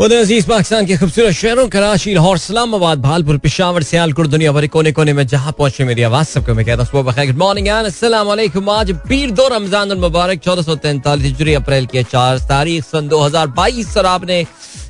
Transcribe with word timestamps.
अज़ीज़ 0.00 0.46
पाकिस्तान 0.48 0.86
के 0.86 0.96
खूबसूरत 0.96 1.32
शहरों, 1.34 1.68
कराची, 1.68 2.12
लाहौर, 2.14 2.36
इस्लामाबाद, 2.36 2.98
भालपुर, 3.00 3.36
पिशावर, 3.36 3.82
सियालकोट 3.82 4.26
दुनिया 4.26 4.52
भर 4.52 4.66
कोने 4.72 4.92
कोने 4.96 5.12
में 5.12 5.26
जहाँ 5.26 5.52
पहुँचे 5.52 5.84
मेरी 5.84 6.02
आवाज़, 6.02 6.26
सबको 6.26 6.54
मैं 6.54 6.64
कहता 6.64 6.84
हूँ 6.84 7.02
गुड 7.04 7.36
मॉर्निंग 7.36 7.68
आज 7.68 8.92
पीर 9.08 9.30
दो 9.30 9.48
रमज़ान 9.48 9.92
मुबारक, 10.00 10.40
चौदह 10.40 10.62
सौ 10.62 10.74
तैंतालीस 10.76 11.24
हिजरी, 11.24 11.54
अप्रैल 11.54 11.86
की 11.86 12.02
चार 12.02 12.38
तारीख, 12.48 12.84
सन 12.84 13.08
दो 13.08 13.20
हज़ार 13.20 13.46
बाईस, 13.52 13.96
और 13.96 14.06
आपने 14.06 14.44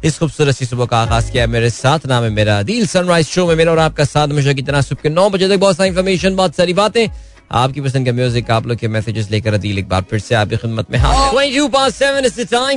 इस 0.04 0.18
खूबसूरत 0.18 0.54
सी 0.54 0.66
सुबह 0.66 0.86
का 0.86 0.98
आगाज़ 0.98 1.30
किया 1.32 1.46
मेरे 1.46 1.70
साथ, 1.70 2.06
नाम 2.06 2.24
है 2.24 2.30
मेरा 2.30 2.62
दिल 2.62 2.86
सनराइज 2.86 3.26
शो 3.26 3.46
में 3.46 3.54
मेरा 3.56 3.72
और 3.72 3.78
आपका 3.80 4.04
साथ, 4.04 4.28
हमेशा 4.28 4.52
की 4.52 4.62
तरह 4.62 4.82
सुबह 4.82 5.02
के 5.02 5.08
नौ 5.10 5.28
बजे 5.30 5.48
तक 5.48 5.58
बहुत 5.58 5.76
सारी 5.76 5.88
इन्फॉर्मेशन 5.88 6.36
बहुत 6.36 6.56
सारी 6.56 6.72
बातें 6.74 7.06
आपकी 7.50 7.80
पसंद 7.80 8.06
का 8.06 8.12
म्यूज़िक 8.12 8.50
आप 8.50 8.66
लोग 8.66 8.78
के 8.78 8.88
मैसेजेस 8.88 9.30
लेकर 9.30 9.54
अदील 9.54 9.78
एक 9.78 9.88
बार 9.88 10.02
फिर 10.10 10.18
से 10.20 10.34
आपकी 10.34 10.56
खिदमत 10.56 10.90
में 10.90 10.98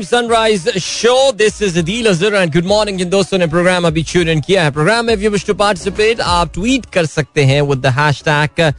sunrise 0.06 0.78
show 0.84 1.32
this 1.32 1.62
is 1.62 1.78
Adeel 1.80 2.08
Azhar 2.10 2.36
and 2.36 2.54
good 2.54 2.66
morning 2.68 2.98
जिन 2.98 3.10
दोस्तों 3.10 3.38
ने 3.38 3.48
प्रोग्राम 3.48 3.88
अभी 3.88 4.04
ट्यून 4.12 4.30
इन 4.30 4.42
किया 4.48 4.64
है। 4.64 4.72
प्रोग्राम 4.72 5.06
में 5.06 5.16
विश 5.16 5.46
टू 5.46 5.54
पार्टिसिपेट 5.54 6.22
आप 6.22 6.54
ट्वीट 6.54 6.86
कर 6.94 7.06
सकते 7.06 7.44
हैं 7.46 7.62
with 7.62 7.80
the 7.86 7.94
hashtag 8.00 8.74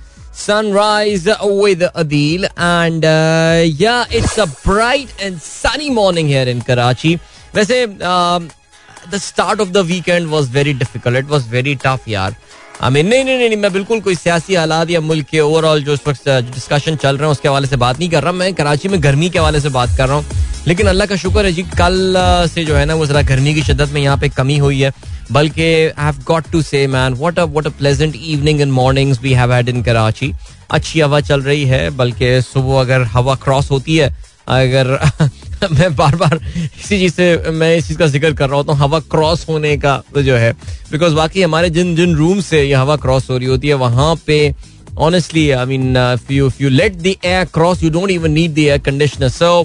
with 1.63 1.83
Adil 2.01 2.45
and 2.59 3.05
uh, 3.05 3.63
yeah 3.81 4.05
it's 4.11 4.37
a 4.37 4.47
bright 4.65 5.13
and 5.23 5.41
sunny 5.41 5.91
morning 5.91 6.27
here 6.27 6.49
in 6.55 6.63
Karachi. 6.71 7.13
वैसे 7.55 7.87
the 7.87 9.19
start 9.23 9.61
of 9.61 9.69
the 9.69 9.85
weekend 9.87 10.27
was 10.31 10.51
very 10.53 10.73
difficult 10.75 11.19
it 11.19 11.27
was 11.31 11.49
very 11.51 11.75
tough 11.85 12.09
यार। 12.09 12.35
I 12.83 12.91
mean 12.91 13.07
नहीं 13.07 13.25
नहीं 13.25 13.49
नहीं, 13.49 13.57
मैं 13.57 13.73
बिल्कुल 13.73 14.01
कोई 14.01 14.15
सियासी 14.15 14.55
हालात 14.55 14.91
या 14.91 15.01
मुल्क 15.01 15.27
के 15.27 15.41
ओवरऑल 15.41 15.83
जो 15.85 15.95
इस 15.95 16.01
वक्त 16.09 16.29
डिस्कशन 16.55 16.97
चल 16.97 17.17
रहे 17.17 17.27
हैं, 17.27 17.33
उसके 17.33 17.49
हवाले 17.49 17.67
से 17.67 17.77
बात 17.77 17.99
नहीं 17.99 18.09
कर 18.11 18.23
रहा। 18.23 18.33
मैं 18.33 18.53
कराची 18.55 18.89
में 18.89 19.03
गर्मी 19.03 19.29
के 19.31 19.39
हवाले 19.39 19.61
से 19.61 19.69
बात 19.69 19.97
कर 19.97 20.09
रहा 20.09 20.17
हूँ। 20.17 20.25
लेकिन 20.67 20.87
अल्लाह 20.87 21.07
का 21.07 21.17
शुक्र 21.17 21.45
है 21.47 21.53
जी, 21.53 21.63
कल 21.79 22.15
से 22.55 22.65
जो 22.65 22.75
है 22.75 22.85
ना, 22.87 22.95
वो 22.95 23.07
जरा 23.07 23.23
गर्मी 23.23 23.55
की 23.55 23.63
शिद्दत 23.63 23.93
में 23.93 24.01
यहाँ 24.03 24.17
पे 24.19 24.29
कमी 24.29 24.59
हुई 24.59 24.81
है। 24.81 24.93
बल्कि 25.33 25.63
I 25.63 26.05
have 26.05 26.19
got 26.27 26.51
to 26.53 26.63
say 26.63 26.87
man 26.87 27.15
a 27.39 27.47
a 27.67 27.71
pleasant 27.71 28.17
evening 28.17 28.61
in 28.61 28.71
mornings 28.71 29.21
we 29.23 29.33
have 29.33 29.53
had 29.53 29.69
in 29.69 29.83
Karachi 29.83 30.33
अच्छी 30.71 31.01
हवा 31.01 31.21
चल 31.21 31.43
रही 31.43 31.65
है, 31.65 31.89
बल्कि 31.91 32.41
सुबह 32.43 32.81
अगर 32.81 33.03
हवा 33.13 33.35
क्रॉस 33.45 33.71
होती 33.71 33.97
है, 33.97 34.15
अगर 34.49 34.99
मैं 35.73 35.95
बार 35.97 36.17
बार 36.17 36.39
इसी 36.45 36.99
चीज़ 36.99 37.13
से, 37.15 37.51
मैं 37.51 37.77
इस 37.77 37.89
चीज़ 37.89 37.99
का 37.99 38.07
ज़िक्र 38.07 38.33
कर 38.35 38.49
रहा 38.49 38.57
होता 38.57 38.73
हूँ, 38.73 38.81
हवा 38.81 38.99
क्रॉस 39.11 39.47
होने 39.49 39.77
का 39.79 39.97
तो 40.15 40.23
जो 40.23 40.37
है। 40.37 40.53
बिकॉज़ 40.93 41.15
बाकी 41.15 41.43
हमारे 41.43 41.71
जिन 41.71 41.95
जिन 41.97 42.15
रूम 42.17 42.41
से 42.43 42.63
ये 42.63 42.75
हवा 42.75 42.97
क्रॉस 42.97 43.31
हो 43.31 43.37
रही 43.39 43.49
होती 43.49 43.69
है, 43.69 43.75
वहाँ 43.77 44.15
पे 44.27 44.55
honestly 44.99 45.51
I 45.51 45.67
mean 45.67 45.97
you 46.31 46.51
you 46.61 46.69
let 46.71 46.97
the 46.97 47.07
air 47.07 47.45
cross 47.55 47.83
you 47.83 47.91
don't 47.91 48.11
even 48.11 48.31
need 48.33 48.55
the 48.55 48.59
air 48.59 48.79
conditioner 48.81 49.29
so 49.31 49.61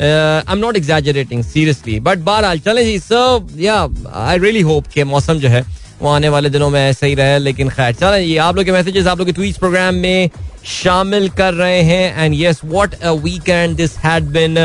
I 0.00 0.52
am 0.52 0.58
not 0.58 0.76
exaggerating 0.76 1.42
seriously 1.44 1.98
but 2.00 2.18
बहरहाल, 2.20 2.58
चले 2.58 2.84
जी 2.84 2.98
सो 3.00 3.48
या 3.58 3.76
आई 4.26 4.38
रियली 4.38 4.60
होप 4.62 4.86
के 4.94 5.04
मौसम 5.04 5.38
जो 5.38 5.48
है, 5.48 5.64
वो 6.00 6.08
आने 6.10 6.28
वाले 6.28 6.50
दिनों 6.50 6.70
में 6.70 6.80
ऐसा 6.80 7.06
ही 7.06 7.14
रहे, 7.14 7.38
लेकिन 7.38 7.68
खैर, 7.70 7.92
चले 7.94 8.20
ये 8.20 8.36
आप 8.38 8.56
लोग 8.56 8.64
के 8.64 8.72
मैसेजेस 8.72 9.06
आप 9.06 9.18
लोग 9.18 9.26
के 9.26 9.32
ट्वीट्स 9.32 9.58
प्रोग्राम 9.58 9.94
में 9.94 10.30
शामिल 10.72 11.28
कर 11.38 11.54
रहे 11.54 11.80
हैं 11.82 12.24
and 12.24 12.34
yes 12.36 12.60
what 12.64 12.94
a 12.94 13.10
weekend 13.12 13.76
this 13.76 13.96
had 13.98 14.24
been 14.32 14.58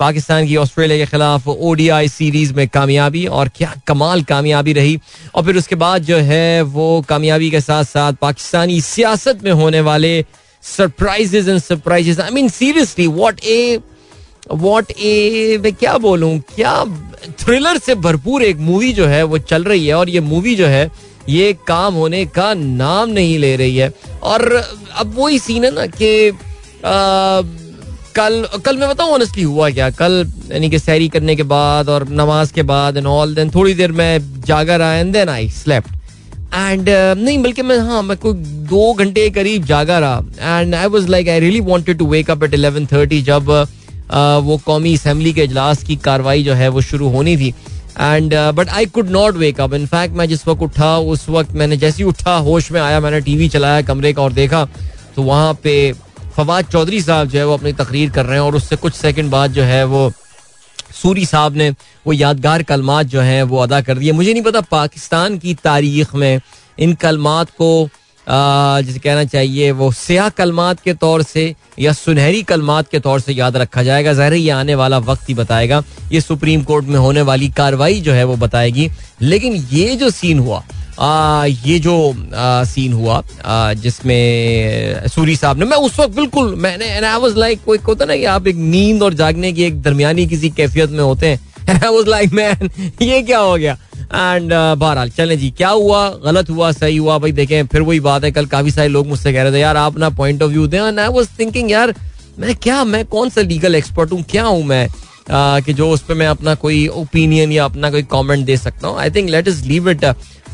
Pakistan 0.00 0.46
की 0.46 0.56
ऑस्ट्रेलिया 0.56 0.98
के 0.98 1.10
खिलाफ 1.10 1.48
ओडीआई 1.48 2.08
सीरीज़ 2.08 2.52
में 2.54 2.66
कामयाबी 2.68 3.24
और 3.28 3.48
क्या 3.56 3.74
कमाल 3.86 4.22
कामयाबी 4.24 4.72
रही। 4.72 4.98
और 5.34 5.44
फिर 5.44 5.56
उसके 5.56 5.76
बाद 5.76 6.04
जो 6.04 6.16
है 6.16 6.62
वो 6.62 7.04
कामयाबी 7.08 7.50
के 7.50 7.60
साथ 7.60 7.84
साथ 7.84 8.12
पाकिस्तानी 8.20 8.80
सियासत 8.82 9.44
में 9.44 9.52
होने 9.52 9.80
वाले 9.80 10.24
surprises 10.62 11.48
and 11.48 11.58
surprises 11.60 12.20
I 12.20 12.30
mean 12.30 12.48
seriously 12.48 13.06
what 13.08 13.44
a 13.44 13.78
what 14.52 14.90
a 14.92 15.58
मैं 15.62 15.72
क्या 15.74 15.96
बोलूँ, 15.98 16.38
क्या 16.54 16.84
थ्रिलर 17.38 17.78
से 17.78 17.94
भरपूर 17.96 18.42
एक 18.42 18.56
मूवी 18.58 18.92
जो 18.92 19.06
है 19.06 19.22
वो 19.22 19.38
चल 19.38 19.64
रही 19.64 19.86
है 19.86 19.94
और 19.94 20.08
ये 20.10 20.20
मूवी 20.22 20.54
जो 20.56 20.66
है, 20.66 20.90
ये 21.28 21.52
काम 21.66 21.94
होने 21.94 22.24
का 22.26 22.52
नाम 22.54 23.10
नहीं 23.10 23.38
ले 23.38 23.54
रही 23.56 23.76
है। 23.76 23.92
और 24.22 24.52
अब 24.94 25.14
वही 25.16 25.38
सीन 25.38 25.64
है 25.64 25.70
ना 25.70 25.86
कि 25.86 26.30
कल 28.16 28.44
कल 28.64 28.76
मैं 28.78 28.88
बताऊँ 28.88 29.12
ऑनेस्टली 29.12 29.42
हुआ 29.42 29.68
क्या? 29.70 29.88
कल 29.90 30.24
यानी 30.52 30.70
कि 30.70 30.78
सैरी 30.78 31.08
करने 31.08 31.36
के 31.36 31.42
बाद 31.52 31.88
और 31.88 32.08
नमाज़ 32.10 32.52
के 32.54 32.62
बाद 32.70 32.96
एंड 32.96 33.06
ऑल 33.06 33.34
देन 33.34 33.50
थोड़ी 33.54 33.74
देर 33.74 33.92
मैं 33.92 34.18
जागा 34.46 34.76
रहा 34.76 34.94
and 34.94 35.12
then 35.12 35.28
I 35.28 35.48
slept 35.50 35.88
and 36.54 36.88
नहीं 37.18 37.38
बल्कि 37.42 37.62
मैं 37.62 37.78
हाँ 37.78 38.02
मैं 38.02 38.16
कोई 38.16 38.34
दो 38.70 38.92
घंटे 38.94 39.28
करीब 39.30 39.64
जागा 39.64 39.98
रहा. 39.98 40.58
And 40.60 40.74
I 40.74 40.86
was 40.86 41.08
like 41.08 41.28
I 41.28 41.40
really 41.40 41.60
wanted 41.70 41.98
to 41.98 42.06
wake 42.06 42.30
up 42.30 42.42
at 42.44 42.54
11:30 42.54 43.22
जब 43.24 43.46
uh, 43.46 44.42
वो 44.44 44.56
कौमी 44.66 44.94
असम्बली 44.96 45.32
के 45.32 45.44
इजलास 45.44 45.82
की 45.84 45.96
कार्रवाई 46.04 46.42
जो 46.42 46.54
है 46.54 46.68
वो 46.68 46.80
शुरू 46.80 47.08
होनी 47.08 47.36
थी. 47.36 47.54
And 48.00 48.34
but 48.56 48.68
I 48.68 48.86
could 48.86 49.10
not 49.10 49.36
wake 49.36 49.60
up 49.60 49.74
in fact 49.74 50.14
मैं 50.16 50.28
जिस 50.28 50.46
वक्त 50.48 50.62
उठा 50.62 50.96
उस 51.14 51.28
वक्त 51.28 51.52
मैंने 51.52 51.76
जैसे 51.76 52.02
ही 52.02 52.08
उठा 52.08 52.36
होश 52.48 52.70
में 52.72 52.80
आया 52.80 53.00
मैंने 53.00 53.20
टीवी 53.20 53.48
चलाया 53.48 53.82
कमरे 53.82 54.12
का 54.12 54.22
और 54.22 54.32
देखा 54.32 54.64
तो 55.16 55.22
वहाँ 55.22 55.52
पे 55.62 55.74
फवाद 56.36 56.64
चौधरी 56.66 57.00
साहब 57.02 57.28
जो 57.28 57.38
है 57.38 57.46
वो 57.46 57.54
अपनी 57.54 57.72
तकरीर 57.74 58.10
कर 58.10 58.26
रहे 58.26 58.38
हैं 58.38 58.44
और 58.44 58.54
उससे 58.56 58.76
कुछ 58.78 58.94
सेकंड 58.94 59.30
बाद 59.30 59.52
जो 59.52 59.62
है 59.64 59.84
वो 59.86 60.10
सूरी 60.94 61.24
साहब 61.26 61.56
ने 61.56 61.70
वो 62.06 62.12
यादगार 62.12 62.62
कलमात 62.62 63.06
जो 63.06 63.20
हैं 63.20 63.42
वो 63.44 63.58
अदा 63.58 63.80
कर 63.80 63.98
दिए। 63.98 64.12
मुझे 64.12 64.32
नहीं 64.32 64.42
पता 64.42 64.60
पाकिस्तान 64.70 65.38
की 65.38 65.54
तारीख 65.54 66.14
में 66.14 66.40
इन 66.78 66.94
कलमात 66.96 67.50
को 67.52 67.88
जिसे 68.26 68.98
कहना 68.98 69.24
चाहिए, 69.24 69.70
वो 69.72 69.90
सियाह 69.92 70.28
कलमात 70.30 70.80
के 70.80 70.92
तौर 70.94 71.22
से 71.22 71.54
या 71.78 71.92
सुनहरी 71.92 72.42
कलमात 72.42 72.88
के 72.88 72.98
तौर 73.00 73.20
से 73.20 73.32
याद 73.32 73.56
रखा 73.56 73.82
जाएगा। 73.82 74.12
ज़ाहिर 74.12 74.34
ये 74.34 74.50
आने 74.50 74.74
वाला 74.74 74.98
वक्त 75.00 75.28
ही 75.28 75.34
बताएगा। 75.34 75.82
ये 76.12 76.20
सुप्रीम 76.20 76.62
कोर्ट 76.62 76.84
में 76.86 76.98
होने 76.98 77.22
वाली 77.22 77.48
कार्रवाई 77.50 78.00
जो 78.00 78.12
है 78.12 78.24
वो 78.24 78.36
बताएगी। 78.38 78.88
लेकिन 79.22 79.54
ये 79.72 79.96
जो 79.96 80.10
सीन 80.10 80.38
हुआ 80.38 80.62
ये 81.02 81.78
जो 81.78 81.92
सीन 82.66 82.92
हुआ 82.92 83.22
जिसमें 83.74 85.08
सूरी 85.08 85.36
साहब 85.36 85.58
ने, 85.58 85.64
मैं 85.64 85.76
उस 85.78 85.98
वक्त 86.00 86.14
बिल्कुल, 86.16 86.54
मैंने 86.54 86.88
आई 86.98 87.18
वाज 87.20 87.36
लाइक 87.36 87.64
कोई 87.66 87.78
होता 87.86 88.04
ना 88.04 88.16
कि 88.16 88.24
आप 88.26 88.46
एक 88.46 88.56
नींद 88.56 89.02
और 89.02 89.14
जागने 89.14 89.52
की 89.52 89.64
एक 89.64 89.80
दरमियानी 89.82 90.26
किसी 90.26 90.50
कैफियत 90.50 90.90
में 90.90 91.00
होते 91.00 91.26
हैं। 91.26 91.40
आई 91.72 91.94
वाज 91.94 92.08
लाइक 92.08 92.32
मैन 92.32 92.70
ये 93.02 93.22
क्या 93.22 93.38
हो 93.38 93.56
गया? 93.56 93.76
एंड 94.02 94.52
बहरहाल, 94.52 95.10
चलें 95.10 95.38
जी, 95.38 95.50
क्या 95.50 95.68
हुआ? 95.70 96.08
गलत 96.24 96.50
हुआ? 96.50 96.70
सही 96.72 96.96
हुआ? 96.96 97.18
भाई 97.18 97.32
देखें, 97.32 97.66
फिर 97.66 97.80
वही 97.80 98.00
बात 98.00 98.24
है, 98.24 98.30
कल 98.30 98.46
काफ़ी 98.46 98.70
सारे 98.70 98.88
लोग 98.88 99.06
मुझसे 99.06 99.32
कह 99.32 99.42
रहे 99.42 99.52
थे, 99.52 99.60
यार, 99.60 99.76
आप 99.76 99.92
अपना 99.92 100.08
पॉइंट 100.10 100.42
ऑफ़ 100.42 100.50
व्यू 100.50 100.66
दें। 100.66 100.78
एंड 100.78 100.98
आई 101.00 101.08
वाज 101.08 101.28
थिंकिंग 101.38 101.70
यार, 101.70 101.94
मैं 102.38 102.54
क्या, 102.56 102.82
मैं 102.84 103.04
कौन 103.06 103.28
सा 103.30 103.40
लीगल 103.42 103.74
एक्सपर्ट 103.74 104.12
हूँ? 104.12 104.22
क्या 104.30 104.44
हूँ 104.44 104.62
मैं? 104.64 104.88
कि 105.30 105.72
जो 105.72 105.88
उस 105.90 106.00
पर 106.02 106.14
मैं 106.14 106.26
अपना 106.26 106.54
कोई 106.56 106.86
ओपिनियन 106.88 107.52
या 107.52 107.64
अपना 107.64 107.90
कोई 107.90 108.02
कमेंट 108.12 108.44
दे 108.46 108.56
सकता 108.56 108.88
हूँ। 108.88 108.98
I 108.98 109.10
think 109.10 109.28
let's 109.48 109.64
leave 109.64 109.90
it 109.90 110.04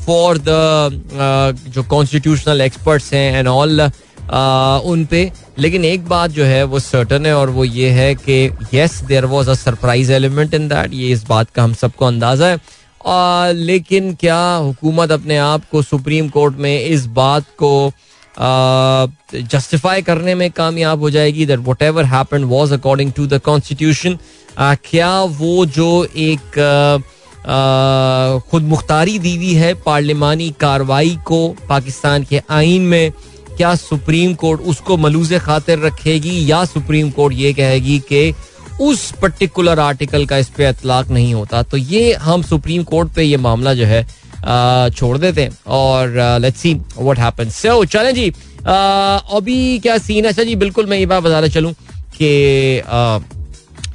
for 0.06 0.38
the 0.38 1.70
जो 1.74 1.82
कॉन्स्टिट्यूशनल 1.82 2.60
एक्सपर्ट्स 2.60 3.12
हैं 3.12 3.38
एंड 3.38 3.48
ऑल 3.48 3.80
uh, 3.80 4.84
उन 4.84 5.04
पे। 5.10 5.30
लेकिन 5.58 5.84
एक 5.84 6.08
बात 6.08 6.30
जो 6.30 6.44
है 6.44 6.62
वो 6.64 6.78
सर्टन 6.78 7.26
है 7.26 7.34
और 7.36 7.50
वो 7.50 7.64
ये 7.64 7.90
है 7.90 8.14
कि 8.14 8.32
yes 8.74 8.94
there 9.08 9.24
was 9.24 9.48
a 9.48 9.54
surprise 9.54 10.12
element 10.12 10.54
in 10.54 10.68
that 10.68 10.94
ये 10.94 11.08
इस 11.12 11.24
बात 11.28 11.50
का 11.50 11.62
हम 11.64 11.74
सबको 11.74 12.04
अंदाज़ा 12.06 12.46
है। 12.46 12.56
Uh, 12.56 13.52
लेकिन 13.54 14.14
क्या 14.14 14.40
हुकूमत 14.54 15.10
अपने 15.12 15.36
आप 15.38 15.68
को 15.70 15.82
सुप्रीम 15.82 16.28
कोर्ट 16.28 16.56
में 16.58 16.84
इस 16.84 17.06
बात 17.16 17.44
को 17.58 17.92
जस्टिफाई 18.38 20.00
uh, 20.00 20.06
करने 20.06 20.34
में 20.34 20.50
कामयाब 20.50 21.00
हो 21.00 21.10
जाएगी? 21.10 21.46
That 21.46 21.60
whatever 21.82 22.04
happen 22.04 22.44
was 22.44 22.74
according 22.74 23.12
to 23.12 23.26
the 23.26 23.40
constitution 23.44 24.18
क्या 24.58 25.20
वो 25.22 25.66
जो 25.66 25.88
एक 26.04 26.58
uh, 26.58 27.15
खुद 28.50 28.62
मुख्तारी 28.62 29.18
दी 29.18 29.34
हुई 29.36 29.52
है, 29.54 29.72
पार्लिमानी 29.86 30.50
कार्रवाई 30.60 31.16
को 31.26 31.48
पाकिस्तान 31.68 32.24
के 32.24 32.40
आइन 32.50 32.82
में 32.82 33.12
क्या 33.56 33.74
सुप्रीम 33.74 34.34
कोर्ट 34.34 34.60
उसको 34.72 34.96
मलूज 34.96 35.32
खातिर 35.42 35.78
रखेगी 35.78 36.50
या 36.50 36.64
सुप्रीम 36.64 37.10
कोर्ट 37.10 37.34
ये 37.34 37.52
कहेगी 37.52 37.98
कि 38.08 38.34
उस 38.80 39.10
पर्टिकुलर 39.22 39.78
आर्टिकल 39.80 40.26
का 40.26 40.38
इस 40.38 40.48
पे 40.56 40.68
इतलाक 40.68 41.10
नहीं 41.10 41.32
होता? 41.34 41.62
तो 41.62 41.76
ये 41.76 42.12
हम 42.14 42.42
सुप्रीम 42.42 42.82
कोर्ट 42.84 43.12
पे 43.14 43.22
ये 43.22 43.36
मामला 43.36 43.74
जो 43.74 43.84
है 43.86 44.02
छोड़ 44.90 45.16
देते 45.18 45.42
हैं 45.42 45.56
और 45.66 46.12
let's 46.40 46.60
see 46.60 46.74
what 46.74 47.18
happens 47.18 47.56
so 47.56 47.84
चलें 47.84 48.14
जी 48.14 48.28
अभी 48.66 49.78
क्या 49.78 49.96
सीन 49.98 50.24
है? 50.24 50.30
अच्छा 50.30 50.44
जी, 50.44 50.54
बिल्कुल 50.56 50.86
मैं 50.86 50.98
ये 50.98 51.06
बात 51.06 51.22
बताना 51.22 51.48
चलूँ 51.48 51.72
कि 52.18 52.82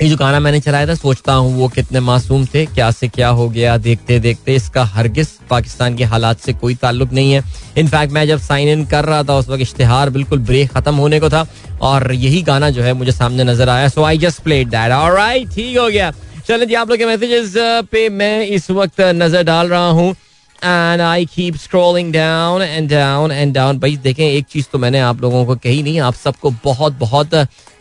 ये 0.01 0.07
जो 0.09 0.15
गाना 0.17 0.39
मैंने 0.39 0.59
चलाया 0.59 0.87
था, 0.87 0.93
सोचता 0.95 1.33
हूँ 1.33 1.53
वो 1.55 1.67
कितने 1.69 1.99
मासूम 1.99 2.45
थे, 2.53 2.65
क्या 2.65 2.89
से 2.91 3.07
क्या 3.07 3.27
हो 3.29 3.47
गया, 3.49 3.75
देखते 3.77 4.17
देखते 4.19 4.55
इसका 4.55 4.83
हरगिज 4.85 5.27
पाकिस्तान 5.49 5.95
के 5.95 6.03
हालात 6.03 6.39
से 6.39 6.53
कोई 6.53 6.75
ताल्लुक 6.75 7.11
नहीं 7.13 7.33
है। 7.33 7.43
इनफैक्ट 7.77 8.13
मैं 8.13 8.25
जब 8.27 8.39
साइन 8.39 8.69
इन 8.69 8.85
कर 8.85 9.05
रहा 9.05 9.23
था, 9.23 9.35
उस 9.37 9.49
वक्त 9.49 9.61
इश्तेहार 9.61 10.09
बिल्कुल 10.09 10.39
ब्रेक 10.39 10.71
खत्म 10.71 10.95
होने 10.95 11.19
को 11.19 11.29
था 11.29 11.45
और 11.81 12.11
यही 12.13 12.41
गाना 12.41 12.69
जो 12.69 12.83
है 12.83 12.93
मुझे 12.93 13.11
सामने 13.11 13.43
नज़र 13.43 13.69
आया। 13.69 13.87
So 13.89 14.03
I 14.03 14.17
just 14.17 14.41
played 14.43 14.69
that 14.69 14.91
alright 14.91 15.53
ठीक 15.53 15.77
हो 15.77 15.87
गया। 15.87 16.11
चलो 16.47 16.65
जी, 16.65 16.73
आप 16.73 16.89
लोग 16.89 16.97
के 16.97 17.05
मैसेजेस 17.05 17.53
पे 17.91 18.07
मैं 18.09 18.45
इस 18.47 18.69
वक्त 18.71 19.01
नज़र 19.01 19.43
डाल 19.43 19.67
रहा 19.67 19.89
हूँ। 19.89 20.13
And 20.63 21.01
I 21.01 21.25
keep 21.25 21.55
scrolling 21.57 22.11
down 22.13 22.61
and 22.61 22.89
down 22.89 23.31
and 23.31 23.53
down 23.53 23.79
भाई, 23.79 23.95
देखें, 23.97 24.25
एक 24.25 24.45
चीज़ 24.45 24.65
तो 24.71 24.79
मैंने 24.79 24.99
आप 25.01 25.21
लोगों 25.21 25.45
को 25.45 25.55
कही 25.57 25.81
नहीं, 25.83 25.99
आप 26.01 26.13
सबको 26.15 26.49
बहुत 26.63 26.93
बहुत 26.99 27.33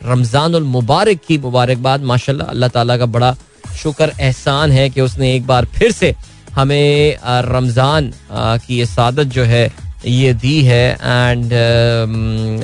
रमज़ान 0.02 0.62
मुबारक 0.64 1.20
की 1.26 1.38
मुबारकबाद। 1.38 2.02
माशाल्लाह, 2.04 2.48
अल्लाह 2.48 2.68
ताला 2.70 2.96
का 2.96 3.06
बड़ा 3.08 3.34
शुक्र 3.76 4.12
एहसान 4.20 4.72
है 4.72 4.88
कि 4.90 5.00
उसने 5.00 5.34
एक 5.34 5.46
बार 5.46 5.64
फिर 5.74 5.92
से 5.92 6.14
हमें 6.54 7.16
रमज़ान 7.46 8.12
की 8.32 8.78
ये 8.78 8.86
सादत 8.86 9.26
जो 9.34 9.44
है, 9.44 9.70
ये 10.06 10.32
दी 10.34 10.60
है। 10.64 10.86
एंड 10.94 11.52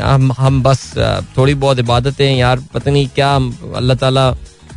हम 0.01 0.33
हम 0.39 0.63
बस 0.63 0.93
थोड़ी 1.37 1.55
बहुत 1.57 1.79
इबादतें 1.79 2.37
यार। 2.37 2.61
पता 2.75 2.91
नहीं 2.91 3.07
क्या 3.15 3.35
अल्लाह 3.77 3.97
ताला, 3.97 4.31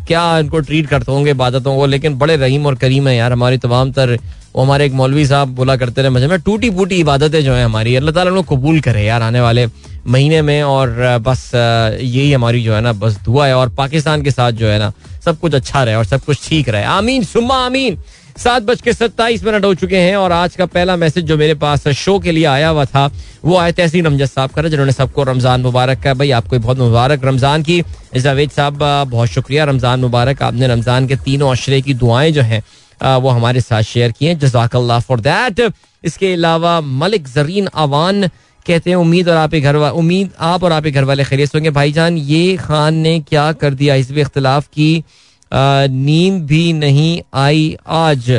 क्या 0.08 0.24
इनको 0.40 0.60
ट्रीट 0.60 0.88
करते 0.88 1.12
होंगे 1.12 1.32
इबादतों 1.32 1.76
को, 1.78 1.86
लेकिन 1.86 2.18
बड़े 2.18 2.36
रहीम 2.38 2.66
और 2.66 2.76
करीम 2.76 3.08
है 3.08 3.16
यार 3.16 3.32
हमारी 3.32 3.58
तमाम 3.60 3.92
तर 3.92 4.18
वो 4.56 4.64
हमारे 4.64 4.86
एक 4.86 4.94
मौलवी 4.94 5.26
साहब 5.26 5.56
बोला 5.56 5.76
करते 5.76 6.02
रहे 6.02 6.12
मुझे 6.12 6.28
में 6.28 6.40
टूटी 6.42 6.70
फूटी 6.70 6.96
इबादतें 6.98 7.44
जो 7.44 7.54
है 7.54 7.64
हमारी, 7.66 7.96
अल्लाह 7.96 8.14
ताला 8.14 8.32
उनको 8.32 8.56
कबूल 8.56 8.80
करे 8.82 9.04
यार 9.06 9.22
आने 9.22 9.42
वाले 9.42 9.66
महीने 10.08 10.42
में 10.42 10.64
और 10.64 11.18
बस 11.22 11.52
यही 11.56 12.32
हमारी 12.34 12.64
जो 12.64 12.74
है 12.74 12.82
ना, 12.82 12.94
बस 12.94 13.18
दुआ 13.26 13.48
है 13.48 13.56
और 13.56 13.70
पाकिस्तान 13.76 14.22
के 14.24 14.32
साथ 14.32 14.52
जो 14.52 14.68
है 14.68 14.80
ना, 14.80 14.92
सब 15.26 15.40
कुछ 15.40 15.54
अच्छा 15.56 15.84
रहे 15.84 15.96
और 15.96 16.06
सब 16.06 16.24
कुछ 16.26 16.48
ठीक 16.48 16.70
रहे। 16.70 16.84
आमीन, 16.84 17.24
सुम्मा 17.26 17.56
आमीन। 17.66 17.98
सात 18.38 18.64
बज 18.64 18.82
के 18.82 18.94
सत्ताईस 18.94 19.44
मिनट 19.44 19.66
हो 19.66 19.74
चुके 19.76 19.98
हैं 19.98 20.16
और 20.16 20.32
आज 20.32 20.56
का 20.56 20.66
पहला 20.68 20.96
मैसेज 20.96 21.26
जो 21.26 21.38
मेरे 21.38 21.54
पास 21.56 21.88
शो 21.88 22.18
के 22.20 22.32
लिए 22.32 22.46
आया 22.46 22.68
हुआ 22.70 22.86
था, 22.86 23.06
वो 23.46 23.58
आए 23.58 23.72
तहसीन 23.72 24.06
रमजद 24.06 24.26
साहब 24.28 24.50
का 24.50 24.62
जिन्होंने 24.64 24.92
सबको 24.92 25.24
रमज़ान 25.24 25.62
मुबारक 25.62 26.02
का 26.04 26.14
भाई, 26.14 26.32
आपको 26.32 26.60
बहुत 26.60 26.78
मुबारक 26.80 27.26
रमज़ान 27.26 27.64
की। 27.64 27.82
जावेद 28.18 28.50
साहब, 28.50 28.80
बहुत 29.10 29.30
शुक्रिया। 29.30 29.64
रमज़ान 29.66 30.00
मुबारक। 30.00 30.44
आपने 30.44 30.68
रमज़ान 30.68 31.08
के 31.08 31.16
तीनों 31.18 31.52
अशरे 31.52 31.82
की 31.82 31.94
दुआएँ 31.96 32.32
जो 32.32 32.42
हैं 32.42 32.64
वो 33.02 33.30
हमारे 33.30 33.62
साथ 33.62 33.82
शेयर 33.84 34.12
किए 34.12 34.36
जजाकल्ला 34.36 35.00
फॉर 35.00 35.20
दैट 35.22 35.72
इसके 36.04 36.34
अलावा 36.34 36.80
मलिक 36.82 37.28
जरीन 37.28 37.66
अवान 37.68 38.28
कहते 38.66 38.90
हैं, 38.90 38.98
उम्मीद 38.98 39.30
और 39.30 39.38
आप 39.38 39.56
घर 39.56 39.76
उम्मीद 39.76 40.30
आप 40.40 40.64
और 40.64 40.72
आपके 40.72 40.92
घर 40.92 41.04
वाले 41.04 41.24
खरीद 41.24 41.50
होंगे। 41.56 41.70
भाईजान, 41.72 42.18
ये 42.18 42.56
खान 42.58 42.96
ने 42.96 43.20
क्या 43.20 43.52
कर 43.54 43.74
दिया? 43.74 43.96
इस 43.96 44.12
इख्तलाफ 44.12 44.68
की 44.68 45.04
नींद 45.52 46.44
भी 46.46 46.72
नहीं 46.74 47.22
आई 47.34 47.76
आज। 47.88 48.32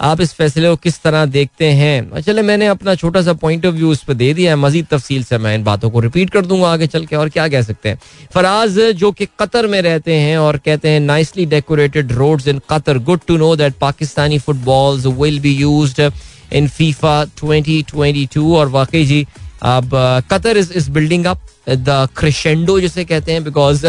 आप 0.00 0.20
इस 0.20 0.32
फैसले 0.34 0.68
को 0.68 0.76
किस 0.76 1.00
तरह 1.02 1.24
देखते 1.26 1.66
हैं? 1.72 2.20
चले, 2.20 2.42
मैंने 2.42 2.66
अपना 2.66 2.94
छोटा 2.94 3.22
सा 3.22 3.32
पॉइंट 3.34 3.66
ऑफ़ 3.66 3.74
व्यू 3.74 3.90
उस 3.90 4.02
पर 4.04 4.14
दे 4.14 4.32
दिया 4.34 4.50
है। 4.50 4.56
मजीद 4.56 4.86
तफसील 4.90 5.24
से 5.24 5.38
मैं 5.38 5.54
इन 5.54 5.64
बातों 5.64 5.90
को 5.90 6.00
रिपीट 6.00 6.30
कर 6.30 6.46
दूँगा 6.46 6.68
आगे 6.72 6.86
चल 6.86 7.06
के, 7.06 7.16
और 7.16 7.28
क्या 7.28 7.48
कह 7.48 7.62
सकते 7.62 7.88
हैं? 7.88 7.98
फराज, 8.34 8.78
जो 8.78 9.10
कि 9.12 9.26
कतर 9.40 9.66
में 9.66 9.80
रहते 9.82 10.14
हैं 10.14 10.36
और 10.38 10.56
कहते 10.64 10.88
हैं 10.88 11.00
nicely 11.00 11.46
decorated 11.46 12.12
roads 12.12 12.48
in 12.48 12.60
Qatar 12.70 12.98
good 12.98 13.20
to 13.26 13.36
know 13.36 13.54
that 13.56 13.74
Pakistani 13.80 14.38
footballs 14.38 15.06
will 15.06 15.40
be 15.40 15.54
used 15.54 16.10
in 16.52 16.68
FIFA 16.68 17.24
2022 17.42 18.54
और 18.56 18.68
वाकई 18.68 19.04
जी 19.06 19.26
अब 19.62 19.90
Qatar 20.30 20.56
is 20.56 20.72
is 20.72 20.90
building 20.90 21.24
up 21.26 21.40
the 21.68 22.08
crescendo 22.16 22.78
जिसे 22.80 23.04
कहते 23.04 23.32
हैं 23.32 23.42
बिकॉज़ 23.44 23.86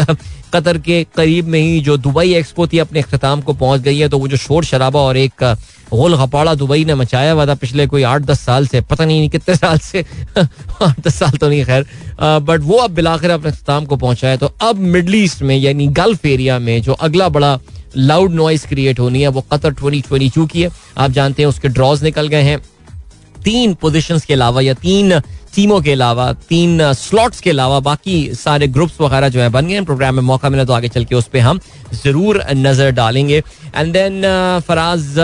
कतर 0.52 0.78
के 0.78 1.02
करीब 1.16 1.46
में 1.46 1.60
ही 1.60 1.80
जो 1.80 1.96
दुबई 1.96 2.34
एक्सपो 2.34 2.66
थी 2.66 2.78
अपने 2.78 3.00
अख्ताम 3.00 3.40
को 3.40 3.52
पहुँच 3.54 3.80
गई 3.80 3.98
है 3.98 4.08
तो 4.08 4.18
वो 4.18 4.28
जो 4.28 4.36
शोर 4.36 4.64
शराबा 4.64 5.00
और 5.00 5.16
एक 5.16 5.44
गोल 5.92 6.16
गपाड़ा 6.16 6.54
दुबई 6.54 6.84
ने 6.84 6.94
मचाया 6.94 7.32
हुआ 7.32 7.46
था 7.46 7.54
पिछले 7.54 7.86
कोई 7.86 8.02
आठ 8.02 8.22
दस 8.22 8.40
साल 8.40 8.66
से, 8.66 8.80
पता 8.80 9.04
नहीं 9.04 9.28
कितने 9.30 9.54
साल 9.54 9.78
से, 9.78 10.04
आठ 10.38 11.00
दस 11.06 11.14
साल 11.14 11.30
तो 11.30 11.48
नहीं, 11.48 11.64
खैर 11.64 11.86
बट 12.20 12.60
वो 12.62 12.76
अब 12.78 12.90
बिलाकर 12.94 13.30
अपने 13.30 13.50
अख्ताम 13.50 13.84
को 13.84 13.96
पहुँचा 13.96 14.28
है 14.28 14.36
तो 14.38 14.52
अब 14.62 14.76
मिडल 14.76 15.14
ईस्ट 15.14 15.42
में, 15.42 15.56
यानी 15.56 15.86
गल्फ 15.88 16.26
एरिया 16.26 16.58
में 16.58 16.80
जो 16.82 16.92
अगला 16.92 17.28
बड़ा 17.28 17.58
लाउड 17.96 18.34
नॉइस 18.34 18.66
क्रिएट 18.66 19.00
होनी 19.00 19.22
है, 19.22 19.28
वो 19.28 19.40
कतर 19.52 19.72
ट्वेंटी 19.72 20.00
ट्वेंटी 20.00 20.28
टू 20.30 20.46
की 20.46 20.62
है। 20.62 20.70
आप 20.98 21.10
जानते 21.10 21.42
हैं 21.42 21.48
उसके 21.48 21.68
ड्रॉज 21.68 22.02
निकल 22.04 22.28
गए 22.28 22.42
हैं। 22.42 22.58
तीन 23.44 23.74
पोजिशन 23.74 24.18
के 24.18 24.34
अलावा 24.34 24.60
या 24.60 24.74
तीन 24.76 25.20
टीमों 25.54 25.80
के 25.82 25.92
अलावा, 25.92 26.32
तीन 26.48 26.92
स्लॉट्स 26.94 27.40
के 27.40 27.50
अलावा 27.50 27.78
बाकी 27.80 28.34
सारे 28.34 28.66
ग्रुप्स 28.68 29.00
वगैरह 29.00 29.28
जो 29.28 29.40
है 29.40 29.48
बन 29.50 29.66
गए 29.66 29.80
प्रोग्राम 29.82 30.14
में 30.14 30.22
मौका 30.22 30.48
मिला 30.50 30.64
तो 30.64 30.72
आगे 30.72 30.88
चल 30.88 31.04
के 31.04 31.14
उस 31.14 31.28
पर 31.28 31.38
हम 31.40 31.60
ज़रूर 31.94 32.42
नज़र 32.56 32.90
डालेंगे। 32.92 33.42
एंड 33.76 33.92
देन 33.92 34.22
फराज 34.66 35.18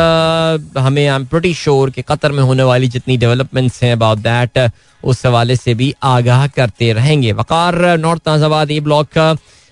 हमें 0.78 1.06
आई 1.06 1.14
एम 1.14 1.24
प्रोटी 1.26 1.54
श्योर 1.54 1.90
कि 1.90 2.02
कतर 2.02 2.32
में 2.32 2.42
होने 2.42 2.62
वाली 2.62 2.88
जितनी 2.88 3.16
डेवलपमेंट्स 3.16 3.82
हैं 3.82 3.92
अबाउट 3.92 4.18
दैट 4.20 4.70
उस 5.02 5.24
हवाले 5.26 5.56
से 5.56 5.74
भी 5.74 5.94
आगाह 6.02 6.46
करते 6.48 6.92
रहेंगे। 6.92 7.32
वकार, 7.34 7.96
नॉर्थ 7.98 8.28
नाजाबाद 8.28 8.70
ये 8.70 8.80
ब्लॉक 8.80 9.18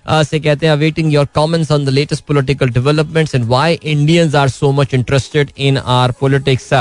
से 0.07 0.41
कहते 0.41 0.67
हैं 0.67 0.75
waiting 0.77 1.13
your 1.15 1.29
comments 1.35 1.71
on 1.73 1.85
the 1.85 1.89
latest 1.89 2.25
political 2.25 2.71
developments 2.71 3.35
and 3.35 3.45
why 3.45 3.79
Indians 3.85 4.35
are 4.35 4.49
so 4.49 4.73
much 4.73 4.95
interested 4.95 5.51
in 5.59 5.79
our 5.79 6.13
politics 6.21 6.73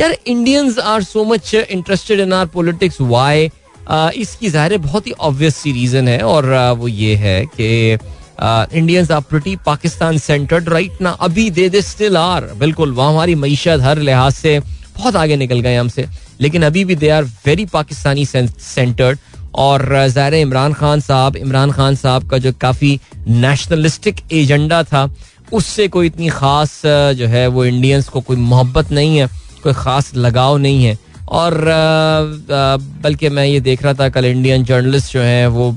यार 0.00 0.16
Indians 0.26 0.78
are 0.78 1.02
so 1.02 1.24
much 1.24 1.54
interested 1.54 2.20
in 2.20 2.32
our 2.32 2.46
politics 2.54 3.00
why 3.00 3.50
इसकी 4.16 4.48
ज़ाहिर 4.48 4.78
बहुत 4.78 5.06
ही 5.06 5.12
ऑब्वियस 5.20 5.56
सी 5.56 5.72
रीजन 5.72 6.08
है 6.08 6.20
और 6.22 6.44
uh, 6.44 6.78
वो 6.78 6.88
ये 6.88 7.14
है 7.16 7.44
कि 7.60 7.98
Indians 8.78 9.10
are 9.10 9.20
pretty 9.30 9.54
Pakistan 9.66 10.18
centred 10.18 10.68
right 10.68 11.00
ना 11.02 11.10
अभी 11.20 11.48
दे 11.50 11.68
दे 11.68 11.80
स्टिल 11.82 12.16
आर 12.16 12.44
बिल्कुल 12.58 12.92
वहाँ 12.92 13.12
हमारी 13.12 13.34
मीशत 13.34 13.80
हर 13.82 13.98
लिहाज 13.98 14.32
से 14.32 14.58
बहुत 14.96 15.16
आगे 15.16 15.36
निकल 15.36 15.60
गए 15.60 15.74
हमसे। 15.76 16.06
लेकिन 16.40 16.62
अभी 16.64 16.84
भी 16.84 16.94
they 16.94 17.08
are 17.08 17.24
very 17.46 17.64
Pakistani 17.72 18.24
centred 18.26 19.18
और 19.54 20.06
ज़ाहिर 20.08 20.34
इमरान 20.34 20.72
खान 20.72 21.00
साहब, 21.00 21.36
इमरान 21.36 21.70
खान 21.72 21.94
साहब 21.96 22.28
का 22.30 22.38
जो 22.38 22.52
काफ़ी 22.60 22.98
नेशनलिस्टिक 23.28 24.20
एजेंडा 24.32 24.82
था, 24.82 25.08
उससे 25.52 25.86
कोई 25.88 26.06
इतनी 26.06 26.28
ख़ास 26.30 26.80
जो 27.16 27.26
है 27.26 27.46
वो 27.48 27.64
इंडियंस 27.64 28.08
को 28.08 28.20
कोई 28.20 28.36
मोहब्बत 28.36 28.92
नहीं 28.92 29.16
है, 29.18 29.26
कोई 29.62 29.72
ख़ास 29.72 30.14
लगाव 30.16 30.56
नहीं 30.58 30.84
है। 30.84 30.98
और 31.30 31.54
बल्कि 33.02 33.28
मैं 33.28 33.44
ये 33.44 33.60
देख 33.60 33.82
रहा 33.82 33.94
था, 33.94 34.08
कल 34.08 34.24
इंडियन 34.24 34.64
जर्नलिस्ट 34.64 35.12
जो 35.12 35.20
हैं, 35.20 35.46
वो 35.46 35.74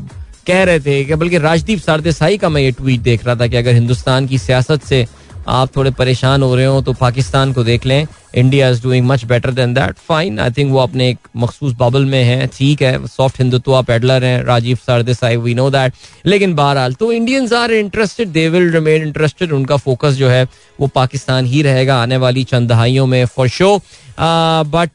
कह 0.48 0.64
रहे 0.64 0.80
थे 0.80 1.04
कि 1.06 1.16
बल्कि 1.16 1.38
राजदीप 1.38 1.80
सारदेसाई 1.80 2.38
का 2.38 2.50
मैं 2.50 2.62
ये 2.62 2.72
ट्वीट 2.72 3.02
देख 3.02 3.26
रहा 3.26 3.36
था 3.36 3.48
कि 3.48 3.58
अगर 3.58 3.74
हिंदुस्तान 3.74 4.28
की 4.28 4.38
सियासत 4.38 4.84
से 4.84 5.06
आप 5.48 5.76
थोड़े 5.76 5.92
परेशान 5.92 6.44
हो 6.44 6.56
रहे 6.56 6.66
हो 6.66 6.82
तो 6.82 6.94
पाकिस्तान 6.94 7.54
को 7.54 7.64
देख 7.64 7.86
लें। 7.86 8.06
India 8.36 8.70
is 8.70 8.82
doing 8.84 9.06
much 9.08 9.24
better 9.26 9.52
than 9.52 9.74
that 9.74 9.98
fine 10.00 10.40
I 10.40 10.52
think 10.52 10.72
वो 10.72 10.80
अपने 10.80 11.10
एक 11.10 11.28
मखसूस 11.38 11.74
बबल 11.80 12.06
में 12.06 12.24
है। 12.24 12.48
ठीक 12.48 12.82
है 12.82 13.06
सॉफ्ट 13.08 13.40
हिंदुत्व 13.40 13.76
आप 13.76 13.86
पेडलर 13.86 14.24
हैं, 14.24 14.44
Rajiv 14.44 14.78
Sardesai 14.88 15.38
we 15.38 15.54
know 15.54 15.70
that 15.70 15.94
लेकिन 16.26 16.54
बहरहाल 16.56 16.94
तो 16.94 17.12
Indians 17.12 17.54
are 17.54 17.72
interested 17.74 18.30
they 18.30 18.48
will 18.50 18.72
remain 18.74 19.02
interested 19.04 19.52
उनका 19.52 19.78
फोकस 19.78 20.14
जो 20.14 20.30
है, 20.30 20.48
वो 20.80 20.88
पाकिस्तान 20.88 21.46
ही 21.46 21.62
रहेगा 21.62 22.02
आने 22.02 22.18
वाली 22.18 22.44
चंद 22.44 22.70
दहाइयों 22.70 23.06
में 23.08 23.26
फॉर 23.28 23.48
शो 23.50 23.78
बट 24.20 24.90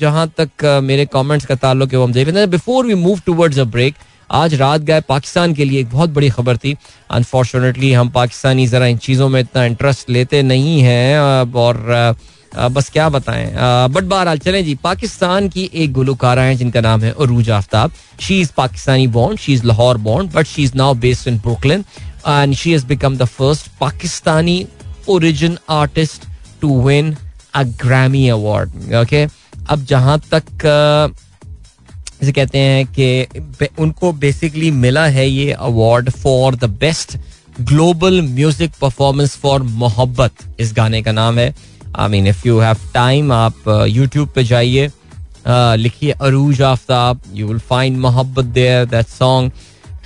जहाँ 0.00 0.30
तक 0.38 0.64
मेरे 0.84 1.04
कॉमेंट्स 1.06 1.46
का 1.46 1.54
ताल्लुक 1.56 1.92
है 1.92 1.98
वो 1.98 2.04
हम 2.04 2.12
देख 2.12 2.28
रहे 2.28 2.38
हैं। 2.38 2.50
Before 2.50 2.86
we 2.86 2.94
move 2.96 3.20
towards 3.26 3.58
a 3.58 3.64
break 3.66 3.94
आज 4.30 4.54
रात 4.54 4.80
गए 4.80 5.00
पाकिस्तान 5.08 5.54
के 5.54 5.64
लिए 5.64 5.80
एक 5.80 5.90
बहुत 5.90 6.10
बड़ी 6.10 6.28
खबर 6.30 6.56
थी। 6.56 6.76
अनफॉर्चुनेटली 7.10 7.92
हम 7.92 8.08
पाकिस्तानी 8.10 8.66
ज़रा 8.66 8.86
इन 8.86 8.98
चीज़ों 8.98 9.28
में 9.28 9.40
इतना 9.40 9.64
इंटरेस्ट 9.64 10.10
लेते 10.10 10.42
नहीं 10.42 10.80
हैं। 10.80 11.18
और 11.54 12.16
बस 12.72 12.88
क्या 12.90 13.08
बताएँ। 13.08 13.46
बट 13.94 14.04
बहरहाल 14.04 14.38
चलें 14.38 14.64
जी, 14.64 14.74
पाकिस्तान 14.74 15.48
की 15.48 15.68
एक 15.74 15.92
गुलकारा 15.92 16.42
है 16.42 16.54
जिनका 16.56 16.80
नाम 16.80 17.00
है 17.02 17.10
अरूज 17.20 17.50
Aftab. 17.50 17.92
She 18.20 18.40
is 18.40 18.50
Pakistani 18.56 19.06
bond 19.08 19.38
she 19.38 19.52
is 19.52 19.66
Lahore 19.66 19.98
bond 20.06 20.32
but 20.32 20.46
she 20.46 20.62
is 20.62 20.72
now 20.76 20.94
based 20.96 21.28
in 21.28 21.38
Brooklyn 21.38 21.84
and 22.28 22.54
she 22.54 22.72
has 22.72 22.86
become 22.86 23.16
the 23.16 23.24
first 23.26 23.68
Pakistani 23.80 24.66
origin 25.08 25.58
artist 25.70 26.26
to 26.60 26.80
win 26.82 27.16
a 27.54 27.62
ग्रामी 27.82 28.28
अवार्ड 28.28 28.94
ओके 28.96 29.26
अब 29.70 29.84
जहाँ 29.84 30.18
तक 30.30 30.66
जिसे 32.20 32.32
कहते 32.32 32.58
हैं 32.58 32.86
कि 32.98 33.68
उनको 33.78 34.12
बेसिकली 34.12 34.70
मिला 34.70 35.06
है 35.08 35.28
ये 35.28 35.52
award 35.52 36.10
for 36.12 36.54
the 36.54 36.64
best 36.80 37.16
global 37.60 38.20
music 38.22 38.72
performance 38.80 39.36
for 39.36 39.62
Mohabbat. 39.62 40.32
इस 40.60 40.72
गाने 40.76 41.02
का 41.02 41.12
नाम 41.12 41.38
है। 41.38 41.54
I 41.98 42.08
mean 42.08 42.26
if 42.26 42.46
you 42.48 42.58
have 42.58 42.76
time 42.94 43.32
आप 43.32 43.86
यूट्यूब 43.88 44.28
uh, 44.28 44.34
पे 44.34 44.44
जाइए। 44.44 44.88
Uh, 44.88 45.76
लिखिए 45.76 46.10
Arooj 46.12 46.62
Aftab. 46.62 47.20
You 47.34 47.46
will 47.48 47.58
find 47.68 47.98
Mohabbat 47.98 48.44
there 48.44 48.84
that 48.86 49.06
song 49.08 49.52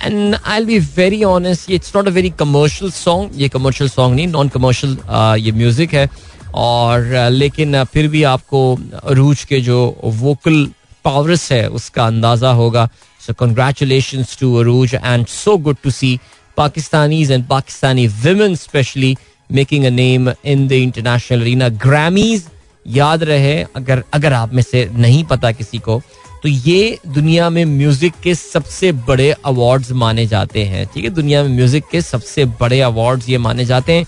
and 0.03 0.35
I 0.35 0.65
be 0.65 0.79
very 0.79 1.23
honest 1.23 1.69
it's 1.71 1.95
not 1.95 2.07
a 2.07 2.11
very 2.11 2.29
commercial 2.39 2.91
song 2.91 3.41
ये 3.41 3.49
कमर्शियल 3.49 3.89
सॉन्ग 3.89 4.15
नहीं 4.15 4.27
non 4.27 4.49
commercial 4.49 4.95
uh, 4.95 5.37
ये 5.37 5.51
music 5.51 5.93
है। 5.93 6.09
और 6.55 7.29
लेकिन 7.31 7.83
फिर 7.83 8.07
भी 8.07 8.23
आपको 8.23 8.59
अरूज 9.03 9.43
के 9.43 9.59
जो 9.61 9.77
वोकल 10.03 10.67
पावरस 11.05 11.51
है 11.51 11.67
उसका 11.69 12.05
अंदाज़ा 12.07 12.51
होगा। 12.53 12.89
So 13.21 13.33
congratulation 13.39 14.25
to 14.39 14.55
Arooj 14.55 14.95
and 14.95 15.25
so 15.27 15.57
good 15.59 15.77
to 15.83 15.91
see 15.91 16.17
Pakistanis 16.57 17.31
and 17.31 17.45
Pakistani 17.47 18.07
women 18.23 18.55
specially 18.55 19.15
making 19.49 19.85
a 19.85 19.89
name 19.91 20.29
in 20.29 20.67
the 20.67 20.71
international 20.71 21.41
arena 21.43 21.69
Grammys 21.81 22.45
याद 22.85 23.23
रहे 23.23 23.55
अगर 23.75 24.03
अगर 24.13 24.33
आप 24.33 24.53
में 24.53 24.63
से 24.63 24.87
नहीं 24.93 25.23
पता 25.25 25.51
किसी 25.51 25.79
को 25.79 26.01
तो 26.43 26.49
ये 26.49 26.97
दुनिया 27.07 27.49
में 27.49 27.63
म्यूज़िक 27.65 28.13
के 28.23 28.33
सबसे 28.35 28.91
बड़े 29.07 29.29
अवार्ड्स 29.45 29.91
माने 30.01 30.25
जाते 30.27 30.63
हैं। 30.65 30.85
ठीक 30.93 31.03
है 31.03 31.09
दुनिया 31.09 31.41
में 31.43 31.49
म्यूज़िक 31.49 31.85
के 31.91 32.01
सबसे 32.01 32.45
बड़े 32.59 32.79
अवार्ड्स 32.81 33.29
ये 33.29 33.37
माने 33.37 33.65
जाते 33.65 33.93
हैं। 33.93 34.05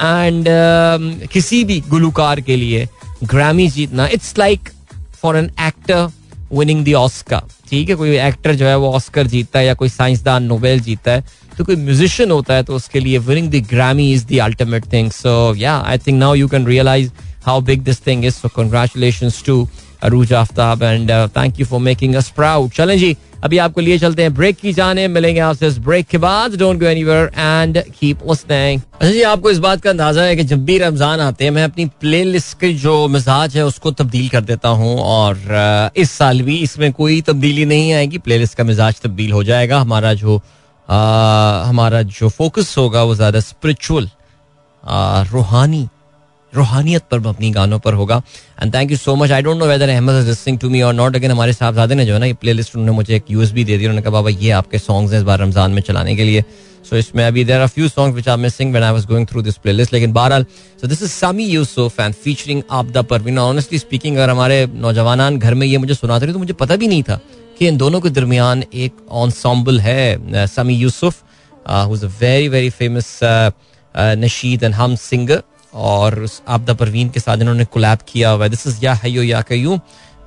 एंड 0.00 0.44
uh, 0.44 1.28
किसी 1.32 1.62
भी 1.64 1.80
गुलकार 1.88 2.40
के 2.40 2.56
लिए 2.56 2.86
ग्रामी 3.24 3.68
जीतना 3.68 4.06
it's 4.06 4.36
like 4.38 4.68
for 5.22 5.36
an 5.36 5.50
actor 5.60 6.10
winning 6.52 6.84
the 6.84 6.92
Oscar 6.94 7.40
ठीक 7.68 7.88
है, 7.88 7.94
कोई 7.94 8.16
एक्टर 8.18 8.54
जो 8.54 8.66
है 8.66 8.76
वो 8.78 8.92
ऑस्कर 8.94 9.26
जीतता 9.26 9.58
है 9.58 9.66
या 9.66 9.74
कोई 9.74 9.88
साइंसदान 9.88 10.44
नोबेल 10.44 10.80
जीतता 10.80 11.12
है 11.12 11.24
तो 11.58 11.64
कोई 11.64 11.76
म्यूजिशियन 11.76 12.30
होता 12.30 12.54
है 12.54 12.62
तो 12.62 12.74
उसके 12.76 13.00
लिए 13.00 13.18
winning 13.18 13.50
the 13.52 13.64
Grammy 13.70 14.12
is 14.12 14.26
the 14.26 14.38
ultimate 14.42 14.92
thing 14.92 15.10
so 15.12 15.54
या 15.58 15.76
I 15.78 15.98
think 16.06 16.18
now 16.18 16.34
you 16.34 16.48
can 16.48 16.66
realise 16.66 17.10
how 17.46 17.60
big 17.60 17.82
this 17.82 18.06
thing 18.06 18.24
is 18.24 18.34
so 18.34 18.48
congratulation 18.56 19.30
to 19.46 19.68
Arooj 20.02 20.32
Aftab 20.34 20.82
and 20.82 21.10
thank 21.36 21.60
you 21.60 21.66
for 21.66 21.80
making 21.80 22.14
us 22.14 22.28
proud 22.36 22.70
चलें 22.72 22.98
जी 22.98 23.16
अभी 23.44 23.58
आपको 23.58 23.80
लिए 23.80 23.98
चलते 23.98 24.22
हैं 24.22 24.34
break 24.34 24.56
की 24.56 24.72
जाने 24.72 25.06
मिलेंगे 25.08 25.40
आपसे 25.40 25.66
इस 25.66 25.78
ब्रेक 25.78 26.06
के 26.06 26.18
बाद. 26.18 26.54
Don't 26.58 26.78
go 26.80 26.86
anywhere 26.86 27.30
and 27.36 27.78
keep 27.98 28.22
अच्छा 28.22 29.10
जी 29.10 29.22
आपको 29.22 29.50
इस 29.50 29.58
बात 29.58 29.80
का 29.82 29.90
अंदाज़ा 29.90 30.22
है 30.22 30.36
कि 30.36 30.44
जब 30.44 30.64
भी 30.64 30.78
रमज़ान 30.78 31.20
आते 31.20 31.44
हैं 31.44 31.50
मैं 31.50 31.64
अपनी 31.64 31.86
प्लेलिस्ट 32.00 32.58
के 32.60 32.72
जो 32.74 32.96
मिजाज 33.08 33.56
है 33.56 33.64
उसको 33.66 33.90
तब्दील 33.92 34.28
कर 34.28 34.40
देता 34.44 34.68
हूँ 34.68 34.98
और 35.00 35.92
इस 35.96 36.10
साल 36.12 36.42
भी 36.42 36.56
इसमें 36.58 36.92
कोई 36.92 37.20
तब्दीली 37.22 37.64
नहीं 37.66 37.92
आएगी. 37.92 38.18
प्लेलिस्ट 38.18 38.56
का 38.56 38.64
मिजाज 38.64 39.00
तब्दील 39.02 39.32
हो 39.32 39.42
जाएगा. 39.44 39.78
हमारा 39.80 40.14
जो 40.14 40.40
आ, 40.88 41.62
हमारा 41.64 42.02
जो 42.02 42.28
फोकस 42.30 42.74
होगा 42.78 43.02
वो 43.02 43.14
ज़्यादा 43.14 43.40
स्पिरिचुअल 43.40 44.08
रूहानी 45.32 45.86
रूहानियत 46.52 47.02
पर 47.10 47.26
अपनी 47.28 47.50
गानों 47.50 47.78
पर 47.78 47.94
होगा। 47.94 48.22
And 48.62 48.74
thank 48.74 48.90
you 48.90 48.96
so 48.96 49.14
much 49.16 49.32
I 49.32 49.42
don't 49.42 49.58
know 49.58 49.66
whether 49.66 49.88
Ahmad 49.88 50.20
is 50.20 50.28
listening 50.28 50.58
to 50.58 50.70
me 50.70 50.80
और 50.82 50.94
नॉट 50.94 51.16
अगेन 51.16 51.30
हमारे 51.30 51.52
साहबजादे 51.52 51.94
ने 51.94 52.06
जो 52.06 52.14
है 52.14 52.20
ना 52.20 52.26
ये 52.26 52.34
प्ले 52.34 52.52
लिस्ट 52.52 52.76
उन्होंने 52.76 52.96
मुझे 52.96 53.14
एक 53.16 53.30
यूज़ 53.30 53.52
भी 53.54 53.64
दे 53.64 53.78
दी, 53.78 53.84
उन्होंने 53.84 54.02
कहा, 54.02 54.12
बाबा, 54.12 54.30
ये 54.30 54.50
आपके 54.52 54.78
सॉन्ग्स 54.78 55.12
हैं 55.12 55.18
इस 55.20 55.24
बार 55.26 55.38
रमज़ान 55.38 55.70
में 55.70 55.82
चलाने 55.82 56.16
के 56.16 56.24
लिए. 56.24 56.44
सो 56.84 56.96
इसमें 56.96 57.24
अभी 57.24 57.44
there 57.44 57.60
are 57.60 57.66
few 57.68 57.88
songs 57.88 58.14
which 58.14 58.28
are 58.28 58.36
missing 58.38 58.70
when 58.72 58.84
I 58.84 58.92
was 58.92 59.04
going 59.06 59.26
through 59.28 59.42
this 59.42 59.56
playlist 59.62 59.92
लेकिन 59.92 60.12
बहरहाल 60.12 60.44
so 60.80 60.86
this 60.88 61.02
is 61.02 61.10
Sami 61.10 61.44
Yusuf 61.46 61.98
and 62.00 62.14
featuring 62.14 62.62
Abida 62.70 63.02
Parveen 63.10 63.38
honestly 63.38 63.78
speaking 63.78 64.16
अगर 64.16 64.30
हमारे 64.30 64.66
नौजवान 64.76 65.38
घर 65.38 65.54
में 65.54 65.66
ये 65.66 65.78
मुझे 65.78 65.94
सुनाते 65.94 66.26
रहे 66.26 66.32
तो 66.32 66.38
मुझे 66.38 66.52
पता 66.54 66.76
भी 66.76 66.88
नहीं 66.88 67.02
था 67.02 67.18
कि 67.58 67.68
इन 67.68 67.76
दोनों 67.76 68.00
के 68.00 68.10
दरमियान 68.10 68.64
एक 68.74 69.06
ऑनसॉम्बल 69.22 69.80
है 69.80 70.46
Sami 70.46 70.74
Yusuf 70.76 71.22
who 71.68 71.94
is 71.94 72.04
a 72.06 72.08
very 72.20 72.48
very 72.48 72.70
famous 72.70 73.18
Nasheed 73.94 74.62
and 74.64 74.74
हम 74.74 74.96
सिंगर 75.02 75.42
और 75.74 76.26
आपदा 76.48 76.74
परवीन 76.74 77.08
के 77.10 77.20
साथ 77.20 77.38
इन्होंने 77.38 77.64
कोलैब 77.66 77.98
किया 78.08 78.30
हुआ 78.30 78.48
दिस 78.48 78.66
इज़ 78.66 78.84
या 78.84 78.94
हयो 79.04 79.22
या 79.22 79.40
कयू 79.48 79.78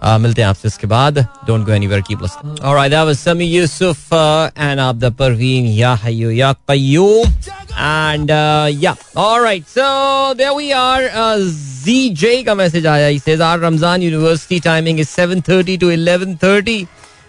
मिलते 0.03 0.41
हैं 0.41 0.50
आपसे 0.50 0.67
इसके 0.67 0.88
बाद। 0.88 1.19
Don't 1.48 1.65
go 1.65 1.71
anywhere 1.71 2.01
keep 2.01 2.21
listening 2.21 2.60
alright 2.60 2.91
that 2.91 3.05
was 3.05 3.15
Sami 3.17 3.45
Yusuf 3.45 4.13
and 4.13 4.79
Abida 4.79 5.10
Parveen 5.19 5.65
या 5.71 5.93
हयो 6.03 6.31
या 6.31 6.51
कयू 6.69 7.07
एंड 7.71 8.31
या 8.83 8.95
alright 9.17 9.65
so 9.67 10.33
there 10.33 10.51
we 10.53 10.71
are 10.71 11.10
GJ 11.83 12.41
का 12.43 12.55
मैसेज 12.55 12.88
आया। 12.88 13.07
He 13.07 13.19
says 13.19 13.41
our 13.41 13.60
Ramzan 13.60 14.01
university 14.03 14.60
timing 14.60 15.00
is 15.00 15.10
7:30 15.19 15.77
to 15.81 15.91
11:30 15.91 16.86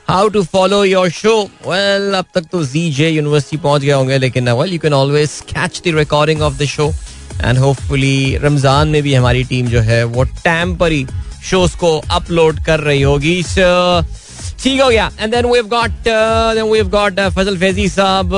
how 0.08 0.28
to 0.28 0.42
follow 0.44 0.84
your 0.84 1.10
show 1.10 1.38
well 1.66 2.12
अब 2.14 2.24
तक 2.34 2.46
तो 2.52 2.64
जी 2.64 2.90
जे 2.92 3.08
यूनिवर्सिटी 3.10 3.56
पहुँच 3.56 3.82
गए 3.82 3.92
होंगे, 3.92 4.18
लेकिन 4.18 4.50
well 4.50 4.72
you 4.72 4.78
can 4.78 4.94
always 4.94 5.40
catch 5.48 5.80
the 5.84 5.94
recording 5.96 6.42
of 6.42 6.58
the 6.58 6.64
show 6.66 6.92
and 7.44 7.58
hopefully 7.58 8.36
Ramzan 8.42 8.88
में 8.88 9.02
भी 9.02 9.14
हमारी 9.14 9.44
टीम 9.44 9.66
जो 9.68 9.80
है 9.80 10.02
वो 10.14 10.24
टाइम 10.44 10.76
पर 10.76 10.92
ही 10.92 11.06
शोज़ 11.50 11.76
को 11.76 11.96
अपलोड 12.10 12.64
कर 12.66 12.80
रही 12.80 13.02
होगी 13.02 13.42
ठीक 14.62 14.80
हो 14.80 14.88
गया 14.88 15.10
and 15.20 15.34
then 15.34 15.46
we 15.46 15.62
got 15.76 16.08
then 16.08 16.70
we 16.70 16.82
got 16.96 17.20
Fazal 17.36 17.58
Faizi 17.58 17.88
sahab 17.88 18.34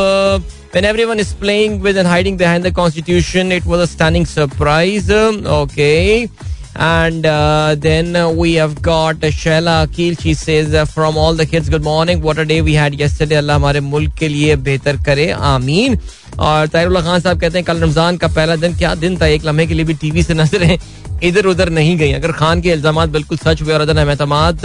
when 0.75 0.85
everyone 0.85 1.21
is 1.23 1.29
playing 1.33 1.75
with 1.83 1.99
and 2.01 2.09
hiding 2.11 2.37
behind 2.37 2.65
the 2.67 2.71
constitution 2.77 3.53
it 3.53 3.67
was 3.73 3.83
a 3.83 3.87
stunning 3.87 4.25
surprise 4.27 5.11
okay 5.59 6.29
and 6.77 7.27
uh, 7.27 7.75
then 7.79 8.37
we 8.37 8.55
have 8.55 8.83
got 8.83 9.23
uh, 9.23 9.83
Akil 9.83 10.15
she 10.17 10.35
says 10.35 10.75
uh, 10.75 10.85
from 10.85 11.17
all 11.17 11.35
the 11.35 11.47
kids 11.47 11.69
good 11.69 11.85
morning. 11.85 12.21
What 12.21 12.39
a 12.39 12.45
day 12.45 12.63
we 12.63 12.75
had 12.75 12.95
yesterday. 12.95 13.37
Allah 13.37 13.55
हमारे 13.55 13.81
मुल्क 13.81 14.15
के 14.19 14.29
लिए 14.29 14.57
बेहतर 14.57 14.97
करे. 15.05 15.31
आमीन. 15.31 15.99
और 16.39 16.67
ताहिरुल्ला 16.67 17.01
खान 17.01 17.21
साहब 17.21 17.41
कहते 17.41 17.59
हैं 17.59 17.65
कल 17.65 17.83
रमज़ान 17.83 18.17
का 18.17 18.29
पहला 18.29 18.57
दिन 18.57 18.77
क्या 18.77 18.95
दिन 18.95 19.17
था? 19.21 19.27
एक 19.27 19.45
लम्हे 19.45 19.67
के 19.67 19.75
लिए 19.75 19.85
भी 19.85 19.95
टीवी 19.95 20.23
से 20.23 20.35
नज़रें 20.35 20.79
इधर 21.23 21.47
उधर 21.47 21.69
नहीं 21.71 21.97
गई. 21.99 22.13
अगर 22.13 22.33
खान 22.33 22.61
के 22.61 22.71
इल्ज़ाम 22.73 23.05
बिल्कुल 23.13 23.39
सच 23.39 23.63
हुए 23.63 23.75
और 23.75 23.81
अदम 23.81 24.11
एतमाद 24.11 24.65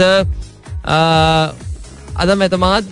अदम 2.20 2.42
एतमाद 2.42 2.90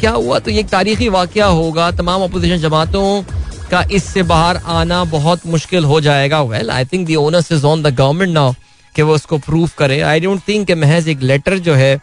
क्या 0.00 0.10
हुआ? 0.10 0.38
तो 0.38 0.50
ये 0.50 0.60
एक 0.60 0.68
तारीखी 0.68 1.08
वाक़ 1.08 1.38
होगा. 1.38 1.90
तमाम 1.90 2.22
अपोजिशन 2.22 2.58
जमातों 2.60 3.22
का 3.70 3.84
इससे 3.92 4.22
बाहर 4.24 4.56
आना 4.68 5.02
बहुत 5.06 5.46
मुश्किल 5.46 5.84
हो 5.84 6.00
जाएगा। 6.00 6.40
Well 6.44 6.70
I 6.70 6.84
think 6.84 7.06
the 7.06 7.14
onus 7.16 7.52
is 7.52 7.66
on 7.66 7.82
the 7.82 7.94
government 7.96 8.32
now 8.32 8.52
कि 8.94 9.02
वो 9.02 9.14
उसको 9.14 9.38
प्रूव 9.40 9.70
करे। 9.78 10.00
आई 10.02 10.20
डोंट 10.20 10.40
थिंक 10.48 10.70
महज 10.78 11.08
एक 11.08 11.22
लेटर 11.22 11.58
जो 11.60 11.74
है 11.74 11.94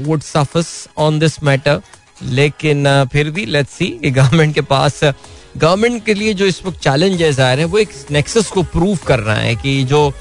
would 0.00 0.20
suffice 0.22 0.88
on 0.98 1.18
this 1.18 1.42
matter 1.44 1.80
लेकिन 2.22 2.86
फिर 3.12 3.30
भी 3.30 3.46
लेट्स 3.46 3.72
सी 3.72 3.86
कि 4.02 4.10
गवर्नमेंट 4.10 4.54
के 4.54 4.60
पास 4.62 5.00
गवर्नमेंट 5.56 6.04
के 6.04 6.14
लिए 6.14 6.34
जो 6.34 6.46
इस 6.46 6.64
वक्त 6.66 6.78
चैलेंज 6.80 7.22
है 7.22 7.32
ज़ाहिर 7.32 7.58
है, 7.58 7.64
वो 7.64 7.78
एक 7.78 7.88
नेक्सस 8.10 8.50
को 8.50 8.62
प्रूव 8.64 8.98
रहा 9.10 9.34
है 9.34 9.54
कि 9.56 9.82
जो 9.84 10.12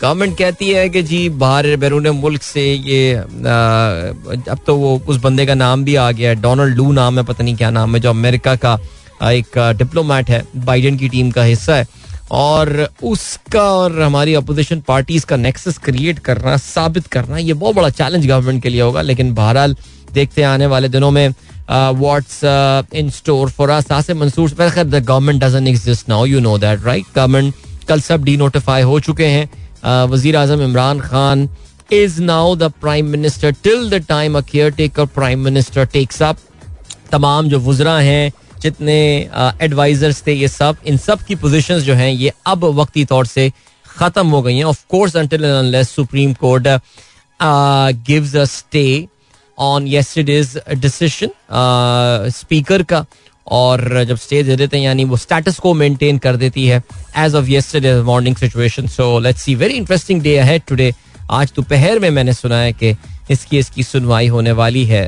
गवर्नमेंट 0.00 0.36
कहती 0.38 0.68
है 0.70 0.88
कि 0.88 1.02
जी, 1.02 1.28
बाहर 1.30 1.76
बैरून 1.76 2.08
मुल्क 2.10 2.42
से 2.42 2.62
ये 2.62 3.14
अब 3.14 4.58
तो 4.66 4.76
वो 4.76 5.00
उस 5.08 5.16
बंदे 5.22 5.46
का 5.46 5.54
नाम 5.54 5.84
भी 5.84 5.94
आ 5.96 6.10
गया 6.10 6.30
है 6.30 6.36
डोनाल्ड 6.42 6.76
लू 6.76 6.90
नाम 6.92 7.18
है, 7.18 7.24
पता 7.24 7.44
नहीं 7.44 7.56
क्या 7.56 7.70
नाम 7.70 7.94
है, 7.94 8.00
जो 8.00 8.10
अमेरिका 8.10 8.54
का 8.56 8.78
एक 9.22 9.58
डिप्लोमेट 9.78 10.30
है 10.30 10.42
बाइडेन 10.56 10.96
की 10.98 11.08
टीम 11.08 11.30
का 11.30 11.42
हिस्सा 11.42 11.76
है। 11.76 11.86
और 12.32 12.88
उसका 13.04 13.62
और 13.72 14.00
हमारी 14.02 14.34
अपोजिशन 14.34 14.80
पार्टीज़ 14.88 15.26
का 15.26 15.36
नेक्सस 15.36 15.78
क्रिएट 15.78 16.18
करना, 16.18 16.56
साबित 16.56 17.06
करना, 17.06 17.38
ये 17.38 17.52
बहुत 17.54 17.74
बड़ा 17.76 17.90
चैलेंज 17.90 18.26
गवर्नमेंट 18.26 18.62
के 18.62 18.68
लिए 18.68 18.80
होगा। 18.80 19.02
लेकिन 19.02 19.34
बहरहाल, 19.34 19.76
देखते 20.12 20.42
हैं 20.42 20.48
आने 20.48 20.66
वाले 20.66 20.88
दिनों 20.88 21.10
में 21.10 21.28
what's 21.68 22.40
in 22.94 23.10
store 23.10 23.50
for 23.50 23.70
us 23.70 23.90
Asim 23.92 24.18
Mansoor 24.20 24.50
खैर 24.50 24.84
the 24.84 25.04
government 25.04 25.42
doesn't 25.42 25.68
exist 25.68 26.08
now 26.08 26.24
you 26.26 26.40
know 26.40 26.56
that 26.58 26.84
right 26.84 27.04
government 27.16 27.54
कल 27.88 28.00
सब 28.00 28.24
डी 28.24 28.36
नोटिफाई 28.36 28.82
हो 28.82 28.98
चुके 29.00 29.26
हैं। 29.26 30.06
वज़ीर 30.06 30.36
अजम 30.36 30.62
Imran 30.62 31.00
Khan 31.00 31.48
is 31.92 32.20
now 32.22 32.54
the 32.56 32.70
prime 32.80 33.06
minister 33.08 33.52
till 33.62 33.88
the 33.90 34.04
time 34.08 34.38
a 34.38 34.40
caretaker 34.72 35.06
prime 35.14 35.44
minister 35.44 35.84
takes 35.92 36.22
up 36.22 36.36
तमाम 37.12 37.48
जो 37.48 37.60
वजरा 37.60 37.98
हैं 37.98 38.32
जितने 38.64 38.96
एडवाइजर्स 39.62 40.22
थे 40.26 40.32
ये 40.32 40.48
सब, 40.48 40.76
इन 40.86 40.96
सब 40.98 41.22
की 41.24 41.34
पोजीशंस 41.36 41.82
जो 41.82 41.94
हैं, 41.94 42.10
ये 42.10 42.32
अब 42.46 42.64
वक्ती 42.78 43.04
तौर 43.04 43.26
से 43.26 43.50
खत्म 43.98 44.26
हो 44.28 44.42
गई 44.42 44.56
हैं। 44.56 44.64
Of 44.64 44.84
course 44.90 45.16
unless 45.16 45.90
supreme 45.90 46.32
court 46.34 46.68
gives 48.06 48.34
a 48.36 48.44
stay 48.46 48.86
on 49.58 49.86
yesterday's 49.86 50.58
decision 50.78 51.30
speaker 52.34 52.82
का, 52.82 53.04
और 53.46 54.04
जब 54.08 54.16
स्टे 54.16 54.42
दे 54.42 54.56
देते 54.56 54.76
हैं, 54.76 54.84
यानी 54.84 55.04
वो 55.04 55.16
स्टेटस 55.16 55.58
को 55.58 55.72
मेंटेन 55.74 56.18
कर 56.18 56.36
देती 56.36 56.66
है 56.66 56.82
as 57.18 57.34
of 57.34 57.48
yesterday 57.48 57.94
morning 58.02 58.36
situation 58.36 58.86
so 58.88 59.18
let's 59.20 59.42
see 59.42 59.54
very 59.54 59.74
interesting 59.74 60.22
day 60.22 60.38
है 60.40 60.58
टुडे 60.68 60.92
आज 61.30 61.52
दोपहर 61.56 61.98
में 61.98 62.08
मैंने 62.10 62.32
सुना 62.32 62.58
है 62.60 62.72
कि 62.72 62.92
इसकी 63.30 63.58
इसकी 63.58 63.82
सुनवाई 63.82 64.26
होने 64.28 64.52
वाली 64.52 64.84
है। 64.84 65.04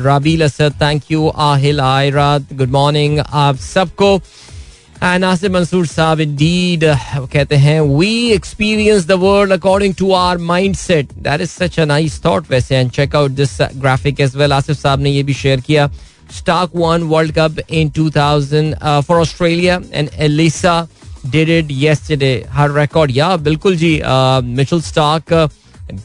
राबील 0.00 0.44
असद 0.44 0.80
थैंक 0.82 1.02
यू 1.10 1.28
आहिल, 1.28 1.80
आयरात 1.80 2.52
गुड 2.54 2.70
मॉर्निंग 2.70 3.18
आप 3.18 3.56
सबको। 3.56 4.20
नासिर 5.02 5.50
मंसूर 5.50 5.86
साहब 5.86 6.20
इंडीड 6.20 6.84
कहते 7.32 7.56
हैं 7.56 7.80
we 7.80 8.12
experience 8.32 9.06
the 9.06 9.12
world 9.20 9.52
according 9.52 9.94
to 9.98 10.12
our 10.12 10.38
mindset 10.76 11.12
that 11.18 11.40
is 11.40 11.50
such 11.50 11.78
nice 11.80 12.20
thought 12.24 12.50
वैसे 12.50 12.76
and 12.76 12.90
check 12.90 13.16
out 13.16 13.30
this 13.32 13.56
graphic 13.76 14.20
as 14.20 14.36
well 14.36 14.52
Asif 14.52 14.76
sahab 14.76 15.00
ने 15.00 15.10
ये 15.10 15.22
भी 15.22 15.34
शेयर 15.34 15.60
किया। 15.60 15.88
Starc 16.38 16.76
one 16.76 17.02
world 17.04 17.32
cup 17.38 17.58
in 17.70 17.90
2000 17.98 19.00
for 19.06 19.20
Australia 19.20 19.80
and 19.92 20.08
Alyssa 20.18 20.86
did 21.26 21.48
it 21.48 21.68
yesterday 21.70 22.32
her 22.50 22.78
record 22.78 23.16
या 23.16 23.36
बिल्कुल 23.38 23.76
जी 23.76 24.00
Mitchell 24.04 24.80
Starc 24.82 25.32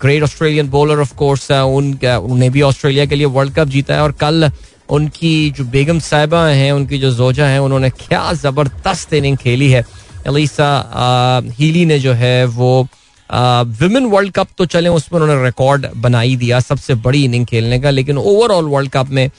great 0.01 0.23
Australian 0.23 0.69
bowler 0.69 0.99
of 1.01 1.13
course 1.15 1.51
उन्हें 1.51 2.51
भी 2.51 2.61
Australia 2.61 3.05
के 3.05 3.15
लिए 3.15 3.25
वर्ल्ड 3.27 3.53
कप 3.55 3.67
जीता 3.67 3.95
है 3.95 4.01
और 4.01 4.11
कल 4.21 4.49
उनकी 4.89 5.49
जो 5.51 5.63
बेगम 5.65 5.99
साहिबा 5.99 6.45
हैं, 6.47 6.71
उनकी 6.71 6.97
जो 6.99 7.11
जोजा 7.11 7.45
हैं, 7.47 7.59
उन्होंने 7.59 7.89
क्या 7.89 8.31
ज़बरदस्त 8.33 9.13
इनिंग 9.13 9.37
खेली 9.37 9.69
है। 9.71 9.83
अलीसा 10.27 10.69
हीली 11.59 11.85
ने 11.85 11.99
जो 11.99 12.13
है 12.13 12.45
वो 12.47 12.87
विमेन 13.29 14.05
वर्ल्ड 14.05 14.31
कप 14.33 14.47
तो 14.57 14.65
चले, 14.65 14.89
उसमें 14.89 15.19
उन्होंने 15.19 15.43
रिकॉर्ड 15.45 15.87
बनाई 15.97 16.35
दिया 16.35 16.59
सबसे 16.59 16.95
बड़ी 16.95 17.23
इनिंग 17.25 17.45
खेलने 17.45 17.79
का, 17.79 17.89
लेकिन 17.89 18.17
ओवरऑल 18.17 18.65
वर्ल्ड 18.65 18.91
कप 18.91 19.09
में 19.09 19.29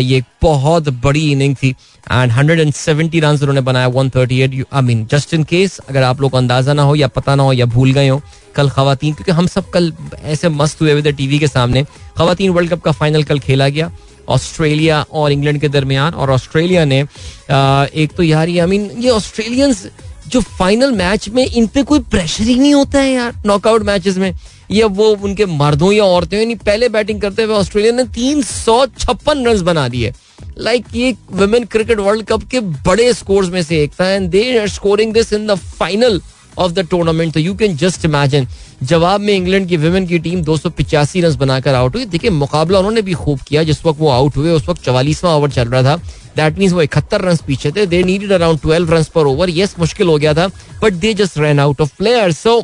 ये 0.00 0.22
बहुत 0.42 0.88
बड़ी 1.04 1.30
इनिंग 1.32 1.54
थी। 1.56 1.74
And 2.12 2.32
hundred 2.32 2.60
and 2.60 2.72
seventy 2.74 3.20
run 3.20 3.34
उन्होंने 3.34 3.60
बनाया 3.60 3.88
one 3.88 4.10
thirty 4.10 4.40
eight 4.40 4.64
I 4.72 4.82
mean 4.82 5.06
just 5.12 5.34
in 5.34 5.44
case 5.44 5.78
अगर 5.88 6.02
आप 6.02 6.20
लोग 6.20 6.34
अंदाज़ा 6.36 6.72
ना 6.72 6.82
हो 6.82 6.94
या 6.94 7.08
पता 7.08 7.34
ना 7.34 7.42
हो 7.42 7.52
या 7.52 7.66
भूल 7.66 7.92
गए 7.92 8.08
हो 8.08 8.20
कल 8.58 8.68
खातन 8.70 9.12
क्योंकि 9.12 9.32
हम 9.32 9.46
सब 9.46 9.70
कल 9.70 9.92
ऐसे 10.24 10.48
मस्त 10.50 10.82
हुए 10.82 10.92
हुए 10.92 11.02
थे 11.02 11.12
टीवी 11.12 11.38
के 11.38 11.48
सामने। 11.48 11.84
खातन 12.18 12.48
वर्ल्ड 12.48 12.70
कप 12.70 12.82
का 12.82 12.92
फाइनल 12.92 13.22
कल 13.24 13.38
खेला 13.40 13.68
गया, 13.68 13.90
ऑस्ट्रेलिया 14.28 15.00
और 15.12 15.32
इंग्लैंड 15.32 15.60
के 15.60 15.68
दरमियान, 15.68 16.14
और 16.14 16.30
ऑस्ट्रेलिया 16.30 16.84
ने 16.84 17.00
एक 17.00 18.12
तो 18.16 18.22
यार, 18.22 18.48
ये 18.48 18.58
आई 18.60 18.66
मीन 18.66 18.90
ये 18.98 19.10
ऑस्ट्रेलियंस 19.10 19.86
जो 20.28 20.40
फाइनल 20.40 20.92
मैच 20.92 21.28
में 21.28 21.44
इन 21.44 21.66
पे 21.66 21.82
कोई 21.82 22.00
प्रेशर 22.10 22.44
ही 22.44 22.54
नहीं 22.54 22.72
होता 22.74 22.98
है 22.98 23.12
यार 23.12 23.42
नॉकआउट 23.46 23.82
मैचेस 23.82 24.16
में। 24.18 24.32
या 24.70 24.86
वो 24.86 25.04
उनके 25.24 25.44
मर्दों 25.46 25.92
या 25.92 26.04
औरतें, 26.04 26.44
नहीं, 26.44 26.56
पहले 26.56 26.88
बैटिंग 26.88 27.20
करते 27.20 27.42
हुए 27.42 27.54
ऑस्ट्रेलिया 27.54 27.92
ने 27.92 28.04
तीन 28.14 28.42
सौ 28.42 28.84
छप्पन 28.88 29.46
रन 29.46 29.62
बना 29.64 29.88
दिए। 29.88 30.12
लाइक 30.58 30.84
ये 30.94 31.14
वुमेन 31.32 31.64
क्रिकेट 31.66 31.98
वर्ल्ड 32.00 32.26
कप 32.26 32.42
के 32.50 32.60
बड़े 32.60 33.12
स्कोर्स 33.14 33.48
में 33.48 33.62
से 33.62 33.82
एक 33.82 33.92
था 34.00 34.08
and 34.08 34.28
they 34.30 34.58
are 34.58 34.68
scoring 34.68 35.12
this 35.14 35.32
in 35.32 35.46
the 35.46 35.54
final 35.54 36.20
of 36.58 36.72
the 36.72 36.86
tournament 36.90 37.32
तो 37.34 37.40
यू 37.40 37.54
कैन 37.54 37.76
जस्ट 37.76 38.04
इमेजिन 38.04 38.46
जवाब 38.82 39.20
में 39.20 39.32
इंग्लैंड 39.34 39.68
की 39.68 39.76
विमेन 39.76 40.06
की 40.06 40.18
टीम 40.18 40.42
दो 40.44 40.56
सौ 40.56 40.70
पिचासी 40.70 41.20
रन 41.20 41.36
बनाकर 41.36 41.74
आउट 41.74 41.94
हुई। 41.94 42.04
देखिए 42.04 42.30
मुकाबला 42.30 42.78
उन्होंने 42.78 43.02
भी 43.02 43.12
खूब 43.12 43.40
किया 43.48 43.62
जिस 43.62 43.84
वक्त 43.86 44.00
वो 44.00 44.08
आउट 44.10 44.36
हुए 44.36 44.50
उस 44.50 44.68
वक्त 44.68 44.84
चवालीसवां 44.84 45.34
ओवर 45.36 45.50
चल 45.50 45.68
रहा 45.68 45.82
था। 45.82 45.96
दैट 46.36 46.58
मीन 46.58 46.72
वो 46.72 46.82
इकहत्तर 46.82 47.20
रन 47.20 47.36
पीछे 47.46 47.70
थे। 47.76 47.86
They 47.86 48.02
needed 48.02 48.32
around 48.32 48.60
twelve 48.60 48.92
run 48.94 49.04
पर 49.14 49.26
ओवर 49.26 49.50
यस 49.50 49.74
मुश्किल 49.78 50.08
हो 50.08 50.18
गया 50.18 50.34
था 50.34 50.46
but 50.82 50.92
they 51.04 51.14
just 51.14 51.38
run 51.38 51.60
out 51.60 51.80
of 51.80 51.96
player 51.98 52.32
so 52.32 52.62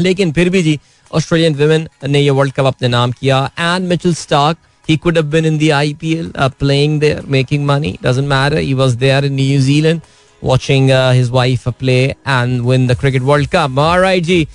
लेकिन 0.00 0.32
फिर 0.32 0.50
भी 0.50 0.62
जी 0.62 0.78
ऑस्ट्रेलियन 1.14 1.54
वुमेन 1.54 1.88
ने 2.08 2.20
ये 2.20 2.30
वर्ल्ड 2.30 2.52
कप 2.54 2.66
अपने 2.66 2.88
नाम 2.88 3.12
किया। 3.12 3.44
And 3.58 3.88
Mitchell 3.88 4.14
Starc 4.14 4.58
he 4.88 4.94
could 5.02 5.18
have 5.18 5.26
been 5.32 5.46
in 5.48 5.56
the 5.58 5.66
IPL 5.76 6.28
uh, 6.44 6.46
playing 6.60 6.94
there 7.02 7.18
making 7.32 7.66
money 7.66 7.90
doesn't 8.04 8.28
matter 8.30 8.62
he 8.68 8.72
was 8.78 8.94
there 9.02 9.18
in 9.26 9.36
New 9.40 9.58
Zealand 9.66 10.06
his 10.42 11.30
wife 11.30 11.66
play 11.78 12.14
and 12.26 12.64
win 12.64 12.86
the 12.86 12.96
cricket 12.96 13.22
world 13.22 13.50
cup. 13.50 13.78
All 13.78 14.00
right 14.00 14.24
जी 14.24 14.46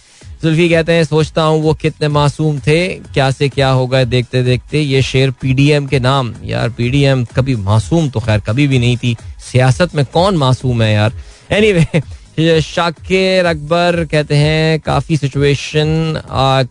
जुल्फी 0.41 0.67
कहते 0.69 0.93
हैं 0.93 1.03
सोचता 1.03 1.41
हूँ 1.41 1.61
वो 1.61 1.73
कितने 1.73 2.07
मासूम 2.07 2.59
थे 2.67 2.87
क्या 3.13 3.29
से 3.31 3.47
क्या 3.49 3.69
हो 3.69 3.85
गए 3.87 4.05
देखते 4.05 4.41
देखते 4.43 4.79
ये 4.79 5.01
शेर 5.01 5.31
पीडीएम 5.41 5.87
के 5.87 5.99
नाम। 5.99 6.33
यार 6.45 6.69
पीडीएम 6.77 7.23
कभी 7.35 7.55
मासूम 7.55 8.09
तो 8.09 8.19
खैर 8.19 8.39
कभी 8.47 8.67
भी 8.67 8.79
नहीं 8.79 8.97
थी। 8.97 9.15
सियासत 9.41 9.95
में 9.95 10.05
कौन 10.13 10.37
मासूम 10.37 10.81
है 10.81 10.93
यार? 10.93 11.13
एनीवे 11.51 11.85
anyway, 11.85 12.61
शाकिर 12.63 13.45
अकबर 13.45 14.03
कहते 14.11 14.35
हैं 14.35 14.79
काफ़ी 14.85 15.17
सिचुएशन 15.17 16.21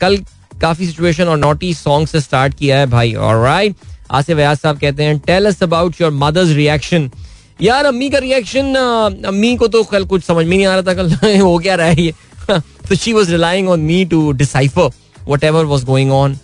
कल 0.00 0.16
काफ़ी 0.61 0.87
सिचुएशन 0.87 1.28
और 1.28 1.38
नोटी 1.38 1.73
सॉन्ग 1.75 2.09
से 2.09 2.21
स्टार्ट 2.21 2.54
किया 2.59 2.78
है 2.78 2.87
भाई। 2.87 3.12
और 3.14 3.42
राइट 3.44 3.76
आसिफ 4.11 4.37
अयाज 4.37 4.59
साहब 4.59 4.78
कहते 4.78 5.04
हैं 5.04 5.18
tell 5.26 5.47
us 5.47 5.62
about 5.62 6.00
your 6.00 6.11
mother's 6.12 6.50
reaction 6.56 7.11
यार 7.58 7.84
अम्मी 7.87 8.08
का 8.11 8.18
रिएक्शन 8.18 8.75
अम्मी 9.26 9.54
को 9.56 9.66
तो 9.68 9.82
कल 9.84 10.04
कुछ 10.06 10.23
समझ 10.25 10.46
में 10.46 10.56
नहीं 10.56 10.66
आ 10.66 10.75
रहा 10.76 10.82
था, 10.82 10.94
कल 10.94 11.38
हो 11.40 11.58
क्या 11.58 11.75
रहा 11.75 11.87
है 11.87 12.02
ये? 12.02 12.14
तो 12.88 12.94
she 12.94 13.12
was 13.12 13.30
relying 13.30 13.68
on 13.68 13.80
me 13.80 14.04
to 14.04 14.30
decipher 14.32 14.90
whatever 15.44 15.64
was 15.64 15.84
going 15.87 16.12
on 16.12 16.38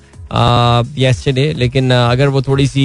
yesterday 0.99 1.53
लेकिन 1.59 1.91
अगर 1.93 2.29
वो 2.29 2.43
थोड़ी 2.43 2.67
सी 2.67 2.85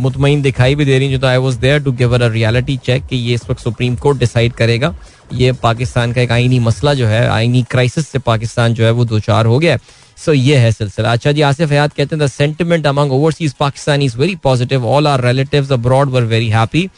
मुतमिन 0.00 0.42
दिखाई 0.42 0.74
भी 0.74 0.84
दे 0.84 0.98
रही 0.98 1.12
है 1.12 1.18
तो 1.18 1.26
I 1.26 1.36
was 1.36 1.58
there 1.60 1.82
to 1.82 1.92
give 1.92 2.14
a 2.14 2.28
reality 2.28 2.76
check 2.86 3.06
कि 3.06 3.16
ये 3.16 3.34
इस 3.34 3.48
वक्त 3.50 3.60
सुप्रीम 3.62 3.96
कोर्ट 3.96 4.18
डिसाइड 4.18 4.52
करेगा। 4.52 4.94
ये 5.34 5.52
पाकिस्तान 5.62 6.12
का 6.12 6.20
एक 6.20 6.32
आईनी 6.32 6.58
मसला 6.60 6.94
जो 6.94 7.06
है, 7.06 7.26
आईनी 7.28 7.62
क्राइसिस 7.70 8.08
से 8.08 8.18
पाकिस्तान 8.18 8.74
जो 8.74 8.84
है, 8.84 8.90
वो 8.90 9.04
दो 9.04 9.18
चार 9.20 9.46
हो 9.46 9.58
गया 9.58 9.78
सो 10.24 10.32
ये 10.32 10.56
है 10.56 10.70
सिलसिला। 10.72 11.12
अच्छा 11.12 11.32
जी, 11.32 11.40
आसिफ 11.42 11.70
हयात 11.70 11.92
कहते 11.92 12.16
हैं 12.16 12.24
the 12.24 12.28
sentiment 12.28 12.86
among 12.86 13.12
overseas 13.12 13.52
Pakistan 13.60 14.02
is 14.02 14.16
very 14.18 14.36
positive 14.44 14.86
all 14.88 15.06
our 15.06 15.24
relatives 15.24 15.72
abroad 15.72 16.10
were 16.10 16.22
very 16.24 16.48
happy 16.48 16.88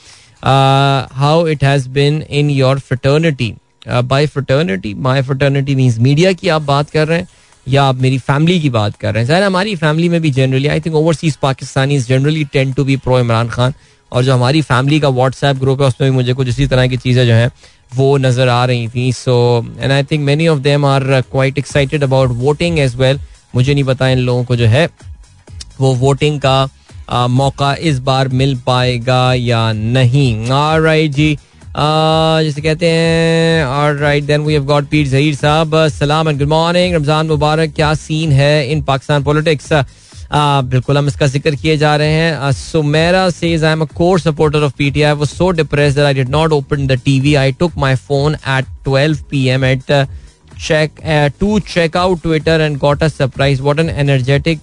how 0.42 1.46
it 1.48 1.64
has 1.64 1.88
been 1.88 2.22
in 2.30 2.50
your 2.50 2.78
fraternity 2.78 3.54
by 4.04 4.26
fraternity 4.26 4.94
my 4.94 5.22
fraternity 5.22 5.74
means 5.74 5.98
media 5.98 6.32
की 6.32 6.48
आप 6.48 6.62
बात 6.62 6.90
कर 6.90 7.06
रहे 7.08 7.18
हैं 7.18 7.28
या 7.66 7.84
आप 7.84 7.96
मेरी 7.96 8.18
फैमिली 8.18 8.60
की 8.60 8.70
बात 8.70 8.96
कर 8.96 9.14
रहे 9.14 9.22
हैं 9.22 9.28
सर 9.28 9.42
हमारी 9.42 9.74
फैमिली 9.76 10.08
में 10.08 10.20
भी 10.20 10.30
generally 10.30 10.68
I 10.68 10.80
think 10.80 10.94
overseas 10.94 11.36
Pakistani 11.36 11.98
generally 12.00 12.44
tend 12.52 12.72
to 12.72 12.84
be 12.84 12.96
pro 12.96 13.18
Imran 13.18 13.48
Khan 13.48 13.74
और 14.12 14.24
जो 14.24 14.34
हमारी 14.34 14.62
फैमिली 14.62 15.00
का 15.00 15.08
व्हाट्सएप 15.08 15.56
ग्रुप 15.56 15.80
है 15.80 15.88
उसमें 15.88 16.10
भी 16.10 16.16
मुझे 16.16 16.34
कुछ 16.34 16.48
इसी 16.48 16.66
तरह 16.66 16.86
की 16.86 16.96
चीज़ें 16.96 17.26
जो 17.26 17.32
हैं 17.32 17.50
वो 17.94 18.16
नज़र 18.18 18.48
आ 18.48 18.64
रही 18.64 18.88
थी 18.88 19.12
so 19.12 19.36
and 19.80 19.92
I 19.92 20.02
think 20.02 20.24
many 20.24 20.48
of 20.48 20.58
them 20.58 20.84
are 20.84 21.20
quite 21.22 21.58
excited 21.58 22.04
about 22.04 22.30
voting 22.36 22.78
as 22.78 22.96
well 22.96 23.20
मुझे 23.54 23.74
नहीं 23.74 23.84
पता 23.84 24.08
इन 24.08 24.18
लोगों 24.18 24.44
को 24.44 24.56
जो 24.56 24.66
है 24.66 24.88
वो 25.80 25.94
वोटिंग 25.94 26.40
का 26.40 26.56
आ, 27.08 27.26
मौका 27.26 27.72
इस 27.90 27.98
बार 28.00 28.28
मिल 28.28 28.56
पाएगा 28.66 29.32
या 29.34 29.72
नहीं? 29.72 30.46
राइट 30.48 31.12
जी। 31.12 31.36
जैसे 31.76 32.60
कहते 32.62 32.90
हैं 32.90 33.64
और 33.64 33.96
right 33.96 34.24
then 34.24 34.40
we 34.42 34.52
have 34.52 34.64
got 34.66 34.88
Pir 34.90 35.08
Zaheer 35.08 35.34
sahab. 35.34 35.76
सलाम 35.88 36.28
एंड 36.28 36.38
गुड 36.38 36.48
मॉर्निंग 36.48 36.94
रमज़ान 36.94 37.26
मुबारक। 37.26 37.72
क्या 37.74 37.92
सीन 37.94 38.32
है 38.32 38.70
इन 38.72 38.82
पाकिस्तान 38.82 39.22
पॉलिटिक्स 39.24 39.72
बिल्कुल 40.32 40.98
हम 40.98 41.06
इसका 41.06 41.26
ज़िक्र 41.26 41.54
किए 41.54 41.76
जा 41.76 41.94
रहे 41.96 42.12
हैं। 42.12 42.52
Sumaira 42.52 43.28
says 43.30 43.64
I 43.64 43.72
am 43.72 43.82
a 43.82 43.86
core 43.96 44.20
supporter 44.20 44.62
of 44.62 44.72
PTI 44.78 45.12
was 45.12 45.28
so 45.28 45.50
depressed 45.60 45.98
I 46.00 46.14
did 46.14 46.28
not 46.30 46.52
open 46.52 46.86
the 46.86 47.00
TV 47.04 47.34
I 47.34 47.52
took 47.60 47.72
my 47.78 47.96
phone 47.96 48.34
at 48.34 48.66
12 48.88 49.22
PM 49.30 49.64
at 49.64 49.92
check 50.58 51.00
uh, 51.04 51.30
to 51.40 51.60
check 51.62 51.96
out 51.96 52.22
Twitter 52.22 52.54
and 52.62 52.80
got 52.80 53.02
a 53.02 53.08
surprise. 53.08 53.60
What 53.62 53.78
an 53.78 53.90
energetic 54.04 54.58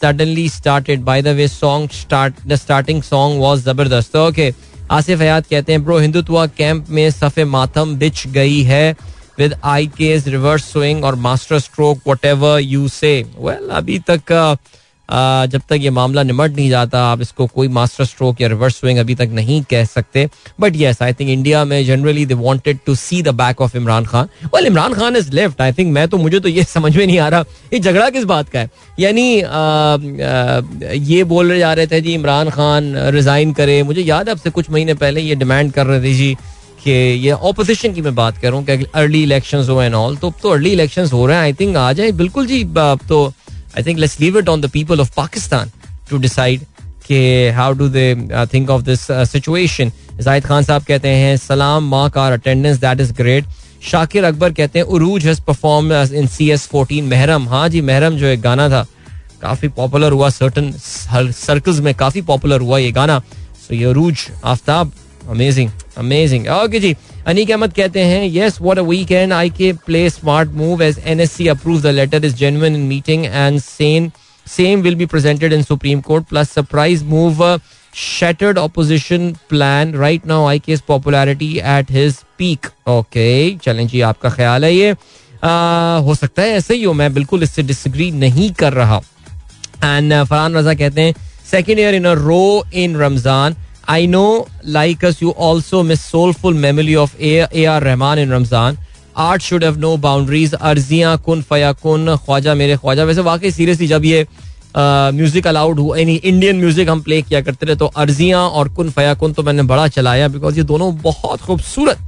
suddenly 0.00 0.48
started. 0.48 1.04
By 1.04 1.20
the 1.20 1.34
way, 1.34 1.46
song 1.48 1.88
start 1.90 2.42
the 2.46 2.56
starting 2.56 3.02
song 3.02 3.38
was 3.40 3.64
ज़बरदस्त. 3.64 4.16
Okay 4.16 4.52
Asif 4.90 5.20
Hayat 5.20 5.46
कहते 5.46 5.72
हैं 5.72 5.84
bro 5.84 5.98
Hindutva 5.98 6.46
camp 6.58 6.90
में 6.90 7.10
सफ़े 7.10 7.44
मातम 7.44 7.94
बिछ 7.98 8.26
गई 8.36 8.62
है 8.64 8.96
with 9.38 9.54
I 9.64 9.86
case 9.96 10.26
reverse 10.28 10.70
swing 10.72 11.04
और 11.04 11.14
masterstroke 11.60 12.08
whatever 12.24 12.58
you 12.60 12.88
say 12.88 13.12
well 13.38 13.68
अभी 13.78 13.98
तक 14.10 14.32
जब 15.10 15.62
तक 15.68 15.76
ये 15.80 15.90
मामला 15.90 16.22
निमट 16.22 16.56
नहीं 16.56 16.68
जाता, 16.70 17.02
आप 17.02 17.20
इसको 17.20 17.46
कोई 17.46 17.68
मास्टर 17.70 18.04
स्ट्रोक 18.04 18.40
या 18.40 18.48
रिवर्स 18.48 18.74
स्विंग 18.80 18.98
अभी 18.98 19.14
तक 19.14 19.30
नहीं 19.32 19.62
कह 19.70 19.84
सकते। 19.86 20.28
But 20.60 20.76
yes 20.76 21.02
I 21.02 21.12
think 21.12 21.30
India 21.30 21.64
में 21.64 21.84
generally 21.86 22.24
they 22.26 22.34
wanted 22.34 22.78
to 22.86 22.94
see 22.96 23.22
the 23.22 23.34
back 23.34 23.60
of 23.60 23.76
Imran 23.76 24.04
Khan 24.06 24.28
well 24.54 24.66
Imran 24.66 24.94
Khan 24.94 25.16
is 25.16 25.30
left 25.32 25.60
I 25.62 25.72
think 25.72 25.92
मैं 25.94 26.06
तो 26.08 26.18
मुझे 26.18 26.40
तो 26.40 26.48
ये 26.48 26.64
समझ 26.74 26.96
में 26.96 27.06
नहीं 27.06 27.18
आ 27.18 27.28
रहा। 27.28 27.44
ये 27.72 27.78
झगड़ा 27.80 28.10
किस 28.10 28.24
बात 28.24 28.48
का 28.48 28.60
है? 28.60 28.70
यानी 29.00 29.34
ये 31.06 31.24
बोल 31.24 31.50
रहे 31.50 31.58
जा 31.58 31.72
रहे 31.72 31.86
थे 31.86 32.00
जी 32.00 32.14
इमरान 32.14 32.50
खान 32.50 32.94
रिजाइन 33.14 33.52
करे। 33.52 33.82
मुझे 33.82 34.02
याद 34.02 34.28
है 34.28 34.34
अब 34.34 34.40
से 34.40 34.50
कुछ 34.50 34.70
महीने 34.70 34.94
पहले 34.96 35.20
ये 35.20 35.34
डिमांड 35.34 35.72
कर 35.72 35.86
रहे 35.86 36.02
थे 36.02 36.14
जी 36.14 36.36
कि 36.84 36.90
ये 36.90 37.30
ऑपोजिशन 37.32 37.92
की 37.92 38.02
मैं 38.02 38.14
बात 38.14 38.38
कर 38.38 38.48
रहा 38.48 38.56
हूँ 38.56 38.64
कि 38.66 38.86
अर्ली 38.94 39.22
इलेक्शन 39.22 39.64
हो 39.68 39.80
एंड 39.82 39.94
ऑल 39.94 40.16
तो 40.16 40.32
तो 40.42 40.50
अर्ली 40.50 40.70
इलेक्शन 40.72 41.08
हो 41.12 41.26
रहे 41.26 41.36
हैं। 41.36 41.42
आई 41.42 41.52
थिंक 41.52 41.76
आ 41.76 41.92
जाए। 41.92 42.12
बिल्कुल 42.12 42.46
जी, 42.46 42.62
अब 42.62 43.00
तो 43.08 43.32
I 43.76 43.82
think 43.82 43.98
let's 43.98 44.20
leave 44.20 44.38
it 44.38 44.48
on 44.48 44.60
the 44.60 44.70
people 44.70 45.00
of 45.00 45.12
Pakistan 45.16 45.70
to 46.10 46.18
decide 46.18 46.60
कि 47.06 47.20
how 47.56 47.72
do 47.72 47.88
they 47.88 48.14
think 48.54 48.70
of 48.70 48.82
this 48.82 49.06
situation 49.30 49.92
Zahid 50.20 50.44
Khan 50.44 50.64
साहब 50.64 50.84
कहते 50.84 51.08
हैं 51.08 51.36
सलाम 51.38 51.88
माँ 51.90 52.08
car 52.10 52.32
attendance 52.32 52.78
that 52.78 53.00
is 53.00 53.12
great 53.16 53.44
Shakir 53.82 54.24
Akbar 54.24 54.52
कहते 54.52 54.78
हैं 54.78 54.86
Urooj 54.86 55.26
has 55.26 55.40
perform 55.46 55.92
in 55.92 56.26
C 56.26 56.50
S 56.50 56.66
fourteen 56.68 57.08
महरम 57.08 57.48
हाँ 57.48 57.68
जी 57.68 57.80
महरम 57.80 58.16
जो 58.18 58.26
एक 58.26 58.40
गाना 58.40 58.68
था 58.68 58.86
काफ़ी 59.42 59.68
पॉपुलर 59.76 60.12
हुआ 60.12 60.28
सर्टन 60.30 60.72
सर्कल्स 60.78 61.78
में 61.80 61.94
काफ़ी 61.94 62.22
पॉपुलर 62.30 62.60
हुआ 62.60 62.78
ये 62.78 62.90
गाना 62.92 63.18
सो 63.58 63.74
ये 63.74 63.84
Urooj 63.86 64.26
Aftab 64.44 64.92
amazing 65.30 65.70
amazing 65.98 66.46
okay 66.52 66.80
जी. 66.80 66.94
अनीक 67.26 67.50
अहमद 67.50 67.72
कहते 67.72 68.04
हैं 68.04 68.24
yes 68.34 68.60
what 68.62 68.78
a 68.78 68.82
weekend 68.84 69.32
I 69.32 69.50
K 69.50 69.72
play 69.86 70.08
smart 70.10 70.52
move 70.54 70.82
as 70.82 71.02
NSC 71.06 71.48
approve 71.48 71.80
the 71.82 71.94
letter 71.94 72.24
is 72.24 72.36
genuine 72.36 72.76
in 72.76 72.86
meeting 72.88 73.24
and 73.26 73.60
same 73.60 74.10
same 74.46 74.80
will 74.82 74.94
be 74.94 75.06
presented 75.06 75.52
in 75.52 75.62
supreme 75.62 76.00
court 76.00 76.26
plus 76.28 76.50
surprise 76.52 77.04
move 77.04 77.42
shattered 77.94 78.58
opposition 78.58 79.34
plan. 79.48 79.92
Right 79.92 80.24
now 80.24 80.46
IK's 80.46 80.80
popularity 80.82 81.60
at 81.60 81.88
his 81.90 82.24
peak. 82.36 82.68
Okay 82.88 83.58
चलें 83.62 83.86
जी 83.88 84.00
आपका 84.02 84.30
ख्याल 84.30 84.64
है 84.64 84.74
ये 84.74 84.90
आ, 85.44 85.98
हो 85.98 86.14
सकता 86.14 86.42
है 86.42 86.56
ऐसे 86.56 86.74
ही 86.74 86.82
हो 86.82 86.92
मैं 86.92 87.12
बिल्कुल 87.14 87.42
इससे 87.42 87.62
डिसग्री 87.62 88.10
नहीं 88.10 88.50
कर 88.60 88.72
रहा 88.72 89.00
एंड 89.84 90.12
फरहान 90.14 90.56
रजा 90.56 90.74
कहते 90.74 91.02
हैं 91.02 91.14
second 91.50 91.78
year 91.78 91.94
in 91.94 92.04
a 92.04 92.12
row 92.14 92.64
in 92.74 92.96
Ramzan 92.96 93.56
I 93.88 94.04
know, 94.04 94.46
like 94.64 95.02
us, 95.02 95.22
you 95.22 95.30
also 95.30 95.82
miss 95.82 96.04
soulful 96.04 96.52
memory 96.52 96.94
of 96.96 97.14
A.R. 97.18 97.80
Rahman 97.80 98.18
in 98.18 98.28
Ramzan. 98.28 98.76
Art 99.16 99.40
should 99.40 99.62
have 99.62 99.78
no 99.78 99.96
boundaries. 99.96 100.54
अर्जियाँ 100.54 101.16
कुन 101.18 101.42
फया 101.42 101.72
कुन 101.74 102.16
ख्वाजा 102.16 102.54
मेरे 102.54 102.76
ख्वाजा 102.76 103.04
वैसे 103.04 103.20
वाकई 103.20 103.50
सीरियसली 103.50 103.86
जब 103.86 104.04
ये 104.04 104.26
म्यूज़िक 104.76 105.46
अलाउड 105.46 105.78
हुआ 105.78 105.96
यानी 105.96 106.14
इंडियन 106.14 106.58
म्यूज़िक 106.58 106.88
हम 106.88 107.00
प्ले 107.02 107.20
किया 107.22 107.40
करते 107.42 107.66
थे 107.66 107.76
तो 107.76 107.86
अर्जियाँ 107.96 108.42
और 108.50 108.68
कुन 108.74 108.90
फया 108.90 109.14
कुन 109.14 109.32
तो 109.32 109.42
मैंने 109.42 109.62
बड़ा 109.72 109.88
चलाया 109.88 110.28
बिकॉज़ 110.28 110.56
ये 110.56 110.62
दोनों 110.64 110.94
बहुत 111.02 111.40
खूबसूरत 111.40 111.98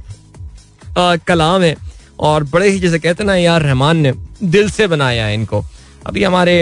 कलाम 1.27 1.61
है 1.61 1.75
और 2.19 2.43
बड़े 2.53 2.69
ही 2.69 2.79
जैसे 2.79 2.99
कहते 2.99 3.23
ना 3.23 3.35
यार 3.35 3.61
रहमान 3.61 3.97
ने 3.97 4.13
दिल 4.43 4.69
से 4.69 4.87
बनाया 4.87 5.25
है 5.25 5.33
इनको 5.33 5.63
अभी 6.07 6.23
हमारे 6.23 6.55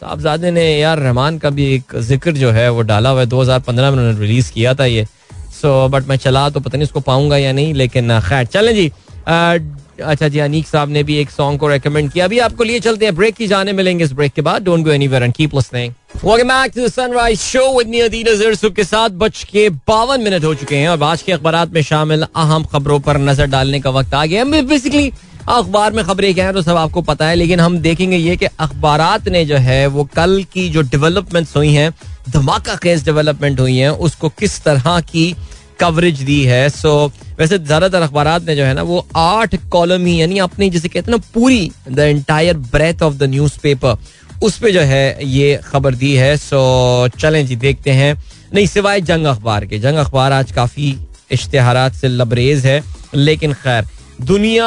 साहबजादे 0.00 0.50
ने 0.50 0.64
यार 0.78 0.98
रहमान 0.98 1.38
का 1.38 1.50
भी 1.50 1.64
एक 1.74 1.96
ज़िक्र 2.08 2.32
जो 2.32 2.50
है 2.50 2.68
वो 2.70 2.82
डाला 2.82 3.10
हुआ 3.10 3.20
है। 3.20 3.26
2015 3.26 3.90
में 3.90 3.98
उन्होंने 3.98 4.18
रिलीज़ 4.20 4.52
किया 4.52 4.74
था 4.74 4.84
ये। 4.86 5.04
सो 5.04 5.68
so, 5.68 5.92
बट 5.92 6.08
मैं 6.08 6.16
चला 6.16 6.48
तो 6.50 6.60
पता 6.60 6.78
नहीं 6.78 6.86
उसको 6.86 7.00
पाऊँगा 7.00 7.36
या 7.36 7.52
नहीं 7.52 7.74
लेकिन 7.74 8.18
खैर 8.20 8.46
चलें 8.46 8.74
जी। 8.74 8.90
आ, 9.28 9.58
अच्छा 10.04 10.28
जी 10.28 10.38
अनीक 10.38 10.66
साहब 10.66 10.88
ने 10.88 11.02
भी 11.02 11.16
एक 11.18 11.30
सॉन्ग 11.30 11.60
को 11.60 11.68
रेकमेंड 11.68 12.10
किया। 12.12 12.24
अभी 12.24 12.38
आपको 12.38 12.64
लिए 12.64 12.80
चलते 12.80 13.04
हैं 13.04 13.14
ब्रेक 13.16 13.34
की 13.36 13.46
जाने 13.46 13.72
मिलेंगे 13.72 14.04
इस 14.04 14.12
ब्रेक 14.12 14.32
के 14.32 14.42
बाद। 14.42 14.64
Don't 14.64 14.84
go 14.84 14.90
anywhere 14.90 15.22
and 15.22 15.32
keep 15.34 15.54
listening 15.54 15.92
welcome 16.24 16.48
back 16.48 16.72
to 16.74 16.84
the 16.84 16.90
sunrise 16.90 17.38
show 17.40 17.66
with 17.78 17.88
me 17.88 18.00
Adeel 18.00 18.26
Azhar 18.32 18.70
के 18.70 18.84
साथ। 18.84 19.10
बज 19.18 19.42
के 19.44 19.68
बावन 19.88 20.20
मिनट 20.20 20.44
हो 20.44 20.54
चुके 20.54 20.76
हैं 20.76 20.88
और 20.88 21.02
आज 21.02 21.22
के 21.22 21.32
अखबार 21.32 21.66
में 21.68 21.82
शामिल 21.82 22.22
अहम 22.24 22.64
खबरों 22.72 23.00
पर 23.00 23.18
नज़र 23.20 23.46
डालने 23.48 23.80
का 23.80 23.90
वक्त 23.90 24.14
आ 24.14 24.24
गया 24.26 24.44
बेसिकली 24.44 25.10
अखबार 25.48 25.92
में 25.92 26.04
खबरें 26.04 26.32
क्या 26.34 26.46
है 26.46 26.52
तो 26.52 26.62
सब 26.62 26.76
आपको 26.76 27.02
पता 27.02 27.26
है, 27.26 27.34
लेकिन 27.36 27.60
हम 27.60 27.78
देखेंगे 27.78 28.16
ये 28.16 28.36
कि 28.36 28.46
अखबार 28.46 29.30
ने 29.30 29.44
जो 29.44 29.56
है, 29.56 29.86
वो 29.86 30.04
कल 30.16 30.42
की 30.52 30.68
जो 30.68 30.82
डेवलपमेंट्स 30.84 31.56
हुई 31.56 31.72
हैं, 31.72 31.92
धमाका 32.30 32.74
खेज 32.76 33.04
डेवलपमेंट 33.04 33.60
हुई 33.60 33.76
हैं, 33.76 33.90
उसको 33.90 34.28
किस 34.30 34.60
तरह 34.64 35.00
की 35.02 35.34
कवरेज 35.80 36.20
दी 36.22 36.42
है? 36.44 36.68
सो 36.70 37.12
वैसे 37.38 37.58
ज़्यादातर 37.58 38.02
अखबार 38.02 38.28
ने 38.42 38.56
जो 38.56 38.64
है 38.64 38.74
ना, 38.74 38.82
वो 38.82 39.06
आठ 39.16 39.54
कॉलम 39.70 40.06
ही, 40.06 40.20
यानी 40.20 40.38
अपनी 40.40 40.70
जिसे 40.70 40.88
कहते 40.88 41.10
हैं 41.10 41.18
ना, 41.18 41.24
पूरी 41.34 41.70
the 41.90 41.98
entire 41.98 42.56
breath 42.68 43.02
of 43.02 43.14
the 43.14 43.30
newspaper 43.62 43.96
उस 44.42 44.58
पर 44.58 44.70
जो 44.70 44.80
है 44.82 45.26
ये 45.26 45.60
खबर 45.64 45.94
दी 45.94 46.14
है। 46.14 46.36
सो 46.36 47.08
चलें 47.18 47.46
जी, 47.46 47.56
देखते 47.56 47.90
हैं। 47.90 48.14
नहीं, 48.54 48.66
सिवाय 48.66 49.00
जंग 49.02 49.26
अखबार 49.26 49.66
के, 49.66 49.78
जंग 49.78 49.96
अखबार 49.96 50.32
आज 50.32 50.52
काफ़ी 50.52 50.96
इश्तेहार 51.32 51.88
से 51.92 52.08
लबरेज 52.08 52.66
है, 52.66 52.82
लेकिन 53.14 53.52
खैर 53.54 53.86
दुनिया 54.20 54.66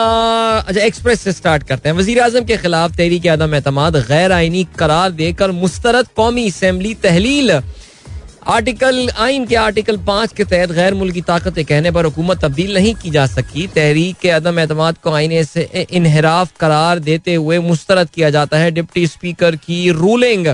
अच्छा 0.60 0.82
एक्सप्रेस 0.82 1.22
से 1.22 1.32
स्टार्ट 1.32 1.64
करते 1.64 1.90
हैं। 1.90 1.96
वज़ीर 1.96 2.20
अजम 2.20 2.44
के 2.46 2.58
खिलाफ 2.58 2.96
तहरीक 2.98 3.26
आदम 3.28 3.56
एतमाद 3.56 3.96
गैर 4.08 4.32
आइनी 4.32 4.64
करार 4.80 5.12
देकर 5.12 5.52
मुस्तरद 5.54 6.08
कौमी 6.16 6.48
असम्बली 6.48 6.94
तहलील। 7.04 7.52
आर्टिकल, 7.52 9.10
आइन 9.12 9.46
के 9.46 9.56
आर्टिकल 9.56 9.98
पाँच 10.08 10.34
के 10.34 10.44
तहत 10.46 10.72
गैर 10.72 10.94
मुल्की 10.94 11.22
ताकत 11.22 11.56
के 11.56 11.64
कहने 11.64 11.92
पर 11.92 12.06
हुकूमत 12.06 12.42
तब्दील 12.42 12.74
नहीं 12.74 12.94
की 12.96 13.10
जा 13.10 13.26
सकी। 13.28 13.66
तहरीक 13.68 14.18
के 14.22 14.30
अदम 14.32 14.60
एतमाद 14.60 14.98
को 15.04 15.12
आईने 15.12 15.44
से 15.44 15.88
इनहराफ 15.92 16.54
करार 16.60 17.00
देते 17.02 17.36
हुए 17.36 17.60
मुस्तरद 17.62 18.10
किया 18.10 18.30
जाता 18.30 18.58
है। 18.58 18.72
डिप्टी 18.72 19.06
स्पीकर 19.08 19.56
की 19.58 19.90
रूलिंग। 19.92 20.48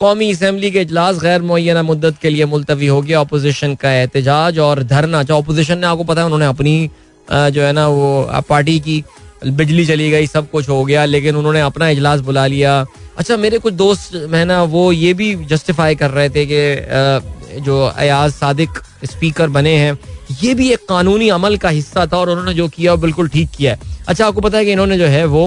कौमी 0.00 0.30
असम्बली 0.32 0.70
के 0.70 0.80
इजलास 0.80 1.22
गैर 1.22 1.42
मुना 1.42 1.82
मुद्दत 1.82 2.18
के 2.22 2.30
लिए 2.30 2.44
मुलतवी 2.46 2.86
हो 2.86 3.00
गया। 3.02 3.20
अपोजिशन 3.20 3.74
का 3.74 3.92
एहतजाज 3.92 4.58
और 4.58 4.82
धरना। 4.84 5.20
अच्छा 5.20 5.36
अपोजिशन 5.36 5.78
ने 5.78 5.86
आपको 5.86 6.04
पता 6.04 6.20
है, 6.20 6.24
उन्होंने 6.24 6.46
अपनी 6.46 6.90
जो 7.28 7.62
है 7.62 7.72
ना 7.72 7.86
वो 7.88 8.42
पार्टी 8.48 8.78
की 8.80 9.02
बिजली 9.46 9.84
चली 9.86 10.10
गई 10.10 10.26
सब 10.26 10.50
कुछ 10.50 10.68
हो 10.68 10.84
गया 10.84 11.04
लेकिन 11.04 11.36
उन्होंने 11.36 11.60
अपना 11.60 11.88
इजलास 11.88 12.20
बुला 12.20 12.46
लिया। 12.46 12.84
अच्छा 13.18 13.36
मेरे 13.36 13.58
कुछ 13.58 13.74
दोस्त 13.74 14.14
है 14.34 14.44
ना 14.44 14.62
वो 14.62 14.92
ये 14.92 15.14
भी 15.14 15.34
जस्टिफाई 15.44 15.94
कर 15.94 16.10
रहे 16.10 16.28
थे 16.30 16.46
कि 16.52 17.60
जो 17.60 17.80
अयाज 17.86 18.32
सादिक 18.32 18.78
स्पीकर 19.04 19.48
बने 19.48 19.74
हैं 19.76 19.98
ये 20.42 20.54
भी 20.54 20.68
एक 20.72 20.86
कानूनी 20.88 21.28
अमल 21.28 21.56
का 21.56 21.68
हिस्सा 21.68 22.06
था 22.06 22.16
और 22.16 22.30
उन्होंने 22.30 22.54
जो 22.54 22.68
किया 22.68 22.94
बिल्कुल 22.96 23.28
ठीक 23.28 23.50
किया 23.50 23.72
है। 23.72 23.80
अच्छा 24.08 24.26
आपको 24.26 24.40
पता 24.40 24.58
है 24.58 24.64
कि 24.64 24.72
इन्होंने 24.72 24.98
जो 24.98 25.06
है 25.06 25.24
वो 25.24 25.46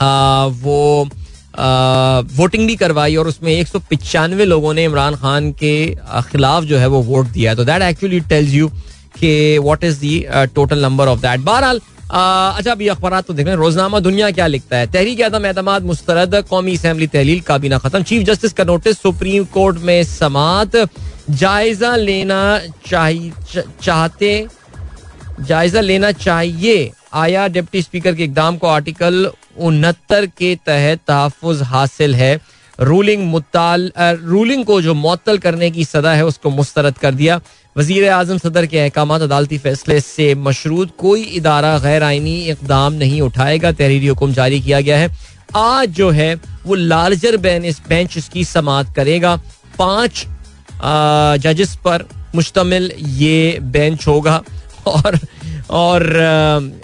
आ, 0.00 0.44
वो 0.44 1.08
आ, 1.58 2.20
वोटिंग 2.36 2.66
भी 2.66 2.76
करवाई 2.76 3.16
और 3.16 3.28
उसमें 3.28 3.52
एक 3.52 3.68
सौ 3.68 3.80
लोगों 4.44 4.74
ने 4.74 4.84
इमरान 4.84 5.16
खान 5.16 5.52
के 5.52 5.74
खिलाफ 6.30 6.64
जो 6.64 6.78
है 6.78 6.86
वो 6.86 7.02
वोट 7.02 7.26
दिया 7.26 7.54
तो 7.54 7.64
दैट 7.64 7.82
एक्चुअली 7.82 8.20
टेल्स 8.20 8.52
यू 8.52 8.70
कि 9.14 9.58
what 9.58 9.84
is 9.84 10.00
the 10.00 10.24
total 10.54 10.82
number 10.82 11.08
of 11.08 11.20
that 11.20 11.40
बहरहाल 11.42 11.80
अच्छा 12.06 12.70
अभी 12.72 12.88
अखबार 12.88 13.20
तो 13.20 13.34
देख 13.34 13.46
रहे 13.46 13.52
हैं, 13.52 13.58
रोजनामा 13.58 14.00
दुनिया 14.00 14.30
क्या 14.30 14.46
लिखता 14.46 14.76
है? 14.76 14.86
तहरीक 14.86 15.20
आदम 15.22 15.46
एतमाद 15.46 15.82
मुस्तरद 15.84 16.34
कौमी 16.50 16.74
असम्बली 16.76 17.06
तहलील 17.06 17.40
काबीना 17.42 17.78
खत्म। 17.78 18.02
चीफ 18.02 18.22
जस्टिस 18.26 18.52
का 18.52 18.64
नोटिस 18.64 19.00
सुप्रीम 19.02 19.44
कोर्ट 19.54 19.78
में 19.80 20.02
समात। 20.04 20.76
जायजा 21.30 21.94
लेना 21.96 22.60
चाहिए 22.86 23.62
चाहते, 23.82 24.46
जायजा 25.40 25.80
लेना 25.80 26.12
चाहिए। 26.12 26.90
आया 27.14 27.46
डिप्टी 27.48 27.82
स्पीकर 27.82 28.14
के 28.14 28.24
इकदाम 28.24 28.56
को 28.56 28.66
आर्टिकल 28.68 29.30
उनहत्तर 29.58 30.26
के 30.28 30.54
तहत 30.66 31.00
तहफ़ 31.08 31.62
हासिल 31.64 32.14
है। 32.14 32.38
रूलिंग 32.78 33.24
मुताल 33.24 33.90
रूलिंग 33.98 34.64
को 34.64 34.80
जो 34.82 34.94
मअतल 34.94 35.38
करने 35.38 35.70
की 35.70 35.84
सदा 35.84 36.12
है, 36.12 36.24
उसको 36.26 36.50
मुस्तरद 36.52 36.98
कर 36.98 37.14
दिया। 37.14 37.40
वज़ीर 37.76 38.08
आज़म 38.08 38.38
सदर 38.38 38.66
के 38.66 38.78
अहकाम 38.78 39.14
अदालती 39.14 39.56
फैसले 39.58 39.98
से 40.00 40.34
मशरूद 40.36 40.90
कोई 40.98 41.22
इदारा 41.36 41.78
गैर 41.78 42.02
आइनी 42.02 42.34
इकदाम 42.50 42.92
नहीं 42.94 43.20
उठाएगा, 43.20 43.72
तहरीरी 43.72 44.06
हुक्म 44.06 44.32
जारी 44.32 44.60
किया 44.60 44.80
गया 44.80 44.98
है। 44.98 45.08
आज 45.56 45.88
जो 45.90 46.10
है, 46.10 46.34
वो 46.66 46.74
लार्जर 46.74 47.36
बेंच 47.36 48.16
इसकी 48.16 48.44
समात 48.44 48.94
करेगा। 48.96 49.36
पाँच 49.78 50.26
जजेस 51.42 51.76
पर 51.84 52.04
मुश्तमिल 52.34 52.90
ये 52.98 53.58
बेंच 53.62 54.06
होगा। 54.06 54.42
और 54.86 55.18
और 55.70 56.02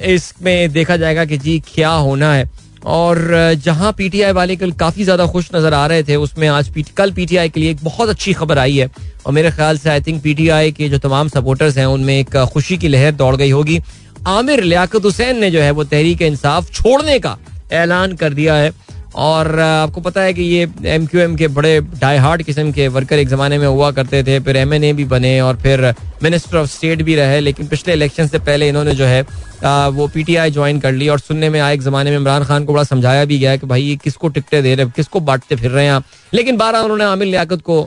इसमें 0.04 0.72
देखा 0.72 0.96
जाएगा 0.96 1.24
कि 1.24 1.38
जी 1.38 1.58
क्या 1.66 1.90
होना 1.90 2.32
है। 2.34 2.48
और 2.84 3.18
जहाँ 3.64 3.92
पीटीआई 3.92 4.32
वाले 4.32 4.56
कल 4.56 4.72
काफ़ी 4.72 5.04
ज़्यादा 5.04 5.26
खुश 5.26 5.48
नज़र 5.54 5.74
आ 5.74 5.86
रहे 5.86 6.02
थे 6.02 6.16
उसमें 6.16 6.46
आज 6.48 6.68
पी, 6.68 6.82
कल 6.96 7.12
पीटीआई 7.12 7.48
के 7.48 7.60
लिए 7.60 7.70
एक 7.70 7.84
बहुत 7.84 8.08
अच्छी 8.08 8.32
खबर 8.32 8.58
आई 8.58 8.76
है। 8.76 8.90
और 9.26 9.32
मेरे 9.32 9.50
ख्याल 9.50 9.78
से 9.78 9.90
आई 9.90 10.00
थिंक 10.00 10.22
पीटीआई 10.22 10.72
के 10.72 10.88
जो 10.88 10.98
तमाम 10.98 11.28
सपोर्टर्स 11.28 11.76
हैं 11.78 11.86
उनमें 11.86 12.14
एक 12.14 12.36
खुशी 12.52 12.78
की 12.78 12.88
लहर 12.88 13.12
दौड़ 13.12 13.34
गई 13.36 13.50
होगी। 13.50 13.80
आमिर 14.28 14.62
लियाकत 14.62 15.04
हुसैन 15.04 15.38
ने 15.40 15.50
जो 15.50 15.60
है 15.60 15.70
वो 15.70 15.84
तहरीक 15.86 16.22
इंसाफ 16.22 16.70
छोड़ने 16.72 17.18
का 17.18 17.36
ऐलान 17.72 18.14
कर 18.16 18.34
दिया 18.34 18.54
है। 18.54 18.72
और 19.14 19.58
आपको 19.60 20.00
पता 20.00 20.22
है 20.22 20.32
कि 20.34 20.42
ये 20.42 20.68
एम 20.86 21.06
क्यू 21.06 21.20
एम 21.20 21.34
के 21.36 21.48
बड़े 21.48 21.80
डाई 22.00 22.16
हार्ड 22.16 22.42
किस्म 22.42 22.72
के 22.72 22.86
वर्कर 22.88 23.18
एक 23.18 23.28
ज़माने 23.28 23.58
में 23.58 23.66
हुआ 23.66 23.90
करते 23.90 24.22
थे, 24.24 24.38
फिर 24.40 24.56
एम 24.56 24.74
एन 24.74 24.84
ए 24.84 24.92
भी 24.92 25.04
बने 25.04 25.40
और 25.40 25.56
फिर 25.56 25.94
मिनिस्टर 26.22 26.56
ऑफ़ 26.56 26.68
स्टेट 26.70 27.02
भी 27.02 27.14
रहे, 27.14 27.40
लेकिन 27.40 27.66
पिछले 27.66 27.92
इलेक्शन 27.92 28.26
से 28.26 28.38
पहले 28.38 28.68
इन्होंने 28.68 28.94
जो 28.94 29.04
है 29.04 29.22
वो 29.90 30.06
पी 30.08 30.22
टी 30.24 30.36
आई 30.36 30.50
ज्वाइन 30.50 30.80
कर 30.80 30.92
ली 30.92 31.08
और 31.08 31.18
सुनने 31.20 31.48
में 31.50 31.58
आए 31.60 31.74
एक 31.74 31.82
ज़माने 31.82 32.10
में 32.10 32.16
इमरान 32.16 32.44
खान 32.44 32.64
को 32.64 32.72
बड़ा 32.72 32.84
समझाया 32.84 33.24
भी 33.24 33.38
गया 33.38 33.56
कि 33.56 33.66
भाई 33.66 33.82
ये 33.82 33.96
किसको 33.96 34.28
टिकटें 34.28 34.62
दे 34.62 34.74
रहे, 34.74 34.86
किसको 34.86 35.20
बांटते 35.20 35.56
फिर 35.56 35.70
रहे 35.70 35.84
हैं 35.84 35.92
आप। 35.92 36.04
लेकिन 36.34 36.56
बारह 36.56 36.78
उन्होंने 36.78 37.04
आमिर 37.04 37.28
लियाकत 37.28 37.62
को 37.62 37.82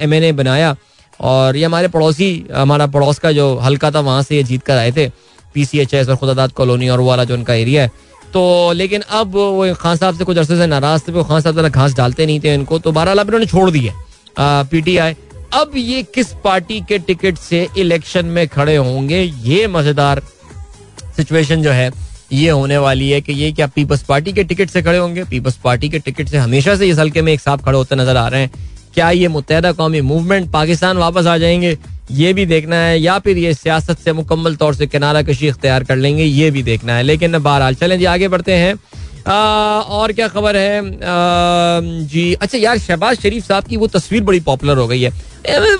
एम 0.00 0.14
एन 0.14 0.24
ए 0.24 0.32
बनाया 0.32 0.74
और 1.20 1.56
ये 1.56 1.64
हमारे 1.64 1.88
पड़ोसी, 1.88 2.46
हमारा 2.54 2.86
पड़ोस 2.88 3.18
का 3.18 3.32
जो 3.32 3.54
हल्का 3.58 3.90
था, 3.90 4.00
वहाँ 4.00 4.22
से 4.22 4.36
ये 4.36 4.42
जीत 4.42 4.62
कर 4.62 4.76
आए 4.76 4.92
थे 4.92 5.08
पी 5.54 5.64
सी 5.64 5.78
एच 5.78 5.94
एस 5.94 6.08
और 6.08 6.16
खुदादाद 6.16 6.52
कॉलोनी 6.52 6.88
और 6.88 7.00
वो 7.00 7.08
वाला 7.08 7.24
जो 7.24 7.34
उनका 7.34 7.54
एरिया 7.54 7.82
है। 7.82 7.90
तो 8.32 8.72
लेकिन 8.72 9.00
अब 9.10 9.34
वो 9.34 9.74
खान 9.74 9.96
साहब 9.96 10.18
से 10.18 10.24
कुछ 10.24 10.38
अरसे 10.38 10.56
से 10.56 10.66
नाराज़ 10.66 11.02
थे, 11.02 11.12
वो 11.12 11.24
खान 11.24 11.40
साहब 11.40 11.54
ज़्यादा 11.54 11.68
घास 11.70 11.94
डालते 11.94 12.26
नहीं 12.26 12.40
थे 12.40 12.54
इनको 12.54 12.78
तो 12.78 12.92
बारह 12.92 13.14
लाभ 13.14 13.26
इन्होंने 13.26 13.46
छोड़ 13.46 13.70
दिए 13.70 13.92
पीटीआई। 14.38 15.16
अब 15.54 15.72
ये 15.76 16.02
किस 16.14 16.32
पार्टी 16.44 16.80
के 16.88 16.98
टिकट 17.00 17.38
से 17.38 17.66
इलेक्शन 17.78 18.26
में 18.26 18.46
खड़े 18.48 18.76
होंगे, 18.76 19.20
ये 19.20 19.66
मज़ेदार 19.68 20.22
सिचुएशन 21.16 21.62
जो 21.62 21.70
है, 21.70 21.90
ये 22.32 22.50
होने 22.50 22.78
वाली 22.78 23.10
है 23.10 23.20
कि 23.20 23.32
ये 23.32 23.50
क्या 23.52 23.66
पीपल्स 23.66 24.02
पार्टी 24.04 24.32
के 24.32 24.44
टिकट 24.44 24.70
से 24.70 24.82
खड़े 24.82 24.98
होंगे? 24.98 25.24
पीपल्स 25.24 25.56
पार्टी 25.64 25.88
के 25.88 25.98
टिकट 25.98 26.28
से 26.28 26.38
हमेशा 26.38 26.76
से 26.76 26.88
इस 26.88 26.98
हल्के 26.98 27.22
में 27.22 27.32
एक 27.32 27.40
साथ 27.40 27.58
खड़े 27.58 27.76
होते 27.78 27.96
नज़र 27.96 28.16
आ 28.16 28.26
रहे 28.28 28.40
हैं। 28.40 28.50
क्या 28.94 29.10
ये 29.10 29.28
मुतहदा 29.28 29.72
कौमी 29.72 30.00
मूवमेंट 30.02 30.50
पाकिस्तान 30.52 30.96
वापस 30.98 31.26
आ 31.26 31.36
जाएँगे? 31.38 31.76
ये 32.10 32.32
भी 32.32 32.44
देखना 32.46 32.76
है 32.76 32.98
या 33.00 33.18
फिर 33.18 33.38
ये 33.38 33.52
सियासत 33.54 33.98
से 33.98 34.12
मुकम्मल 34.12 34.54
तौर 34.56 34.74
से 34.74 34.86
किनारा 34.86 35.22
कशी 35.22 35.48
इख्तियार 35.48 35.84
कर 35.84 35.96
लेंगे 35.96 36.24
ये 36.24 36.50
भी 36.50 36.62
देखना 36.62 36.96
है। 36.96 37.02
लेकिन 37.02 37.38
बहरहाल 37.38 37.74
चलें 37.74 37.98
जी 37.98 38.04
आगे 38.06 38.28
बढ़ते 38.28 38.54
हैं। 38.54 38.74
आ, 39.26 39.34
और 39.80 40.12
क्या 40.12 40.28
खबर 40.28 40.56
है? 40.56 40.78
आ, 40.78 41.80
जी 42.06 42.32
अच्छा 42.34 42.58
यार 42.58 42.78
शहबाज 42.78 43.20
शरीफ 43.20 43.44
साहब 43.44 43.64
की 43.64 43.76
वो 43.76 43.86
तस्वीर 43.88 44.22
बड़ी 44.24 44.40
पॉपुलर 44.40 44.76
हो 44.78 44.86
गई 44.88 45.00
है। 45.02 45.12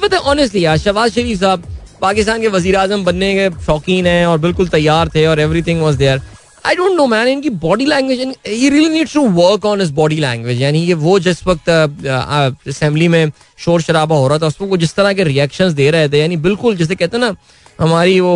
पता 0.03 0.19
ऑनेस्टली 0.31 0.65
यार 0.65 0.79
शहबाज 0.79 1.12
शरीफ 1.15 1.41
साहब 1.41 1.65
पाकिस्तान 2.01 2.41
के 2.41 2.49
वज़ीर 2.49 2.77
बनने 2.97 3.35
के 3.35 3.51
शौकीन 3.65 4.07
हैं 4.07 4.27
और 4.27 4.39
बिल्कुल 4.39 4.69
तैयार 4.69 5.09
थे 5.15 5.27
और 5.27 5.41
everything 5.41 5.83
was 5.83 5.95
there 5.97 6.21
I 6.66 6.74
don't 6.74 6.96
know 6.96 7.07
man 7.07 7.29
इनकी 7.29 7.50
body 7.62 7.85
language 7.87 8.20
he 8.20 8.68
really 8.68 8.88
needs 8.88 9.12
to 9.14 9.20
work 9.33 9.64
on 9.66 9.81
his 9.81 9.90
body 9.94 10.16
language 10.20 10.62
यानी 10.62 10.79
ये 10.85 10.94
वो 11.02 11.18
जिस 11.18 11.46
वक्त 11.46 11.68
असेंबली 11.68 13.09
में 13.09 13.31
शोर 13.64 13.83
शराबा 13.83 14.16
हो 14.16 14.29
रहा 14.29 14.38
था 14.38 14.46
उसमें 14.46 14.68
वो 14.68 14.76
जिस 14.76 14.94
तरह 14.94 15.12
के 15.12 15.24
रिएक्शंस 15.24 15.72
दे 15.72 15.90
रहे 15.90 16.09
थे, 16.09 16.20
यानी 16.20 16.37
बिल्कुल 16.37 16.76
जैसे 16.76 16.94
कहते 16.94 17.16
हैं 17.16 17.24
ना, 17.24 17.35
हमारी 17.81 18.18
वो 18.20 18.35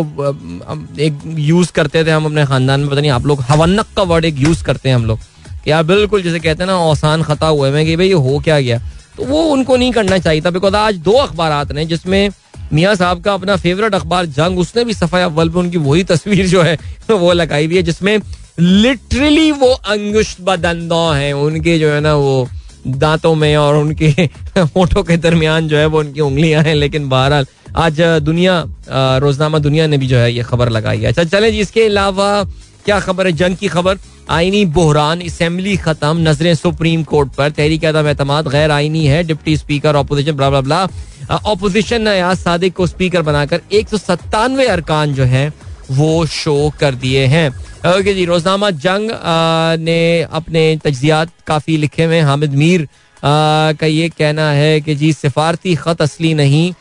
एक 0.99 1.19
यूज़ 1.39 1.71
करते 1.71 2.03
थे 2.05 2.11
हम 2.11 2.25
अपने 2.25 2.45
खानदान 2.45 2.79
में, 2.79 2.89
पता 2.89 3.01
नहीं 3.01 3.11
आप 3.11 3.25
लोग 3.25 3.41
हवनक 3.49 3.87
का 3.97 4.03
वर्ड 4.03 4.25
एक 4.25 4.39
यूज़ 4.39 4.63
करते 4.65 4.89
हैं 4.89 4.95
हम 4.95 5.05
लोग। 5.05 5.19
या 5.67 5.81
बिल्कुल 5.83 6.21
जैसे 6.23 6.39
कहते 6.39 6.63
हैं 6.63 6.67
ना, 6.67 6.77
औसान 6.79 7.23
खता 7.23 7.47
हुए 7.47 7.71
में 7.71 7.85
कि 7.85 7.95
भाई 7.95 8.07
ये 8.07 8.13
हो 8.13 8.39
क्या 8.39 8.59
गया? 8.59 8.79
तो 9.17 9.25
वो 9.25 9.43
उनको 9.53 9.77
नहीं 9.77 9.91
करना 9.91 10.17
चाहिए 10.17 10.41
था 10.41 10.49
बिकॉज़ 10.49 10.75
आज 10.75 10.97
दो 10.99 11.17
अखबार 11.19 11.73
ने 11.73 11.85
जिसमें 11.85 12.29
मियाँ 12.73 12.95
साहब 12.95 13.21
का 13.23 13.33
अपना 13.33 13.55
फेवरेट 13.55 13.95
अखबार 13.95 14.25
जंग, 14.25 14.59
उसने 14.59 14.83
भी 14.85 14.93
सफ़ाई 14.93 15.23
अव्वल 15.23 15.49
पे, 15.49 15.59
उनकी 15.59 15.77
वही 15.77 16.03
तस्वीर 16.03 16.47
जो 16.47 16.61
है 16.61 16.77
वो 17.11 17.31
लगाई 17.33 17.65
हुई 17.65 17.75
है, 17.75 17.83
जिसमें 17.83 18.17
लिटरली 18.59 19.51
वो 19.51 19.67
अंगुष्ट 19.67 20.41
बदंदो 20.41 21.09
हैं, 21.11 21.33
उनके 21.33 21.77
जो 21.79 21.89
है 21.89 21.99
ना, 21.99 22.15
वो 22.15 22.47
दांतों 22.87 23.35
में 23.35 23.55
और 23.57 23.75
उनके 23.75 24.07
होठों 24.75 25.03
के 25.03 25.17
दरमियान 25.17 25.67
जो 25.67 25.77
है, 25.77 25.85
वो 25.85 25.99
उनकी 25.99 26.21
उंगलियाँ 26.21 26.63
हैं, 26.63 26.75
लेकिन 26.75 27.09
बहरहाल, 27.09 27.45
आज 27.77 28.01
दुनिया 28.01 28.63
रोजनामा 29.19 29.59
दुनिया 29.59 29.87
ने 29.87 29.97
भी 29.97 30.07
जो 30.07 30.17
है, 30.17 30.31
ये 30.33 30.43
खबर 30.43 30.69
लगाई 30.69 30.99
है। 30.99 31.07
अच्छा 31.07 31.23
चले 31.23 31.51
जी, 31.51 31.59
इसके 31.59 31.85
अलावा 31.85 32.43
क्या 32.85 32.99
खबर 32.99 33.27
है? 33.27 33.31
जंग 33.33 33.55
की 33.55 33.67
खबर, 33.67 33.97
आईनी 34.29 34.65
बहरान 34.65 35.21
असम्बली 35.21 35.75
खत्म, 35.77 36.29
नज़रें 36.29 36.53
सुप्रीम 36.55 37.03
कोर्ट 37.03 37.29
पर 37.29 37.49
तहरीक 37.49 37.85
आदम 37.85 38.07
एतमाद 38.07 38.47
गैर 38.47 38.71
आईनी 38.71 39.05
है, 39.05 39.23
deputy 39.23 39.57
speaker 39.57 39.95
opposition 39.95 40.31
blah 40.31 40.61
blah 40.61 40.87
blah 41.31 41.51
opposition 41.51 42.01
ने 42.01 42.19
आज 42.19 42.37
सादिक 42.37 42.73
को 42.75 42.85
स्पीकर 42.87 43.21
बनाकर 43.23 43.61
एक 43.71 43.89
सौ 43.89 43.97
सत्तानवे 43.97 44.65
अरकान 44.67 45.13
जो 45.15 45.23
है, 45.23 45.47
वो 45.91 46.25
शो 46.27 46.55
कर 46.79 46.95
दिए 46.95 47.25
हैं। 47.25 47.47
ओके 47.89 48.13
जी 48.13 48.25
रोजनामा 48.25 48.69
जंग 48.75 49.11
ने 49.79 50.27
अपने 50.29 50.63
तजियात 50.83 51.29
काफ़ी 51.47 51.77
लिखे 51.77 52.03
हुए 52.05 52.19
हामिद 52.21 52.53
मीर 52.53 52.87
का 53.23 53.85
ये 53.87 54.09
कहना 54.09 54.49
है 54.51 54.81
कि 54.81 54.95
जी, 54.95 55.11
सिफारती 55.13 55.75
खत 55.75 56.01
असली 56.01 56.33
नहीं 56.33 56.73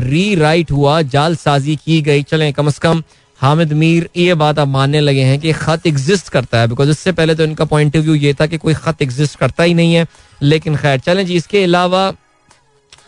री 0.00 0.34
राइट 0.34 0.70
हुआ 0.70 1.00
जाल 1.04 1.36
साजी 1.36 1.76
की 1.76 2.00
गई। 2.02 2.22
चले, 2.22 2.50
कम 2.52 2.66
अज 2.66 2.78
कम 2.78 3.02
हामिद 3.40 3.72
मीर, 3.72 4.08
ये 4.16 4.34
बात 4.34 4.58
अब 4.58 4.68
मानने 4.68 5.00
लगे 5.00 5.22
हैं 5.24 5.38
कि 5.40 5.52
खत 5.52 5.86
एग्जिस्ट 5.86 6.28
करता 6.28 6.60
है 6.60 6.68
बिकॉज़ 6.68 6.90
इससे 6.90 7.12
पहले 7.12 7.34
तो 7.34 7.44
इनका 7.44 7.64
पॉइंट 7.66 7.96
ऑफ़ 7.96 8.04
व्यू 8.04 8.14
ये 8.16 8.34
था 8.40 8.46
कि 8.46 8.58
कोई 8.58 8.74
खत 8.76 9.02
एग्जिस्ट 9.02 9.38
करता 9.38 9.62
ही 9.62 9.74
नहीं 9.74 9.94
है। 9.94 10.06
लेकिन 10.42 10.76
खैर, 10.76 10.98
चलें 10.98 11.24
जी, 11.26 11.36
इसके 11.36 11.62
अलावा 11.64 12.12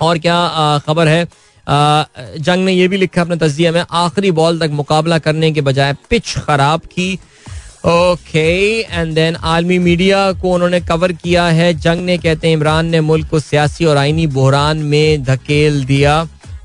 और 0.03 0.19
क्या 0.19 0.79
खबर 0.87 1.09
है? 1.09 1.25
जंग 1.67 2.65
ने 2.65 2.73
यह 2.73 2.88
भी 2.88 2.97
लिखा 2.97 3.21
अपने 3.23 3.37
तजिया 3.37 3.73
में, 3.73 3.85
आखिरी 3.91 4.31
बॉल 4.31 4.59
तक 4.59 4.71
मुकाबला 4.73 5.19
करने 5.19 5.51
के 5.53 5.61
बजाय 5.61 5.93
पिच 6.11 6.35
खराब 6.38 6.81
की। 6.93 7.15
ओके 7.87 8.81
एंड 8.81 9.15
देन 9.15 9.37
आलमी 9.37 9.79
मीडिया 9.79 10.21
को 10.33 10.53
उन्होंने 10.55 10.81
कवर 10.81 11.12
किया 11.12 11.47
है। 11.47 11.73
जंग 11.75 12.05
ने, 12.07 12.17
कहते 12.19 12.49
हैं, 12.49 12.55
इमरान 12.55 12.87
ने 12.87 13.01
मुल्क 13.01 13.29
को 13.29 13.41
सियासी 13.41 13.85
और 13.85 13.97
आईनी 13.97 14.27
बहरान 14.29 14.79
में 14.79 15.25
धकेल 15.25 15.85
दिया। 15.85 16.21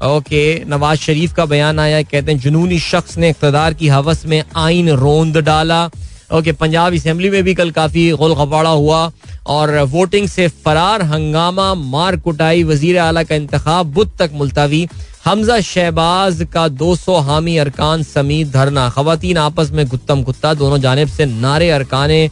ओके, 0.05 0.63
नवाज़ 0.65 0.99
शरीफ 0.99 1.33
का 1.33 1.45
बयान 1.45 1.79
आया 1.79 2.01
कहते 2.01 2.31
हैं, 2.31 2.39
जुनूनी 2.39 2.79
शख्स 2.79 3.17
ने 3.17 3.29
इकतदार 3.29 3.73
की 3.73 3.87
हवस 3.87 4.25
में 4.25 4.43
आइन 4.55 4.89
रोंद 4.95 5.37
डाला। 5.37 5.89
ओके 6.29 6.51
पंजाब 6.51 6.93
असम्बली 6.93 7.29
में 7.29 7.43
भी 7.43 7.53
कल 7.55 7.69
काफ़ी 7.71 8.09
गोल 8.11 8.33
खपाड़ा 8.35 8.69
हुआ 8.69 8.99
और 9.47 9.77
वोटिंग 9.89 10.27
से 10.27 10.47
फरार 10.65 11.01
हंगामा 11.11 11.73
मार 11.73 12.17
कुटाई 12.17 12.63
वज़ीर 12.63 12.97
अला 12.99 13.23
का 13.23 13.35
इंतखब 13.35 13.91
बुध 13.95 14.17
तक 14.19 14.31
मुलतवी। 14.33 14.87
हमजा 15.25 15.59
शहबाज 15.61 16.45
का 16.53 16.67
200 16.73 17.15
हामी 17.21 17.55
अरकान 17.57 18.03
समीत 18.03 18.47
धरना। 18.47 18.87
खातन 18.89 19.37
आपस 19.37 19.71
में 19.71 19.85
गुत्तम 19.87 20.23
गुत्ता 20.23 20.53
दोनों 20.55 20.79
जानब 20.79 21.07
से 21.07 21.25
नारे 21.27 21.69
अरकाने 21.71 22.25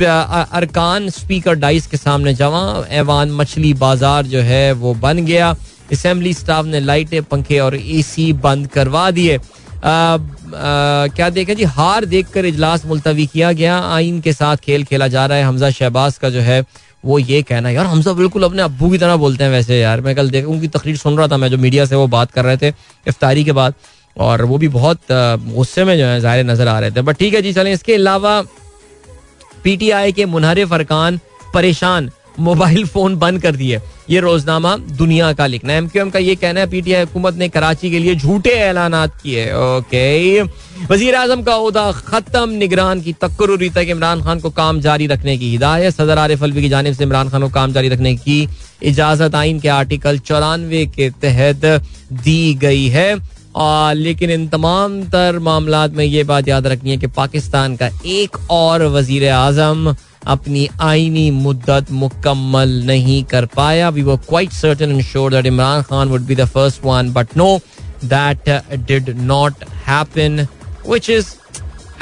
अरकान 0.00 1.08
स्पीकर 1.10 1.54
डाइस 1.56 1.86
के 1.86 1.96
सामने 1.96 2.34
जमा। 2.34 2.62
एवान 2.92 3.30
मछली 3.32 3.72
बाज़ार 3.76 4.26
जो 4.26 4.40
है 4.42 4.72
वो 4.74 4.94
बन 4.96 5.24
गया। 5.26 5.54
असम्बली 5.92 6.32
स्टाफ 6.34 6.64
ने 6.66 6.80
लाइटें, 6.80 7.22
पंखे 7.24 7.58
और 7.58 7.74
एसी 7.76 8.32
बंद 8.34 8.66
करवा 8.68 9.10
दिए। 9.10 9.38
क्या 9.84 11.28
देखें 11.30 11.54
जी, 11.56 11.64
हार 11.64 12.04
देखकर 12.06 12.44
इजलास 12.46 12.84
मुलतवी 12.86 13.26
किया 13.26 13.52
गया। 13.52 13.78
आइन 13.78 14.20
के 14.20 14.32
साथ 14.32 14.56
खेल 14.58 14.84
खेला 14.84 15.08
जा 15.08 15.26
रहा 15.26 15.38
है। 15.38 15.44
हमजा 15.44 15.70
शहबाज 15.70 16.18
का 16.18 16.30
जो 16.30 16.40
है, 16.40 16.64
वो 17.04 17.18
ये 17.18 17.42
कहना 17.42 17.70
यार, 17.70 17.86
हमजा 17.86 18.12
बिल्कुल 18.12 18.42
अपने 18.42 18.62
अब्बू 18.62 18.90
की 18.90 18.98
तरह 18.98 19.16
बोलते 19.16 19.44
हैं 19.44 19.50
वैसे 19.50 19.78
यार। 19.80 20.00
मैं 20.00 20.14
कल 20.16 20.30
देख 20.30 20.44
उनकी 20.46 20.68
तकरीर 20.68 20.96
सुन 20.96 21.16
रहा 21.18 21.28
था 21.28 21.36
मैं, 21.36 21.48
जो 21.48 21.58
मीडिया 21.58 21.84
से 21.84 21.96
वो 21.96 22.06
बात 22.08 22.30
कर 22.32 22.44
रहे 22.44 22.56
थे, 22.56 22.68
इफ्तारी 23.06 23.44
के 23.44 23.52
बाद। 23.52 23.74
और 24.16 24.42
वो 24.42 24.58
भी 24.58 24.68
बहुत 24.68 25.00
गुस्से 25.10 25.84
में 25.84 25.96
जो 25.98 26.04
है, 26.04 26.20
ज़ाहिर 26.20 26.44
नज़र 26.46 26.68
आ 26.68 26.78
रहे 26.80 26.90
थे। 26.90 27.02
बट 27.02 27.18
ठीक 27.18 27.34
है 27.34 27.42
जी, 27.42 27.52
चलें। 27.52 27.72
इसके 27.72 27.94
अलावा, 27.94 28.40
पीटीआई 29.64 30.12
के 30.12 30.24
मुनहरिफ 30.26 30.72
अरकान 30.72 31.20
परेशान। 31.54 32.10
मोबाइल 32.38 32.84
फ़ोन 32.86 33.16
बंद 33.16 33.40
कर 33.42 33.56
दिए। 33.56 33.80
ये 34.10 34.20
रोजनामा 34.20 34.76
दुनिया 34.76 35.32
का 35.32 35.46
लिखना 35.46 35.72
है। 35.72 35.78
एमक्यूएम 35.78 36.10
का 36.10 36.18
ये 36.18 36.34
कहना 36.36 36.60
है 36.60 36.66
पीटीआई 36.70 37.00
हुकूमत 37.00 37.34
ने 37.34 37.48
कराची 37.48 37.90
के 37.90 37.98
लिए 37.98 38.14
झूठे 38.14 38.50
ऐलान 38.50 38.94
किए। 39.22 39.44
ओके। 39.54 40.42
वज़ीर 40.84 41.14
आज़म 41.14 41.42
का 41.42 41.56
उहदा 41.56 41.90
खत्म। 41.92 42.48
निगरान 42.50 43.00
की 43.00 43.12
तकर्री 43.22 43.70
तक 43.70 43.86
इमरान 43.90 44.22
खान 44.22 44.40
को 44.40 44.50
काम 44.52 44.80
जारी 44.80 45.06
रखने 45.06 45.36
की 45.38 45.50
हिदायत। 45.50 45.94
सदर 45.94 46.18
आरिफ 46.18 46.42
अलवी 46.42 46.62
की 46.62 46.68
जानब 46.68 46.94
से 46.94 47.04
इमरान 47.04 47.28
खान 47.28 47.42
को 47.42 47.48
काम 47.50 47.72
जारी 47.72 47.88
रखने 47.88 48.14
की 48.16 48.48
इजाज़त। 48.82 49.34
आइन 49.34 49.60
के 49.60 49.68
आर्टिकल 49.70 50.18
चौरानवे 50.20 50.86
के 50.86 51.10
तहत 51.22 51.64
दी 52.14 52.54
गई 52.54 52.86
है। 52.88 53.12
आ, 53.56 53.92
लेकिन 53.92 54.30
इन 54.30 54.46
तमाम 54.48 55.02
तर 55.04 55.38
मामला 55.38 55.86
में 55.88 56.04
ये 56.04 56.22
बात 56.24 56.48
याद 56.48 56.66
रखनी 56.66 56.90
है 56.90 56.96
कि 56.96 57.06
पाकिस्तान 57.08 57.76
का 57.76 57.88
एक 58.06 58.36
और 58.50 58.82
वज़ीर 58.88 59.28
आज़म 59.28 59.94
अपनी 60.28 60.68
आईनी 60.80 61.30
मुद्दत 61.30 61.90
मुकम्मल 61.92 62.82
नहीं 62.86 63.22
कर 63.24 63.46
पाया. 63.56 63.88
We 63.88 64.02
were 64.02 64.16
quite 64.28 64.52
certain 64.52 64.90
and 64.90 65.02
sure 65.02 65.32
that 65.32 65.46
Imran 65.46 65.82
Khan 65.82 66.08
would 66.08 66.26
be 66.26 66.34
the 66.36 66.44
first 66.54 66.84
one 66.84 67.12
but 67.12 67.36
no 67.36 67.58
that 68.04 68.48
did 68.86 69.10
not 69.18 69.64
happen 69.86 70.46
which 70.88 71.10
is 71.10 71.34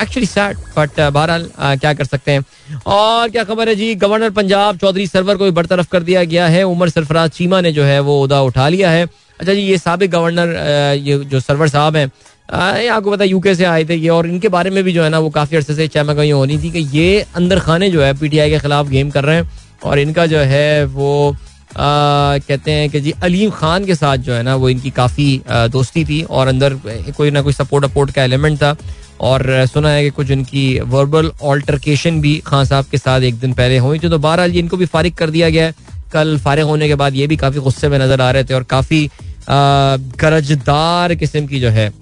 actually 0.03 0.27
sad 0.27 0.57
but 0.77 1.01
बहरहाल 1.01 1.51
क्या 1.59 1.93
कर 1.95 2.05
सकते 2.05 2.33
हैं 2.33 2.81
और 2.87 3.29
क्या 3.31 3.45
खबर 3.45 3.69
है 3.69 3.75
जी 3.75 3.95
गवर्नर 3.95 4.31
पंजाब 4.31 4.79
चौधरी 4.79 5.07
सरवर 5.07 5.37
को 5.37 5.45
भी 5.45 5.51
बरतरफ 5.59 5.89
कर 5.93 6.03
दिया 6.03 6.25
गया 6.25 6.47
है 6.49 6.63
उमर 6.65 6.89
सरफराज 6.89 7.31
चीमा 7.31 7.61
ने 7.61 7.73
जो 7.73 7.85
है 7.85 7.99
वो 8.09 8.23
उदा 8.23 8.41
उठा 8.43 8.69
लिया 8.69 8.91
है 8.91 9.05
अच्छा 9.41 9.53
जी 9.53 9.61
ये 9.61 9.79
सबक 9.79 10.11
गवर्नर 10.11 10.55
ये 11.03 11.19
जो 11.25 11.41
सरवर 11.41 11.69
साहब 11.69 11.97
हैं 11.97 12.11
आपको 12.51 13.11
पता 13.11 13.25
यूके 13.25 13.55
से 13.55 13.65
आए 13.65 13.85
थे 13.85 13.95
ये 13.95 14.09
और 14.09 14.27
इनके 14.27 14.49
बारे 14.49 14.71
में 14.71 14.83
भी 14.85 14.93
जो 14.93 15.03
है 15.03 15.09
ना 15.11 15.19
वो 15.19 15.31
काफ़ी 15.31 15.57
अर्से 15.57 15.75
से 15.75 15.87
चहमा 15.89 16.15
कहीं 16.15 16.33
होनी 16.33 16.59
थी 16.59 16.71
कि 16.71 16.79
ये 16.93 17.21
अंदर 17.37 17.61
खाने 17.61 17.91
जो 17.91 18.03
है 18.03 18.13
पीटीआई 18.19 18.51
के 18.51 18.59
खिलाफ 18.59 18.89
गेम 18.89 19.11
कर 19.11 19.25
रहे 19.25 19.37
हैं। 19.37 19.51
और 19.85 19.99
इनका 19.99 20.27
जो 20.27 20.39
है 20.39 20.85
वो 20.87 21.31
आ, 21.31 22.39
कहते 22.39 22.71
हैं 22.71 22.89
कि 22.91 23.01
जी 23.01 23.13
अलीम 23.23 23.51
खान 23.53 23.85
के 23.85 23.95
साथ 23.95 24.19
जो 24.19 24.33
है 24.33 24.43
ना 24.43 24.55
वो 24.57 24.69
इनकी 24.69 24.91
काफ़ी 24.93 25.41
दोस्ती 25.49 26.05
थी 26.05 26.23
और 26.23 26.49
अंदर 26.49 26.75
कोई 27.17 27.31
ना 27.31 27.43
कोई 27.43 27.53
सपोर्ट 27.53 27.85
अपोर्ट 27.85 28.11
का 28.11 28.23
एलिमेंट 28.25 28.59
था। 28.59 28.77
और 29.21 29.45
सुना 29.67 29.91
है 29.91 30.03
कि 30.05 30.11
कुछ 30.11 30.31
इनकी 30.31 30.79
वर्बल 30.87 31.31
ऑल्टरकेशन 31.43 32.21
भी 32.21 32.37
खान 32.47 32.65
साहब 32.65 32.85
के 32.91 32.99
साथ 32.99 33.21
एक 33.23 33.35
दिन 33.41 33.53
पहले 33.53 33.79
हुई 33.79 33.99
थी। 33.99 34.09
तो 34.09 34.19
बहरहाल 34.19 34.51
ये 34.53 34.61
इनको 34.61 34.77
भी 34.77 34.87
फारिग 34.87 35.15
कर 35.15 35.31
दिया 35.31 35.49
गया 35.51 35.67
है। 35.67 35.75
कल 36.13 36.37
फारिग 36.39 36.65
होने 36.65 36.89
के 36.89 36.95
बाद 36.95 37.15
ये 37.15 37.27
भी 37.27 37.37
काफ़ी 37.37 37.61
गुस्से 37.61 37.89
में 37.89 37.99
नज़र 37.99 38.21
आ 38.21 38.31
रहे 38.31 38.45
थे 38.45 38.55
और 38.55 38.63
काफ़ी 38.71 39.09
गरजदार 39.49 41.15
किस्म 41.15 41.47
की 41.47 41.61
जो 41.61 41.71
है 41.71 41.93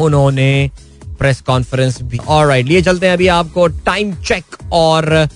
उन्होंने 0.00 0.70
प्रेस 1.18 1.40
कॉन्फ्रेंस 1.40 2.00
भी 2.02 2.18
और 2.28 2.46
राइट 2.46 2.66
लिए 2.66 2.82
चलते 2.82 3.06
हैं 3.06 3.12
अभी 3.14 3.26
आपको 3.34 3.66
टाइम 3.86 4.14
चेक 4.22 4.56
और 4.72 5.28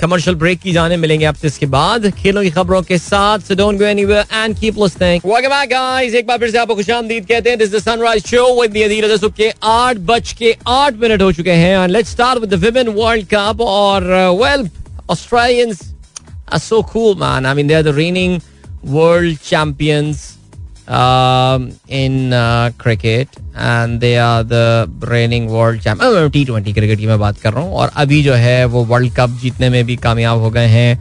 कमर्शियल 0.00 0.36
ब्रेक 0.36 0.60
की 0.60 0.72
जाने 0.72 0.96
मिलेंगे 0.96 1.24
आपसे 1.26 1.46
इसके 1.46 1.66
बाद। 1.66 2.10
खेलों 2.18 2.42
की 2.42 2.50
खबरों 2.50 2.82
के 2.82 2.98
साथ 2.98 3.38
so 3.38 3.54
don't 3.54 3.78
go 3.78 3.84
anywhere 3.84 4.24
and 4.34 4.58
keep 4.58 4.78
listening 4.78 5.20
welcome 5.26 5.48
back 5.48 5.68
guys 5.70 6.14
एक 6.14 6.26
बार 6.26 6.38
फिर 6.38 6.50
से 6.50 6.58
आपको 6.58 6.74
खुशामदीद 6.74 7.26
कहते 7.26 7.50
हैं। 7.50 7.58
This 7.58 7.74
is 7.74 7.82
sunrise 7.84 8.26
show 8.26 8.60
with 8.60 8.70
the 8.70 8.82
Adeel 8.82 9.16
सुबह 9.16 9.34
के 9.36 9.50
8 9.68 9.98
बज 10.10 10.32
के 10.32 10.54
8 10.68 11.00
मिनट 11.02 11.22
हो 11.22 11.32
चुके 11.32 11.52
हैं 11.52 11.78
and 11.78 11.90
let's 11.90 12.10
start 12.10 12.40
with 12.40 12.54
the 12.54 12.62
women 12.64 12.88
world 12.98 13.26
cup 13.34 13.60
और 13.60 14.04
well 14.42 14.68
Australians 15.10 15.82
are 16.52 16.58
so 16.58 16.82
cool 16.92 17.14
man 17.20 17.46
I 17.46 17.54
mean 17.54 17.68
they 17.68 17.74
are 17.74 17.82
the 17.82 17.94
reigning 17.96 18.40
world 18.84 19.38
champions 19.44 20.37
in 20.90 22.30
cricket 22.80 23.28
and 23.56 23.98
they 24.00 24.14
are 24.16 24.42
the 24.44 25.00
reigning 25.04 25.48
world 25.50 25.82
champion 25.82 26.28
T 26.30 26.44
twenty 26.44 26.72
cricket 26.72 26.98
की 26.98 27.06
मैं 27.06 27.18
बात 27.18 27.38
कर 27.40 27.52
रहा 27.52 27.62
हूँ, 27.62 27.72
और 27.72 27.90
अभी 27.96 28.22
जो 28.22 28.34
है 28.34 28.64
वो 28.66 28.84
वर्ल्ड 28.84 29.14
कप 29.16 29.38
जीतने 29.42 29.70
में 29.70 29.84
भी 29.86 29.96
कामयाब 29.98 30.38
हो 30.40 30.50
गए 30.50 30.66
हैं 30.66 30.98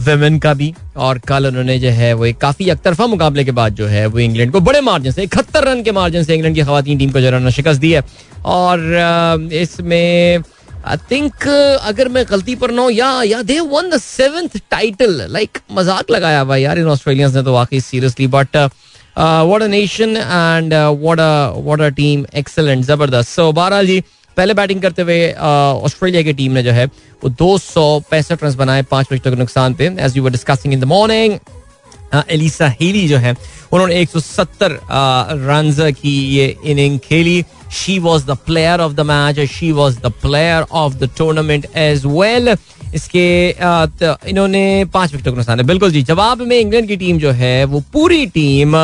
वेमेन 0.00 0.38
का 0.38 0.52
भी, 0.54 0.72
और 0.96 1.18
कल 1.28 1.46
उन्होंने 1.46 1.78
जो 1.78 1.88
है 1.90 2.12
वो 2.14 2.26
एक 2.26 2.38
काफ़ी 2.40 2.68
अकतरफा 2.70 3.06
मुकाबले 3.06 3.44
के 3.44 3.50
बाद 3.52 3.74
जो 3.74 3.86
है 3.86 4.06
वो 4.06 4.18
इंग्लैंड 4.18 4.52
को 4.52 4.60
बड़े 4.60 4.80
मार्जिन 4.80 5.12
से, 5.12 5.22
इकहत्तर 5.22 5.64
रन 5.68 5.82
के 5.82 5.92
मार्जिन 5.92 6.24
से 6.24 6.34
इंग्लैंड 6.34 6.56
की 6.56 6.62
खातन 6.62 6.98
टीम 6.98 7.10
को 7.10 7.20
जो 7.20 7.30
है 7.30 7.50
शिकस्त 7.50 7.80
दी 7.80 7.92
है। 7.92 8.02
और 8.46 9.48
इसमें 9.52 10.42
आई 10.86 10.96
थिंक 11.10 11.46
अगर 11.46 12.08
मैं 12.08 12.24
गलती 12.30 12.54
पर 12.56 12.70
ना 12.70 12.86
yeah 12.92 13.22
yeah 13.22 13.42
they 13.42 13.58
won 13.60 13.90
the 13.90 13.98
seventh 14.00 14.60
title 14.70 15.26
like 15.30 15.58
मज़ाक 15.72 16.10
लगाया 16.10 16.40
हुआ 16.40 16.56
यार 16.56 16.78
इन 16.78 16.86
ऑस्ट्रेलियंस 16.88 17.34
ने 17.34 17.42
तो 17.42 17.52
वाकई 17.54 17.80
seriously 17.80 18.26
but 18.26 18.56
what 19.18 19.62
a 19.62 19.66
nation 19.66 20.16
and 20.16 20.74
what 20.74 21.20
a 21.20 21.52
what 21.56 21.80
a 21.80 21.88
team 21.96 22.24
excellent 22.36 22.84
ज़बरदस्त 22.84 23.30
सो 23.30 23.50
बहरहाल 23.52 23.86
जी 23.86 24.00
पहले 24.36 24.54
बैटिंग 24.54 24.82
करते 24.82 25.02
हुए 25.02 25.32
ऑस्ट्रेलिया 25.32 26.22
की 26.22 26.32
टीम 26.32 26.52
ने 26.52 26.62
जो 26.62 26.72
है 26.72 26.86
वो 27.22 27.28
दो 27.38 27.56
सौ 27.58 27.88
पैंसठ 28.10 28.44
रन 28.44 28.54
बनाए 28.56 28.82
पाँच 28.90 29.12
विकेटों 29.12 29.30
के 29.30 29.38
नुकसान 29.38 29.74
पे 29.74 29.90
as 30.00 30.16
you 30.16 30.22
were 30.24 30.30
discussing 30.30 30.74
in 30.74 30.80
the 30.80 30.84
morning 30.92 31.38
Alyssa 32.30 32.68
Healy 32.80 33.06
जो 33.08 33.16
है, 33.18 33.34
उन्होंने 33.72 34.04
170 34.04 34.70
रन 34.90 35.92
की 36.00 36.14
ये 36.36 36.46
इनिंग 36.64 36.98
खेली. 37.00 37.44
She 37.72 37.98
was 37.98 38.24
the 38.26 38.36
player 38.46 38.80
of 38.80 38.92
the 38.92 39.00
match 39.00 39.40
she 39.50 39.70
was 39.72 39.98
the 39.98 40.12
player 40.22 40.64
of 40.72 40.94
the 40.94 41.10
tournament 41.18 41.66
as 41.76 42.06
well 42.06 42.54
इसके 42.94 43.26
इन्होंने 44.30 44.84
पाँच 44.94 45.12
विकेटों 45.12 45.32
को 45.32 45.36
नुकसान 45.36 45.60
है। 45.60 45.66
बिल्कुल 45.66 45.90
जी, 45.90 46.02
जवाब 46.02 46.42
में 46.42 46.58
इंग्लैंड 46.58 46.88
की 46.88 46.96
टीम 46.96 47.18
जो 47.18 47.30
है, 47.32 47.64
वो 47.64 47.82
पूरी 47.92 48.26
टीम 48.28 48.76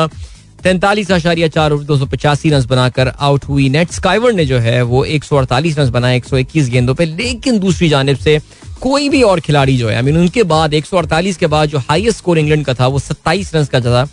तैंतालीस 0.63 1.11
आशारिया, 1.11 1.47
चार 1.47 1.71
ओवर, 1.71 1.83
दो 1.83 1.97
सौ 1.97 2.05
पचासी 2.05 2.49
रन 2.49 2.65
बनाकर 2.69 3.07
आउट 3.09 3.45
हुई। 3.45 3.67
नेट 3.69 3.91
स्काइवर 3.91 4.33
ने 4.33 4.45
जो 4.45 4.59
है, 4.59 4.81
वो 4.83 5.03
एक 5.05 5.23
सौ 5.23 5.35
अड़तालीस 5.37 5.77
रन 5.79 5.89
बनाए, 5.91 6.17
एक 6.17 6.25
सौ 6.25 6.37
इक्कीस 6.37 6.69
गेंदों 6.69 6.95
पर 6.95 7.05
लेकिन 7.05 7.59
दूसरी 7.59 7.89
जानब 7.89 8.17
से 8.17 8.39
कोई 8.81 9.09
भी 9.09 9.21
और 9.23 9.39
खिलाड़ी 9.39 9.77
जो 9.77 9.89
है 9.89 9.95
आई 9.95 10.01
मीन 10.01 10.17
उनके 10.17 10.43
बाद 10.45 10.73
एक 10.73 10.85
सौ 10.85 10.97
अड़तालीस 10.97 11.37
के 11.37 11.47
बाद 11.47 11.69
जो 11.69 11.77
हाईएस्ट 11.79 12.17
स्कोर 12.17 12.37
इंग्लैंड 12.37 12.65
का 12.65 12.73
था, 12.73 12.87
वो 12.87 12.99
सत्ताईस 12.99 13.55
रन 13.55 13.65
का 13.65 13.79
था 13.81 14.07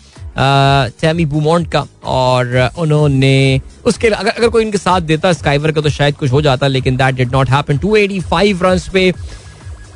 सैमी 1.00 1.24
बुमोंट 1.24 1.70
का। 1.72 1.87
और 2.04 2.70
उन्होंने 2.78 3.61
उसके 3.87 4.09
अगर 4.09 4.30
अगर 4.30 4.48
कोई 4.48 4.62
इनके 4.64 4.78
साथ 4.78 5.00
देता 5.02 5.33
स्काइवर 5.33 5.72
का 5.72 5.80
तो 5.80 5.90
शायद 5.90 6.16
कुछ 6.16 6.30
हो 6.33 6.40
जाता, 6.42 6.66
लेकिन 6.66 6.96
that 6.96 7.14
did 7.14 7.33
not 7.33 7.50
happen 7.50 7.78
285 7.78 8.62
runs 8.62 8.88
पे 8.88 9.12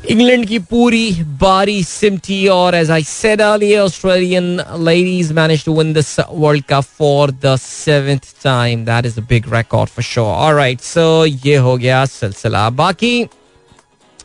इंग्लैंड 0.06 0.46
की 0.46 0.58
पूरी 0.58 1.10
बारी 1.40 1.82
सिमटी 1.84 2.46
और 2.48 2.74
as 2.74 2.90
I 2.90 3.02
said 3.04 3.40
earlier 3.42 3.80
Australian 3.80 4.44
ladies 4.84 5.32
manage 5.34 5.64
to 5.64 5.76
win 5.78 5.92
this 5.92 6.14
world 6.20 6.64
cup 6.68 6.84
for 6.98 7.30
the 7.44 7.56
seventh 7.62 8.32
time 8.44 8.84
that 8.84 9.06
is 9.06 9.18
a 9.20 9.22
big 9.28 9.52
record 9.54 9.90
for 9.90 10.04
sure 10.04 10.26
alright 10.26 10.80
so 10.80 11.24
ये 11.26 11.56
हो 11.56 11.76
गया 11.76 12.04
सिलसिला। 12.04 12.68
बाकी 12.70 13.28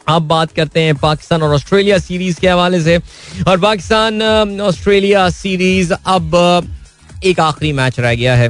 अब 0.08 0.22
बात 0.28 0.52
करते 0.52 0.80
हैं 0.82 0.96
पाकिस्तान 0.96 1.44
और 1.44 1.54
ऑस्ट्रेलिया 1.56 1.98
सीरीज़ 1.98 2.40
के 2.40 2.48
हवाले 2.48 2.82
से। 2.84 2.98
और 3.48 3.60
पाकिस्तान 3.60 4.60
ऑस्ट्रेलिया 4.62 5.30
सीरीज़ 5.30 5.94
अब 5.94 6.36
एक 7.26 7.40
आखिरी 7.40 7.72
मैच 7.74 8.00
रह 8.00 8.16
गया 8.16 8.36
है। 8.36 8.50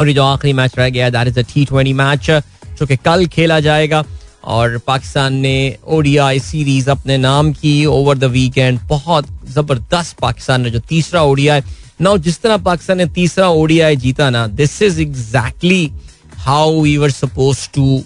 और 0.00 0.08
ये 0.08 0.14
जो 0.14 0.24
आखिरी 0.24 0.52
मैच 0.52 0.78
रह 0.78 0.88
गया 0.88 1.10
that 1.10 1.28
is 1.28 1.38
a 1.40 1.42
T 1.54 1.64
twenty 1.64 1.92
match 1.92 2.30
जो 2.78 2.86
कि 2.86 2.96
कल 2.96 3.26
खेला 3.26 3.60
जाएगा। 3.60 4.04
और 4.46 4.76
पाकिस्तान 4.86 5.34
ने 5.34 5.56
ओडीआई 5.86 6.38
सीरीज़ 6.40 6.90
अपने 6.90 7.16
नाम 7.18 7.52
की 7.52 7.74
ओवर 7.86 8.18
द 8.18 8.24
वीकेंड 8.32 8.78
बहुत 8.88 9.26
ज़बरदस्त 9.50 10.16
पाकिस्तान 10.20 10.60
ने 10.60 10.70
जो 10.70 10.80
तीसरा 10.88 11.22
ओडीआई 11.22 11.62
नाउ 12.00 12.18
जिस 12.18 12.40
तरह 12.40 12.56
पाकिस्तान 12.64 12.98
ने 12.98 13.06
तीसरा 13.14 13.48
ओडीआई 13.50 13.96
जीता 13.96 14.28
ना 14.30 14.46
this 14.46 14.80
is 14.82 15.00
exactly 15.00 15.90
how 16.38 16.80
we 16.80 16.96
were 16.96 17.10
suppose 17.10 17.68
to 17.74 18.04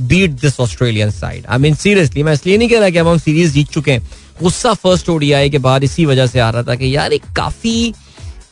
beat 0.00 0.30
this 0.40 0.60
Australian 0.60 1.10
side 1.10 1.46
I 1.46 1.58
mean 1.58 1.74
seriously 1.74 2.22
मैं 2.22 2.32
इसलिए 2.32 2.58
नहीं 2.58 2.68
कह 2.68 2.80
रहा 2.80 2.90
कि 2.90 2.98
अब 2.98 3.08
हम 3.08 3.18
सीरीज़ 3.18 3.52
जीत 3.52 3.70
चुके 3.70 3.92
हैं। 3.92 4.08
गुस्सा 4.42 4.72
फ़र्स्ट 4.74 5.08
ओडीआई 5.08 5.50
के 5.50 5.58
बाद 5.58 5.84
इसी 5.84 6.06
वजह 6.06 6.26
से 6.26 6.40
आ 6.40 6.48
रहा 6.50 6.62
था 6.62 6.74
कि 6.74 6.94
यार 6.96 7.12
एक 7.12 7.24
काफ़ी 7.36 7.92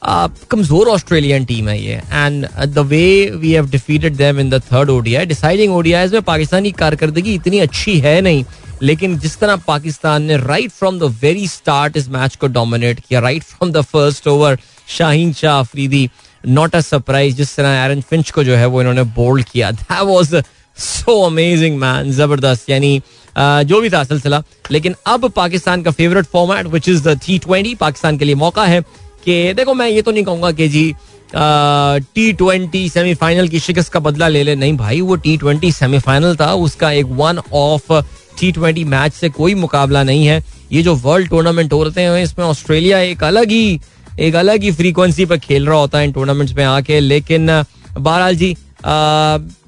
कमज़ोर 0.03 0.89
ऑस्ट्रेलियन 0.89 1.45
टीम 1.45 1.69
है 1.69 1.79
ये. 1.83 2.01
And 2.13 2.47
the 2.67 2.79
way 2.89 3.31
we 3.35 3.53
have 3.53 3.69
defeated 3.71 4.17
them 4.17 4.41
in 4.41 4.51
the 4.51 4.61
third 4.73 4.91
ODI 4.91 5.27
deciding 5.27 5.75
ODI 5.75 6.09
में 6.09 6.23
पाकिस्तानी 6.23 6.71
कारकर्दगी 6.73 7.35
इतनी 7.35 7.59
अच्छी 7.59 7.99
है 8.01 8.21
नहीं. 8.21 8.45
लेकिन 8.83 9.19
जिस 9.19 9.39
तरह 9.39 9.57
पाकिस्तान 9.67 10.23
ने 10.23 10.37
right 10.37 10.71
from 10.73 10.99
the 10.99 11.15
very 11.23 11.47
start 11.49 11.97
इस 11.97 12.09
मैच 12.11 12.37
को 12.37 12.47
डोमिनेट 12.49 13.01
किया 13.01 13.21
right 13.21 13.43
from 13.43 13.73
the 13.73 13.81
first 13.83 14.29
over 14.29 14.59
Shaheen 14.89 15.33
Shah 15.33 15.59
Afridi 15.59 16.09
not 16.45 16.77
a 16.77 16.81
surprise 16.81 17.37
जिस 17.37 17.55
तरह 17.57 17.85
एरन 17.85 18.01
फिंच 18.01 18.31
को 18.31 18.45
जो 18.45 18.57
है 18.57 18.67
वो 18.67 18.81
इन्होंने 18.81 19.03
बोल्ड 19.19 19.45
किया. 19.53 19.71
That 19.71 20.03
was 20.03 20.35
so 20.79 21.21
amazing 21.23 21.79
man 21.79 22.11
ज़बरदस्त. 22.13 22.71
यानी 22.71 23.03
जो 23.35 23.81
भी 23.81 23.91
था 23.91 24.03
सिलसिला. 24.05 24.43
लेकिन 24.71 24.95
अब 25.07 25.29
पाकिस्तान 25.37 25.83
का 25.83 25.91
favourite 25.91 26.27
format 26.33 26.67
which 26.67 26.89
is 26.89 27.03
the 27.09 27.19
T 27.27 27.39
twenty 27.39 27.75
Pakistan 27.75 28.19
के 28.19 28.25
लिए 28.25 28.35
मौका 28.37 28.65
है. 28.65 28.83
कि, 29.25 29.53
देखो 29.55 29.75
मैं 29.75 29.89
ये 29.89 30.03
तो 30.03 30.11
नहीं 30.11 30.25
कहूँगा 30.25 30.51
कि 30.53 30.69
जी 30.69 30.95
टी 31.35 32.33
ट्वेंटी 32.33 32.89
सेमीफाइनल 32.89 33.49
की 33.49 33.59
शिकस्त 33.61 33.93
का 33.93 34.01
बदला 34.01 34.29
ले 34.29 34.43
ले। 34.43 34.55
नहीं 34.57 34.77
भाई, 34.77 35.01
वो 35.01 35.17
टी 35.17 35.37
ट्वेंटी 35.37 35.71
सेमीफाइनल 35.73 36.37
था, 36.37 36.53
उसका 36.55 36.91
एक 36.93 37.07
one 37.07 37.39
off 37.53 37.93
T 38.41 38.51
twenty 38.53 38.85
match 38.87 39.13
से 39.13 39.29
कोई 39.29 39.55
मुकाबला 39.55 40.03
नहीं 40.03 40.27
है। 40.27 40.43
ये 40.73 40.83
जो 40.83 40.95
वर्ल्ड 40.97 41.29
टूर्नामेंट 41.31 41.73
होते 41.73 42.01
हैं 42.01 42.23
इसमें 42.23 42.45
ऑस्ट्रेलिया 42.47 42.99
एक 43.01 43.23
अलग 43.25 43.51
ही, 43.51 43.81
एक 44.21 44.35
अलग 44.35 44.63
ही 44.63 44.71
फ्रीक्वेंसी 44.73 45.25
पर 45.25 45.39
खेल 45.39 45.67
रहा 45.67 45.79
होता 45.79 45.99
है 45.99 46.05
इन 46.05 46.13
टूर्नामेंट्स 46.13 46.55
में 46.57 46.65
आके। 46.65 47.01
लेकिन, 47.01 47.47
बहरहाल 47.93 48.37
जी 48.37 48.57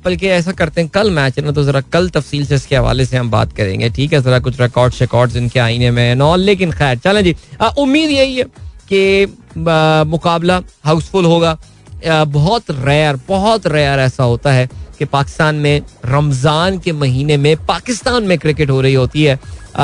बल्कि 0.04 0.28
ऐसा 0.28 0.52
करते 0.52 0.80
हैं, 0.80 0.90
कल 0.90 1.10
मैच 1.10 1.38
है 1.38 1.44
ना 1.44 1.50
तो 1.52 1.64
जरा 1.64 1.80
कल 1.92 2.08
तफसील 2.10 2.46
से 2.46 2.54
इसके 2.54 2.76
हवाले 2.76 3.04
से 3.06 3.16
हम 3.16 3.30
बात 3.30 3.52
करेंगे। 3.52 3.88
ठीक 3.90 4.12
है, 4.12 4.22
जरा 4.22 4.38
कुछ 4.38 4.60
रिकॉर्ड 4.60 4.94
शिकॉर्ड 4.94 5.36
इनके 5.36 5.60
आईने 5.60 5.90
में 5.90 6.14
नॉल 6.14 6.40
लेकिन 6.40 6.72
खैर, 6.72 6.98
चलें 6.98 7.22
जी। 7.24 7.34
उम्मीद 7.78 8.10
यही 8.10 8.36
है 8.36 8.44
कि 8.92 10.04
मुकाबला 10.10 10.60
हाउसफुल 10.84 11.24
होगा। 11.24 11.58
बहुत 12.26 12.70
रेयर 12.70 13.18
बहुत 13.28 13.66
रेयर 13.66 13.98
ऐसा 14.00 14.24
होता 14.24 14.52
है 14.52 14.68
कि 14.98 15.04
पाकिस्तान 15.04 15.54
में 15.54 15.82
रमज़ान 16.06 16.78
के 16.78 16.92
महीने 16.92 17.36
में 17.36 17.56
पाकिस्तान 17.66 18.22
में 18.22 18.38
क्रिकेट 18.38 18.70
हो 18.70 18.80
रही 18.80 18.94
होती 18.94 19.24
है। 19.24 19.38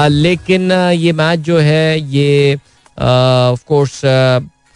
लेकिन 0.08 0.72
ये 0.72 1.12
मैच 1.12 1.38
जो 1.40 1.58
है 1.58 2.00
ये 2.00 2.54
of 2.98 3.64
course 3.68 4.00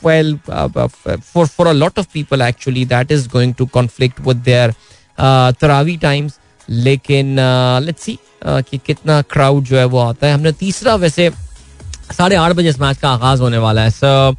for 0.03 1.43
for 1.47 1.67
a 1.69 1.75
lot 1.75 1.99
of 2.01 2.07
people 2.13 2.43
actually 2.43 2.85
that 2.93 3.11
is 3.17 3.27
going 3.35 3.53
to 3.55 3.67
conflict 3.75 4.17
with 4.29 4.41
their 4.45 4.71
uh, 4.71 5.53
तरावी 5.61 5.97
टाइम्स 5.97 6.39
लेकिन 6.69 7.37
लेट्स 7.85 8.03
सी 8.03 8.19
कि 8.45 8.79
कितना 8.87 9.21
क्राउड 9.33 9.65
जो 9.65 9.77
है 9.79 9.85
वो 9.85 9.99
आता 9.99 10.27
है। 10.27 10.33
हमने 10.35 10.53
तीसरा 10.53 10.95
वैसे 10.95 11.31
साढ़े 12.13 12.37
आठ 12.37 12.53
बजे 12.53 12.69
इस 12.69 12.81
मैच 12.81 12.99
का 12.99 13.11
आगाज़ 13.11 13.41
होने 13.43 13.59
वाला 13.59 13.83
है। 13.83 13.91
सो 13.91 14.33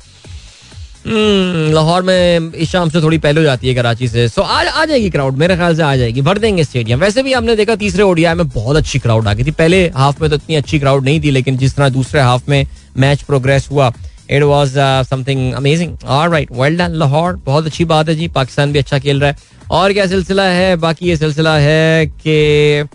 hmm, 1.04 1.74
लाहौर 1.74 2.04
में 2.04 2.52
इस 2.54 2.70
शाम 2.72 2.90
से 2.90 3.02
थोड़ी 3.02 3.18
पहले 3.18 3.40
हो 3.40 3.44
जाती 3.44 3.68
है 3.68 3.74
कराची 3.76 4.08
से। 4.08 4.28
सो 4.30 4.42
आज 4.42 4.68
आ 4.68 4.86
जाएगी 4.86 5.10
क्राउड 5.10 5.38
मेरे 5.38 5.56
ख्याल 5.56 5.76
से 5.76 5.84
आ 5.84 5.96
जाएगी। 5.96 6.22
भर 6.22 6.38
देंगे 6.38 6.64
स्टेडियम 6.64 7.00
वैसे 7.00 7.24
भी 7.24 7.34
हमने 7.34 7.56
देखा 7.56 7.76
तीसरे 7.76 8.04
ओडिया 8.04 8.34
में 8.36 8.48
बहुत 8.50 8.78
अच्छी 8.78 9.00
क्राउड 9.00 9.28
आ 9.28 9.34
गई 9.34 9.44
थी। 9.44 9.52
पहले 9.52 9.86
हाफ़ 9.96 10.22
में 10.22 10.30
तो 10.30 10.36
इतनी 10.36 10.56
अच्छी 10.56 10.80
क्राउड 10.80 11.06
नहीं 11.06 11.22
थी 11.24 11.32
लेकिन 11.32 11.58
जिस 11.58 11.76
तरह 11.76 11.90
दूसरे 11.90 12.22
हाफ़ 12.22 12.50
में 12.50 12.66
मैच 12.98 13.22
प्रोग्रेस 13.22 13.68
हुआ 13.72 13.92
इट 14.30 14.44
वॉज़ 14.44 14.78
समथिंग 15.10 15.54
अमेजिंग 15.54 15.98
और 16.08 16.30
राइट 16.30 16.52
वेल 16.52 16.78
डन 16.78 16.92
लाहौर। 16.96 17.36
बहुत 17.46 17.66
अच्छी 17.66 17.86
बात 17.86 18.10
है 18.10 18.16
जी। 18.16 18.28
पाकिस्तान 18.28 18.72
भी 18.74 18.80
अच्छा 18.80 19.00
खेल 19.00 19.20
रहा 19.20 19.30
है। 19.30 19.52
और 19.72 19.94
क्या 19.94 20.06
सिलसिला 20.08 20.44
है? 20.44 20.76
बाकी 20.76 21.08
ये 21.08 21.18
सिलसिला 21.18 21.58
है 21.58 22.06
कि 22.06 22.88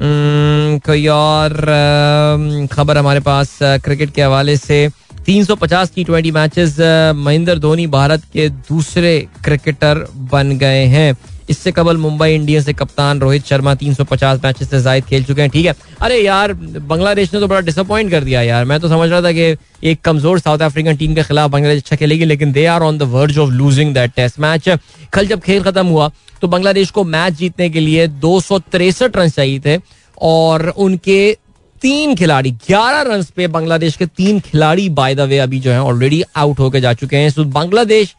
कोई 0.00 1.06
और 1.06 2.68
खबर 2.72 2.98
हमारे 2.98 3.20
पास 3.20 3.58
क्रिकेट 3.62 4.10
के 4.10 4.22
हवाले 4.22 4.56
से। 4.56 4.88
350 5.26 5.94
T 5.94 6.04
twenty 6.04 6.30
matches 6.30 6.76
Mahendra 7.16 7.58
Dhoni 7.58 7.86
Bharat 7.86 8.22
के 8.32 8.48
दूसरे 8.48 9.18
क्रिकेटर 9.44 10.04
बन 10.32 10.58
गए 10.58 10.84
हैं। 10.86 11.12
इससे 11.50 11.72
कबल 11.72 11.96
मुंबई 11.96 12.34
इंडियंस 12.34 12.66
के 12.66 12.72
कप्तान 12.72 13.20
रोहित 13.20 13.46
शर्मा 13.46 13.74
350 13.76 14.44
मैचेस 14.44 14.70
से 14.70 14.80
जायद 14.82 15.04
खेल 15.04 15.24
चुके 15.24 15.42
हैं, 15.42 15.50
ठीक 15.50 15.66
है? 15.66 15.74
अरे 16.00 16.18
यार, 16.18 16.52
बांग्लादेश 16.52 17.34
ने 17.34 17.40
तो 17.40 17.46
बड़ा 17.46 17.60
डिसअपॉइंट 17.60 18.10
कर 18.10 18.24
दिया 18.24 18.42
यार। 18.42 18.64
मैं 18.64 18.80
तो 18.80 18.88
समझ 18.88 19.08
रहा 19.10 19.20
था 19.22 19.32
कि 19.32 19.56
एक 19.82 20.00
कमज़ोर 20.04 20.38
साउथ 20.40 20.58
अफ्रीकन 20.62 20.96
टीम 20.96 21.14
के 21.14 21.22
खिलाफ 21.22 21.50
बांग्लादेश 21.50 21.82
अच्छा 21.82 21.96
खेलेगी, 21.96 22.24
लेकिन 22.24 22.52
they 22.52 22.66
are 22.66 22.82
on 22.82 22.98
the 22.98 23.02
verge 23.12 23.38
of 23.38 23.50
losing 23.52 23.94
that 23.94 24.12
test 24.16 24.40
match 24.40 24.68
कल 25.12 25.26
जब 25.26 25.40
खेल 25.40 25.62
खत्म 25.62 25.86
हुआ 25.86 26.10
तो 26.42 26.48
बांग्लादेश 26.48 26.90
को 26.90 27.04
मैच 27.06 27.32
जीतने 27.34 27.68
के 27.70 27.80
लिए 27.80 28.06
दो 28.08 28.38
रन 28.52 29.28
चाहिए 29.28 29.60
थे, 29.60 29.78
और 30.18 30.68
उनके 30.68 31.36
तीन 31.76 32.14
खिलाड़ी 32.16 32.50
11 32.62 33.02
रन 33.06 33.22
पे 33.36 33.46
बांग्लादेश 33.48 33.96
के 33.96 34.06
तीन 34.08 34.38
खिलाड़ी 34.40 34.88
बाय 34.90 35.14
द 35.14 35.20
वे 35.22 35.38
अभी 35.38 35.58
जो 35.60 35.70
है 35.70 35.80
ऑलरेडी 35.82 36.22
आउट 36.36 36.58
होकर 36.58 36.80
जा 36.80 36.92
चुके 36.94 37.16
हैं। 37.16 37.50
Bangladesh 37.50 38.14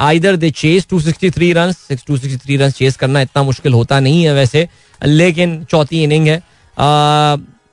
either 0.00 0.36
they 0.36 0.50
chase 0.52 0.86
263 0.92 1.52
run 1.54 1.72
263 1.72 2.56
run 2.58 2.70
chase 2.70 2.96
करना 2.96 3.20
इतना 3.20 3.42
मुश्किल 3.42 3.72
होता 3.72 4.00
नहीं 4.00 4.24
है 4.24 4.34
वैसे, 4.34 4.68
लेकिन 5.00 5.64
चौथी 5.64 6.02
इनिंग 6.02 6.26
है। 6.28 6.42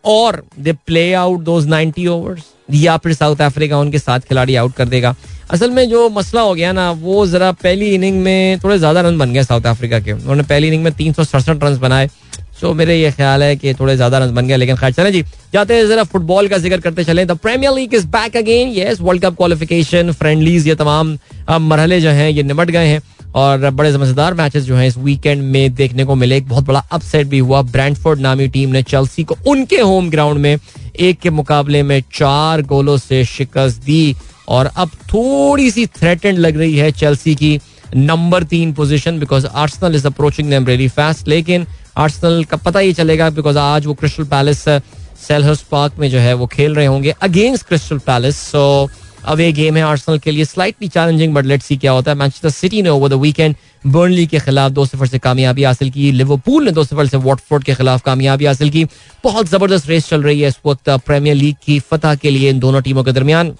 और 0.05 0.43
they 0.59 0.73
play 0.85 1.11
out 1.13 1.39
those 1.41 1.67
90 1.67 2.07
overs 2.07 2.43
या 2.71 2.97
फिर 2.97 3.13
साउथ 3.13 3.41
अफ्रीका 3.41 3.77
उनके 3.79 3.99
साथ 3.99 4.19
खिलाड़ी 4.19 4.55
आउट 4.55 4.73
कर 4.75 4.87
देगा। 4.87 5.15
असल 5.51 5.71
में 5.71 5.89
जो 5.89 6.09
मसला 6.09 6.41
हो 6.41 6.53
गया 6.53 6.71
ना, 6.71 6.91
वो 6.91 7.25
जरा 7.27 7.51
पहली 7.53 7.93
इनिंग 7.95 8.21
में 8.23 8.59
थोड़े 8.63 8.77
ज़्यादा 8.77 9.01
रन 9.01 9.17
बन 9.17 9.33
गए 9.33 9.43
साउथ 9.43 9.65
अफ्रीका 9.67 9.99
के। 9.99 10.11
उन्होंने 10.11 10.43
पहली 10.43 10.67
इनिंग 10.67 10.83
में 10.83 10.91
तीन 10.93 11.13
सौ 11.13 11.23
सड़सठ 11.23 11.63
रन 11.63 11.77
बनाए। 11.79 12.09
सो 12.61 12.73
मेरे 12.73 12.95
ये 12.95 13.11
ख्याल 13.11 13.43
है 13.43 13.55
कि 13.55 13.73
थोड़े 13.73 13.95
ज़्यादा 13.95 14.17
रन 14.17 14.33
बन 14.35 14.47
गए, 14.47 14.57
लेकिन 14.57 14.75
खैर 14.75 14.91
चले 14.93 15.11
जी। 15.11 15.21
जाते 15.53 15.75
हैं 15.75 15.87
जरा 15.87 16.03
फुटबॉल 16.05 16.47
का 16.47 16.57
ज़िक्र 16.57 16.79
करते 16.79 17.03
चले। 17.03 17.25
The 17.25 17.37
premier 17.37 17.73
league 17.73 17.93
is 17.95 18.07
back 18.07 18.37
again 18.37 18.73
yes 18.77 19.01
world 19.01 19.23
cup 19.23 19.35
qualification 19.37 20.11
friendlies 20.13 20.67
ये 20.67 20.75
तमाम 20.75 21.17
मरहले 21.61 21.99
जो 22.01 22.09
हैं, 22.09 22.29
ये 22.29 22.43
निमट 22.43 22.71
गए 22.71 22.87
हैं। 22.87 23.01
और 23.35 23.69
बड़े 23.69 23.97
मज़ेदार 23.97 24.33
मैचेस 24.33 24.63
जो 24.63 24.75
हैं 24.75 24.87
इस 24.87 24.97
वीकेंड 24.97 25.41
में 25.43 25.73
देखने 25.75 26.03
को 26.05 26.15
मिले। 26.15 26.37
एक 26.37 26.47
बहुत 26.49 26.65
बड़ा 26.65 26.79
अपसेट 26.91 27.27
भी 27.27 27.39
हुआ। 27.39 27.61
ब्रांडफोर्ड 27.63 28.19
नामी 28.19 28.47
टीम 28.47 28.69
ने 28.69 28.81
चेल्सी 28.83 29.23
को 29.23 29.37
उनके 29.47 29.79
होम 29.81 30.09
ग्राउंड 30.09 30.39
में 30.39 30.57
एक 30.99 31.19
के 31.19 31.29
मुकाबले 31.31 31.83
में 31.83 32.01
चार 32.13 32.61
गोलों 32.61 32.97
से 32.97 33.23
शिकस्त 33.27 33.83
दी। 33.83 34.15
और 34.47 34.71
अब 34.75 34.89
थोड़ी 35.09 35.69
सी 35.71 35.85
थ्रेटेंड 35.87 36.37
लग 36.39 36.57
रही 36.57 36.77
है 36.77 36.91
चेल्सी 36.91 37.35
की 37.35 37.59
नंबर 37.95 38.43
तीन 38.45 38.71
position 38.73 39.19
because 39.19 39.45
Arsenal 39.47 39.95
is 39.95 40.07
approaching 40.07 40.53
really 40.67 40.87
fast 40.89 41.27
लेकिन 41.27 41.65
आर्सनल 41.97 42.43
का 42.43 42.57
पता 42.57 42.79
ही 42.79 42.93
चलेगा 42.93 43.29
बिकॉज़ 43.29 43.57
आज 43.57 43.85
वो 43.85 43.93
क्रिस्टल 43.93 44.23
पैलेस 44.25 44.63
सेलहर्स 45.19 45.61
पार्क 45.71 45.93
में 45.99 46.09
जो 46.09 46.19
है 46.19 46.33
वो 46.33 46.47
खेल 46.47 46.75
रहे 46.75 46.85
होंगे 46.85 47.13
अगेंस्ट 47.21 47.67
क्रिस्टल 47.67 47.97
पैलेस 48.07 48.37
सो 48.51 48.89
ये 49.39 49.51
गेम 49.51 49.77
है 49.77 49.81
आर्सनल 49.83 50.19
के 50.19 50.31
लिए 50.31 50.45
slightly 50.45 50.87
challenging 50.87 51.33
but 51.33 51.45
let's 51.45 51.65
see 51.65 51.77
क्या 51.77 51.91
होता 51.91 52.11
है. 52.11 52.17
मैनचेस्टर 52.17 52.49
सिटी 52.49 52.81
ने 52.81 52.89
ओवर 52.89 53.09
द 53.09 53.13
वीकेंड 53.21 53.55
बर्नली 53.87 54.25
के 54.27 54.39
खिलाफ 54.39 54.71
दो 54.71 54.85
सफ़र 54.85 55.07
से 55.07 55.19
कामयाबी 55.19 55.63
हासिल 55.63 55.89
की. 55.91 56.11
लिवरपूल 56.11 56.65
ने 56.65 56.71
दो 56.71 56.83
सफ़र 56.83 57.07
से 57.07 57.17
वॉटफोर्ड 57.17 57.63
के 57.63 57.73
खिलाफ 57.75 58.01
कामयाबी 58.05 58.45
हासिल 58.45 58.69
की. 58.69 58.85
बहुत 59.23 59.49
ज़बरदस्त 59.49 59.87
रेस 59.89 60.07
चल 60.09 60.23
रही 60.23 60.41
है 60.41 60.47
इस 60.47 60.59
वक्त 60.65 60.89
प्रीमियर 61.05 61.35
लीग 61.35 61.55
की 61.65 61.79
फतह 61.81 62.15
के 62.15 62.29
लिए 62.29 62.49
इन 62.49 62.59
दोनों 62.59 62.81
टीमों 62.81 63.03
के 63.03 63.11
दरमियान. 63.11 63.53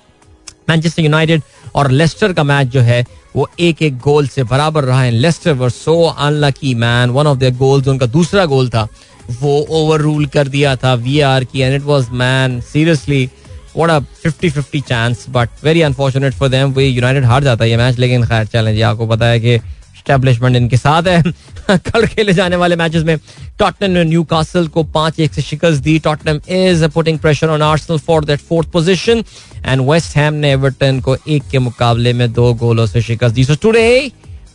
मैनचेस्टर 0.70 1.04
यूनाइटेड 1.04 1.42
और 1.76 1.92
लेस्टर 1.92 2.34
का 2.34 2.44
मैच 2.44 2.68
जो 2.68 2.82
है 2.82 3.06
वो 3.36 3.48
एक 3.60 3.82
एक 3.82 3.98
गोल 4.00 4.28
से 4.28 4.44
बराबर 4.44 4.84
रहा 4.84 5.02
है। 5.02 5.12
Leicester 5.12 5.54
were 5.54 5.70
so 5.70 6.02
unlucky 6.08 6.74
man 6.76 7.10
one 7.10 7.28
of 7.28 7.38
their 7.38 7.54
goals 7.56 7.88
उनका 7.88 8.06
दूसरा 8.08 8.46
गोल 8.46 8.70
था, 8.70 8.88
वो 9.32 9.66
ओवर 9.72 10.02
रूल 10.02 10.26
कर 10.28 10.48
दिया 10.48 10.76
था 10.76 10.94
वी 10.96 11.20
आर 11.22 11.44
की 11.44 11.62
and 11.62 11.76
it 11.76 11.82
was 11.82 12.10
man 12.12 12.60
seriously 12.64 13.30
what 13.76 13.90
a 13.90 14.00
fifty 14.24 14.50
fifty 14.50 14.82
chance 14.82 15.26
but 15.30 15.50
very 15.64 15.82
unfortunate 15.82 16.34
for 16.34 16.50
them 16.50 16.72
way 16.74 16.86
United 16.86 17.26
हार 17.26 17.44
जाता 17.44 17.64
है 17.64 17.70
ये 17.70 17.78
मैच 17.78 18.00
लेकिन 18.00 18.26
खैर 18.26 18.46
चैलेंज 18.46 18.82
आपको 18.82 19.08
पता 19.08 19.26
है 19.26 19.40
कि 19.40 19.58
स्टैब्लिशमेंट 20.00 20.56
इनके 20.56 20.78
साथ 20.78 21.08
है। 21.08 21.22
कल 21.92 22.06
खेले 22.08 22.34
जाने 22.34 22.56
वाले 22.56 22.76
मैचेस 22.76 23.04
में 23.04 23.18
टॉटनम 23.60 23.92
ने 23.92 24.04
न्यू 24.04 24.24
कासल 24.24 24.68
को 24.68 24.84
पाँच 24.94 25.20
एक 25.20 25.34
से 25.34 25.42
शिकस्त 25.42 25.82
दी। 25.84 25.98
Tottenham 26.00 26.40
is 26.50 26.86
putting 26.94 27.20
pressure 27.20 27.50
on 27.50 27.62
Arsenal 27.62 27.98
for 28.08 28.26
that 28.26 28.40
fourth 28.40 28.70
position 28.72 29.24
and 29.66 29.90
West 29.90 30.16
Ham 30.18 30.34
ने 30.34 30.52
एवर्टन 30.52 31.00
को 31.02 31.18
एक 31.28 31.50
के 31.52 31.60
मुकाबले 31.60 32.14
में 32.14 32.32
दो 32.34 32.54
गोलों 32.54 32.86
से 32.86 33.02
शिकस्त 33.02 33.36
दी। 33.36 33.44
So 33.44 33.56
today 33.62 34.12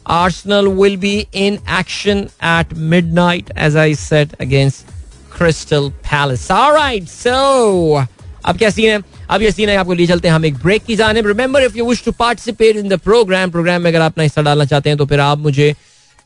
Arsenal 0.07 0.67
will 0.69 0.97
be 0.97 1.27
in 1.33 1.59
action 1.67 2.19
at 2.41 2.77
midnight, 2.77 3.51
as 3.57 3.75
I 3.75 3.95
said, 3.95 4.35
against 4.39 4.85
Crystal 5.31 5.91
Palace. 6.03 6.51
All 6.51 6.75
right, 6.75 7.09
so 7.09 8.07
अब 8.45 8.59
क्या 8.59 8.71
सीन 8.71 8.91
है? 8.91 9.01
अब 9.31 9.43
ये 9.43 9.51
सीन 9.51 9.69
है 9.69 9.77
आपको 9.77 9.95
ले 9.95 10.07
चलते 10.07 10.29
हैं 10.29 10.35
हम 10.35 10.45
एक 10.45 10.55
ब्रेक 10.55 10.85
की 10.85 10.97
जाने 10.97 11.21
remember 11.21 11.63
if 11.63 11.79
you 11.79 11.85
wish 11.85 12.05
to 12.05 12.13
participate 12.13 12.77
in 12.77 12.89
the 12.89 12.99
program 13.01 13.51
program 13.51 13.83
में 13.83 13.91
अगर 13.91 14.01
आप 14.01 14.13
अपना 14.13 14.25
हिस्सा 14.25 14.43
डालना 14.43 14.65
चाहते 14.65 14.91
हैं 14.91 14.99
तो 14.99 15.07
फिर 15.07 15.21
आप 15.21 15.39
मुझे 15.39 15.75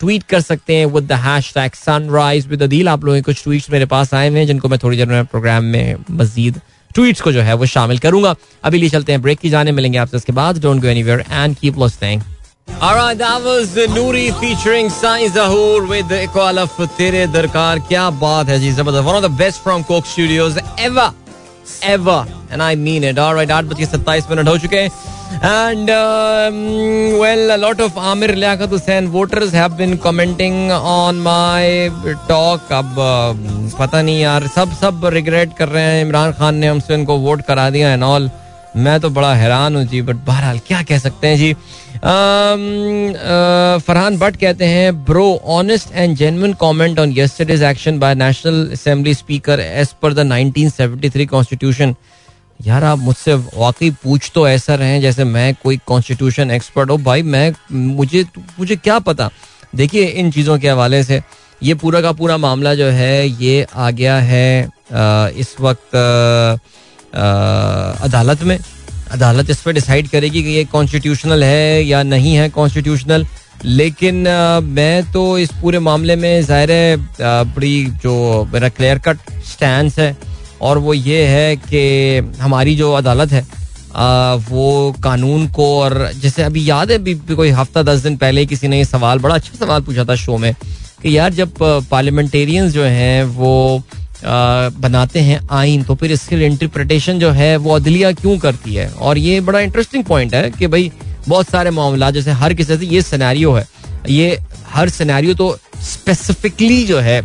ट्वीट 0.01 0.23
कर 0.31 0.41
सकते 0.41 0.77
हैं 0.77 0.87
with 0.87 1.05
the 1.05 1.19
hashtag 1.55 1.75
sunrise 1.75 2.47
with 2.47 2.63
Adeel 2.63 2.89
आप 2.89 3.05
लोगों 3.05 3.19
के 3.19 3.23
कुछ 3.23 3.43
ट्वीट्स 3.45 3.71
मेरे 3.71 3.87
पास 3.87 4.15
आए 4.15 4.31
हैं 4.31 4.47
जिनको 4.47 4.69
मैं 4.69 4.79
थोड़ी 4.83 4.97
देर 4.97 5.07
में 5.07 5.25
प्रोग्राम 5.27 5.65
में 5.67 5.97
मजीद 6.13 6.61
ट्वीट्स 6.95 7.21
को 7.21 7.33
जो 7.33 7.41
है 7.43 7.55
वो 7.55 7.67
शामिल 7.67 7.99
करूँगा 7.99 8.35
अभी 8.65 8.79
लिए 8.79 8.89
चलते 8.89 9.13
हैं 9.13 9.23
ब्रेक 9.23 9.39
की 9.39 9.51
जाने 9.51 9.73
मिलेंगे 9.73 9.99
आपसे 9.99 10.17
इसके 10.17 10.33
बाद 10.33 10.63
don't 10.63 10.83
go 10.83 10.89
anywhere 10.89 11.25
and 11.31 11.57
keep 11.57 11.79
listening 11.79 12.23
Alright, 12.69 13.19
that 13.19 13.43
was 13.43 13.71
Nuri 13.91 14.25
featuring 14.41 14.89
Sai 14.89 15.23
with 15.85 16.11
Darkar. 17.29 17.79
क्या 17.89 18.09
बात 18.21 18.49
है 18.49 18.59
जी 18.61 18.71
ज़बरदस्त 18.73 19.07
One 19.07 19.17
of 19.17 19.23
the 19.23 19.35
best 19.39 19.63
from 19.63 19.85
Coke 19.85 20.07
Studios 20.07 20.59
ever. 20.79 21.13
Ever. 21.85 22.19
And 22.51 22.63
I 22.63 22.75
mean 22.77 23.05
it. 23.05 23.19
Alright, 23.19 23.51
आठ 23.51 23.65
बज 23.65 23.79
के 23.79 23.87
सत्ताईस 23.87 24.31
मिनट 24.31 24.49
हो 24.49 24.57
चुके 24.59 24.77
हैं 24.77 24.91
Well, 25.31 25.83
a 27.55 27.59
lot 27.59 27.81
of 27.81 27.97
Amir 27.99 28.29
Liaquat 28.29 28.71
Hussain 28.71 29.09
voters 29.09 29.53
have 29.53 29.77
been 29.77 29.99
commenting 29.99 30.71
on 30.73 31.21
my 31.21 31.91
talk. 32.27 32.61
अब 32.73 32.95
पता 33.79 34.03
नहीं 34.03 34.21
यार 34.21 34.47
सब 34.55 34.73
सब 34.81 35.05
रिग्रेट 35.15 35.53
कर 35.59 35.69
रहे 35.69 35.83
हैं 35.85 36.03
इमरान 36.03 36.33
खान 36.33 36.55
ने 36.55 36.67
हमसे 36.67 36.95
उनको 36.95 37.17
वोट 37.19 37.43
करा 37.47 37.69
दिया 37.71 37.93
एंड 37.93 38.03
ऑल 38.03 38.31
मैं 38.77 38.99
तो 39.01 39.11
बड़ा 39.11 39.35
हैरान 39.35 39.77
हूँ 39.77 39.85
जी 39.85 40.03
बट 40.03 40.17
बहरहाल 40.27 40.59
क्या 40.67 40.83
कह 40.89 40.99
सकते 40.99 41.27
हैं 41.27 41.37
जी 41.37 41.53
फरहान 43.87 44.19
भट्ट 44.19 44.37
कहते 44.41 44.65
हैं 44.65 45.05
bro 45.05 45.29
honest 45.59 45.93
and 45.95 46.17
genuine 46.17 46.53
comment 46.61 46.99
on 46.99 47.15
yesterday's 47.17 47.63
action 47.71 47.99
by 47.99 48.15
national 48.15 48.69
assembly 48.73 49.15
speaker 49.15 49.61
as 49.61 49.93
per 50.03 50.15
the 50.15 50.29
1973 50.33 51.27
constitution 51.31 51.95
यार 52.61 52.85
आप 52.85 52.99
मुझसे 52.99 53.35
वाकई 53.35 53.91
पूछ 54.03 54.31
तो 54.35 54.47
ऐसा 54.49 54.75
रहे 54.75 55.01
जैसे 55.01 55.25
मैं 55.25 55.55
कोई 55.63 55.77
कॉन्स्टिट्यूशन 55.87 56.51
एक्सपर्ट 56.51 56.91
हो। 56.91 56.97
भाई 56.99 57.23
मैं 57.25 57.53
मुझे 57.73 58.25
मुझे 58.59 58.77
क्या 58.77 58.99
पता? 59.01 59.31
देखिए 59.77 60.05
इन 60.05 60.31
चीज़ों 60.31 60.59
के 60.59 60.69
हवाले 60.69 61.03
से 61.05 61.21
ये 61.63 61.75
पूरा 61.75 62.01
का 62.01 62.13
पूरा 62.13 62.37
मामला 62.37 62.75
जो 62.75 62.87
है 62.91 63.29
ये 63.43 63.67
आ 63.75 63.91
गया 63.91 64.17
है 64.19 64.65
आ, 64.65 65.29
इस 65.29 65.55
वक्त 65.61 65.95
आ, 65.97 66.57
आ, 67.15 67.93
अदालत 68.05 68.43
में। 68.43 68.59
अदालत 69.13 69.51
इस 69.51 69.61
पर 69.63 69.73
डिसाइड 69.73 70.09
करेगी 70.09 70.43
कि 70.43 70.49
ये 70.51 70.65
कॉन्स्टिट्यूशनल 70.73 71.45
है 71.45 71.85
या 71.85 72.03
नहीं 72.05 72.35
है 72.37 72.49
कॉन्स्टिट्यूशनल 72.51 73.27
लेकिन 73.65 74.27
आ, 74.29 74.61
मैं 74.61 75.13
तो 75.13 75.39
इस 75.39 75.53
पूरे 75.63 75.79
मामले 75.81 76.17
में 76.17 76.43
ज़ाहिर 76.43 76.71
है 76.73 76.97
बड़ी 77.55 77.85
जो 78.03 78.45
मेरा 78.53 78.69
क्लियर 78.71 78.99
कट 78.99 79.31
स्टैंड 79.47 79.93
है 79.99 80.17
और 80.63 80.79
वो 80.79 80.95
ये 80.95 81.25
है 81.27 81.57
कि 81.57 82.19
हमारी 82.41 82.75
जो 82.77 82.93
अदालत 82.93 83.33
है 83.33 83.47
आ, 83.95 84.35
वो 84.35 84.95
कानून 85.03 85.47
को 85.49 85.81
और 85.81 86.11
जैसे 86.23 86.43
अभी 86.43 86.71
याद 86.71 86.91
है 86.91 86.99
भी, 86.99 87.15
कोई 87.15 87.51
हफ़्ता 87.51 87.83
दस 87.83 88.01
दिन 88.01 88.17
पहले 88.17 88.47
किसी 88.47 88.69
ने 88.69 88.79
ये 88.79 88.85
सवाल 88.85 89.19
बड़ा 89.19 89.35
अच्छा 89.35 89.65
सवाल 89.65 89.83
पूछा 89.83 90.05
था 90.05 90.15
शो 90.15 90.37
में 90.39 90.55
कि 91.03 91.19
यार 91.19 91.33
जब 91.33 91.53
पार्लियामेंटेरियंस 91.91 92.73
जो 92.73 92.85
हैं 92.85 93.25
वो 93.25 93.83
आ, 94.25 94.69
बनाते 94.69 95.21
हैं 95.21 95.41
आइन 95.51 95.83
तो 95.83 95.95
फिर 95.95 96.13
इसके 96.13 96.37
इंटरप्रटेशन 96.47 97.19
जो 97.19 97.31
है 97.31 97.57
वो 97.57 97.75
अदलिया 97.75 98.13
क्यों 98.13 98.39
करती 98.39 98.75
है? 98.75 98.89
और 98.89 99.19
ये 99.19 99.41
बड़ा 99.41 99.61
इंटरेस्टिंग 99.61 100.05
पॉइंट 100.05 100.35
है 100.35 100.51
कि 100.51 100.67
भाई 100.67 100.93
बहुत 101.29 101.51
सारे 101.51 101.71
मामला 101.71 102.11
जैसे 102.11 102.31
हर 102.31 102.55
किसी 102.55 102.77
से 102.77 102.87
ये 102.87 103.03
सिनेरियो 103.03 103.53
है 103.53 103.67
ये 104.09 104.39
हर 104.67 104.89
सिनेरियो 104.89 105.35
तो 105.35 105.59
स्पेसिफिकली 105.83 106.85
जो 106.85 106.99
है 106.99 107.21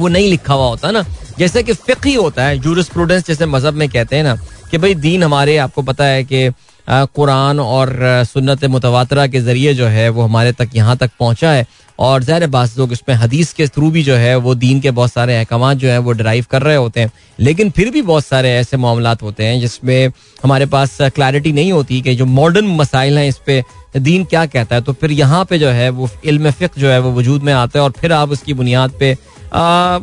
वो 0.00 0.08
नहीं 0.08 0.28
लिखा 0.30 0.54
हुआ 0.54 0.68
होता 0.68 0.90
ना। 0.90 1.04
जैसे 1.38 1.62
कि 1.62 1.72
फिक 1.74 2.06
होता 2.16 2.44
है 2.44 2.58
जूरस 2.58 2.88
प्रूडेंस 2.88 3.26
जैसे 3.26 3.46
मज़हब 3.46 3.74
में 3.74 3.88
कहते 3.88 4.16
हैं 4.16 4.24
ना, 4.24 4.36
कि 4.70 4.78
भाई 4.78 4.94
दीन 4.96 5.22
हमारे, 5.22 5.56
आपको 5.58 5.82
पता 5.84 6.04
है 6.04 6.22
कि 6.24 6.50
कुरान 6.88 7.60
और 7.60 7.96
सुन्नत 8.26 8.64
मुतवातरा 8.66 9.26
के 9.26 9.40
ज़रिए 9.40 9.72
जो 9.74 9.86
है 9.86 10.08
वो 10.08 10.22
हमारे 10.22 10.52
तक 10.52 10.70
यहाँ 10.74 10.96
तक 10.96 11.10
पहुँचा 11.20 11.50
है। 11.52 11.66
और 11.98 12.22
ज़ाहिर 12.22 12.46
बात, 12.46 12.76
लोग 12.78 12.92
इसमें 12.92 13.14
हदीस 13.16 13.52
के 13.52 13.66
थ्रू 13.66 13.90
भी 13.90 14.02
जो 14.02 14.14
है 14.14 14.34
वो 14.36 14.54
दीन 14.54 14.80
के 14.80 14.90
बहुत 14.90 15.12
सारे 15.12 15.36
अहकाम 15.36 15.72
जो 15.74 15.88
है 15.88 15.98
वो 15.98 16.12
ड्राइव 16.12 16.44
कर 16.50 16.62
रहे 16.62 16.76
होते 16.76 17.00
हैं। 17.00 17.10
लेकिन 17.38 17.70
फिर 17.70 17.90
भी 17.90 18.02
बहुत 18.02 18.24
सारे 18.26 18.50
ऐसे 18.50 18.76
मामला 18.76 19.16
होते 19.22 19.44
हैं 19.44 19.60
जिसमें 19.60 20.12
हमारे 20.42 20.66
पास 20.66 20.96
क्लैरिटी 21.14 21.52
नहीं 21.52 21.72
होती 21.72 22.00
कि 22.02 22.14
जो 22.14 22.26
मॉडर्न 22.26 22.66
मसाइल 22.76 23.18
हैं 23.18 23.28
इस 23.28 23.38
पर 23.48 23.98
दीन 23.98 24.24
क्या 24.24 24.44
कहता 24.46 24.74
है। 24.74 24.82
तो 24.82 24.92
फिर 24.92 25.12
यहाँ 25.12 25.44
पे 25.44 25.58
जो 25.58 25.68
है 25.70 25.88
वो 25.90 26.08
इल्म 26.24 26.50
फ़िक 26.50 26.78
जो 26.78 26.88
है 26.88 26.98
वो 27.00 27.12
वजूद 27.12 27.42
में 27.42 27.52
आता 27.52 27.78
है 27.78 27.84
और 27.84 27.92
फिर 28.00 28.12
आप 28.12 28.30
उसकी 28.30 28.54
बुनियाद 28.54 28.92
पे 29.00 29.16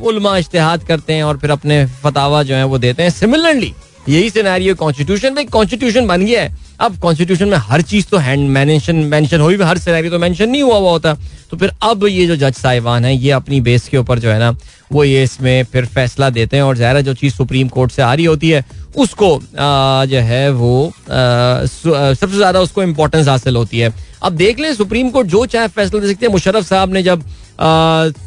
उलमा 0.04 0.38
इश्तहाद 0.38 0.84
करते 0.84 1.14
हैं 1.14 1.24
और 1.24 1.38
फिर 1.38 1.52
अपने 1.52 1.86
फतावा 1.86 2.44
जो 2.44 2.56
है 2.56 2.64
वो 2.64 2.78
देते 2.78 3.04
हैं 3.04 3.10
सिमिलरली। 3.10 3.74
यही 4.08 4.30
सिनेरियो 4.30 4.76
कॉन्स्टिट्यूशन 4.76 5.34
में। 5.34 5.46
कॉन्स्टिट्यूशन 5.48 6.08
बन 6.08 6.26
गया 6.26 6.42
है। 6.42 6.62
अब 6.80 6.98
कॉन्स्टिट्यूशन 7.00 7.48
में 7.48 7.58
हर 7.60 7.82
चीज़ 7.84 8.06
तो 8.12 8.18
हैंड 8.18 8.50
मेंशन 8.50 8.96
मेंशन 8.96 9.42
हुई 9.42 9.58
हर 9.58 9.78
सिनेरियो 9.78 10.12
तो 10.12 10.20
मेंशन 10.20 10.50
नहीं 10.50 10.62
हुआ 10.64 10.78
हुआ 10.78 10.92
होता। 10.92 11.14
तो 11.52 11.58
फिर 11.58 11.72
अब 11.84 12.06
ये 12.08 12.26
जो 12.28 12.36
जज 12.38 12.54
साहिबान 12.56 13.06
है, 13.06 13.16
ये 13.16 13.32
अपनी 13.32 13.60
बेस 13.62 13.88
के 13.88 13.98
ऊपर 13.98 14.20
जो 14.20 14.30
है 14.30 14.40
ना, 14.40 14.56
वो 14.92 15.04
ये 15.04 15.24
इसमें 15.24 15.64
फिर 15.64 15.86
फैसला 15.88 16.30
देते 16.30 16.58
हैं। 16.58 16.64
और 16.64 16.78
ज़ाहिर 16.78 17.02
जो 17.02 17.14
चीज़ 17.14 17.34
सुप्रीम 17.34 17.68
कोर्ट 17.70 17.92
से 17.92 18.02
आ 18.02 18.14
रही 18.14 18.26
होती 18.26 18.50
है, 18.50 18.64
उसको 18.96 19.40
जो 19.56 20.20
है 20.22 20.50
वो 20.52 20.92
सबसे 21.06 22.36
ज़्यादा 22.36 22.60
उसको 22.60 22.84
इम्पोर्टेंस 22.84 23.28
हासिल 23.28 23.56
होती 23.56 23.80
है। 23.80 23.94
अब 24.24 24.34
देख 24.34 24.60
लें, 24.60 24.74
सुप्रीम 24.76 25.10
कोर्ट 25.10 25.28
जो 25.28 25.46
चाहे 25.46 25.68
फैसला 25.70 26.00
दे 26.00 26.08
सकते 26.08 26.26
हैं। 26.26 26.32
मुशरफ 26.34 26.68
साहब 26.68 26.94
ने 26.94 27.04
जब 27.04 27.24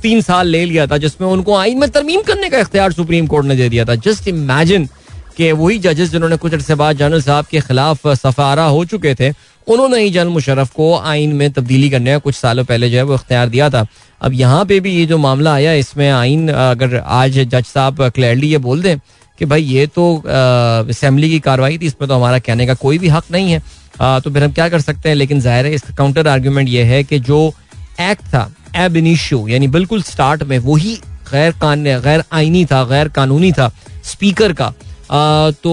तीन 0.03 0.21
साल 0.23 0.49
ले 0.49 0.65
लिया 0.65 0.87
था, 0.87 0.97
जिसमें 0.99 1.29
उनको 1.29 1.55
आइन 1.57 1.79
में 1.79 1.89
तरमीम 1.91 2.23
करने 2.23 2.49
का 2.51 2.59
इख्तियार 2.59 2.93
सुप्रीम 2.93 3.27
कोर्ट 3.27 3.47
ने 3.47 3.57
दे 3.57 3.69
दिया 3.69 3.85
था। 3.85 3.95
जस्ट 3.97 4.29
इमेजिन 4.29 4.89
कि 5.37 5.51
वही 5.53 5.79
जजेस 5.79 6.11
जिन्होंने 6.11 6.37
कुछ 6.37 6.55
अरसे 6.55 6.75
बाद 6.75 6.97
जनरल 6.97 7.23
साहब 7.23 7.47
के 7.47 7.61
खिलाफ 7.61 8.07
सफारा 8.17 8.65
हो 8.65 8.85
चुके 8.85 9.15
थे 9.15 9.31
उन्होंने 9.67 10.01
ही 10.03 10.11
जनरल 10.11 10.29
मुशरफ 10.29 10.71
को 10.75 10.95
आइन 10.97 11.33
में 11.37 11.51
तब्दीली 11.53 11.91
करने 11.91 12.13
का 12.13 12.19
कुछ 12.19 12.35
सालों 12.35 12.65
पहले 12.65 12.91
जो 12.91 12.97
है 12.97 13.03
वो 13.03 13.15
इख्तियार 13.15 13.49
दिया 13.49 13.69
था। 13.71 13.87
अब 14.21 14.33
यहाँ 14.35 14.65
पे 14.65 14.79
भी 14.81 14.93
ये 14.93 15.07
जो 15.07 15.19
मामला 15.19 15.55
आया 15.55 15.73
इसमें 15.75 16.11
आइन 16.11 16.49
अगर 16.51 16.97
आज 16.97 17.39
जज 17.39 17.65
साहब 17.65 18.09
क्लियरली 18.09 18.49
ये 18.49 18.59
बोल 18.59 18.83
दें 18.83 18.99
कि 19.39 19.45
भाई 19.45 19.63
ये 19.63 19.87
तो 19.87 20.05
असम्बली 20.27 21.31
की 21.31 21.41
कार्रवाई 21.41 21.79
थी 21.79 21.87
इसमें 21.87 22.09
तो 22.09 22.15
हमारा 22.15 22.39
कहने 22.39 22.67
का 22.67 22.75
कोई 22.77 22.99
भी 22.99 23.09
हक 23.09 23.25
नहीं 23.33 23.53
है। 23.53 23.63
आ, 24.01 24.21
तो 24.21 24.31
फिर 24.31 24.45
हम 24.45 24.53
क्या 24.53 24.69
कर 24.69 24.81
सकते 24.81 25.09
हैं? 25.09 25.17
लेकिन 25.17 25.41
ज़ाहिर 25.41 25.67
है 25.67 25.75
इसका 25.75 25.95
काउंटर 25.95 26.29
आर्ग्यूमेंट 26.29 26.69
ये 26.69 26.83
है 26.85 27.03
कि 27.05 27.19
जो 27.21 27.53
एक्ट 28.01 28.25
था 28.35 28.51
एब 28.77 28.97
इनिशो 28.97 29.47
यानी 29.49 29.69
बिल्कुल 29.69 30.03
स्टार्ट 30.03 30.43
में 30.43 30.59
वही 30.61 30.95
गैर 31.31 31.53
कान 31.61 31.85
गैर 31.85 32.25
आइनी 32.33 32.65
था 32.65 32.83
गैर 32.85 33.09
कानूनी 33.11 33.53
था 33.53 33.71
स्पीकर 34.05 34.53
का 34.53 34.73
तो 35.11 35.73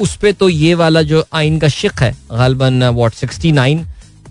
उस 0.00 0.14
पर 0.16 0.32
तो 0.32 0.48
ये 0.48 0.74
वाला 0.74 1.02
जो 1.02 1.24
आइन 1.34 1.58
का 1.58 1.68
शिक 1.70 2.02
है 2.02 2.12
गालबन 2.30 2.84
what 2.94 3.12
sixty 3.14 3.52
nine 3.52 3.84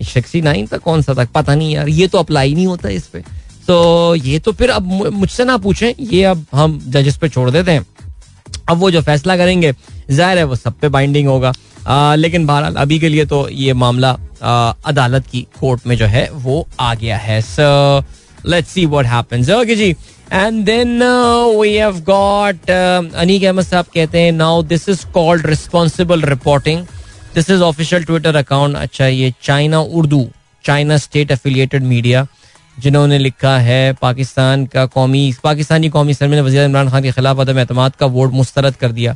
sixty 0.04 0.40
nine 0.42 0.66
तक 0.66 0.80
कौन 0.82 1.02
सा 1.02 1.14
तक 1.14 1.28
पता 1.34 1.54
नहीं 1.54 1.74
यार 1.74 1.88
ये 1.88 2.06
तो 2.08 2.18
अप्लाई 2.18 2.54
नहीं 2.54 2.66
होता 2.66 2.88
इस 2.90 3.06
पर 3.06 3.22
तो 3.66 4.14
ये 4.14 4.38
तो 4.38 4.52
फिर 4.52 4.70
अब 4.70 4.92
मुझसे 5.12 5.44
ना 5.44 5.56
पूछें 5.58 5.92
ये 6.00 6.22
अब 6.24 6.44
हम 6.54 6.78
जजेस 6.86 7.16
पे 7.16 7.28
छोड़ 7.28 7.50
देते 7.50 7.70
हैं। 7.70 7.84
अब 8.68 8.78
वो 8.78 8.90
जो 8.90 9.00
फैसला 9.02 9.36
करेंगे 9.36 9.72
ज़ाहिर 10.10 10.38
है 10.38 10.44
वो 10.44 10.56
सब 10.56 10.78
पे 10.80 10.88
बाइंडिंग 10.88 11.28
होगा। 11.28 11.52
आ, 11.86 12.14
लेकिन 12.14 12.46
बहरहाल 12.46 12.74
अभी 12.74 12.98
के 12.98 13.08
लिए 13.08 13.24
तो 13.26 13.48
ये 13.50 13.72
मामला 13.74 14.10
आ, 14.42 14.72
अदालत 14.84 15.26
की 15.26 15.46
कोर्ट 15.60 15.86
में 15.86 15.96
जो 15.96 16.06
है 16.06 16.28
वो 16.34 16.66
आ 16.80 16.94
गया 16.94 17.16
है। 17.18 17.40
So 17.42 18.04
let's 18.46 18.70
see 18.70 18.86
what 18.86 19.06
happens 19.06 19.50
okay 19.50 19.76
ji 19.76 19.94
and 20.32 20.64
then 20.64 21.02
we 21.58 21.72
have 21.74 21.98
got 22.06 22.70
Aneeq 22.70 23.44
Ahmed 23.44 23.64
साहब 23.64 23.86
कहते 23.94 24.20
हैं 24.20 24.32
now 24.32 24.62
this 24.64 24.88
is 24.88 25.04
called 25.14 25.46
responsible 25.46 26.22
reporting 26.26 26.84
this 27.34 27.50
is 27.50 27.62
official 27.62 28.04
twitter 28.04 28.36
account 28.36 28.76
अच्छा 28.76 29.06
ये 29.06 29.32
China 29.42 29.80
Urdu 29.80 30.26
China 30.64 30.96
state 30.98 31.30
affiliated 31.30 31.82
media 31.84 32.26
जिन्होंने 32.76 33.18
लिखा 33.18 33.56
है, 33.58 33.92
पाकिस्तान 33.92 34.64
का 34.66 34.84
कौमी, 34.86 35.34
पाकिस्तानी 35.42 35.88
कौमी 35.88 36.14
सरमी 36.14 36.36
ने 36.36 36.42
वजी 36.42 36.58
इमरान 36.60 36.88
खान 36.90 37.02
के 37.02 37.10
खिलाफ 37.12 37.40
अदम 37.40 37.60
अतमाद 37.60 37.96
का 37.96 38.06
वोट 38.08 38.32
मुस्तरद 38.32 38.76
कर 38.76 38.92
दिया। 38.92 39.14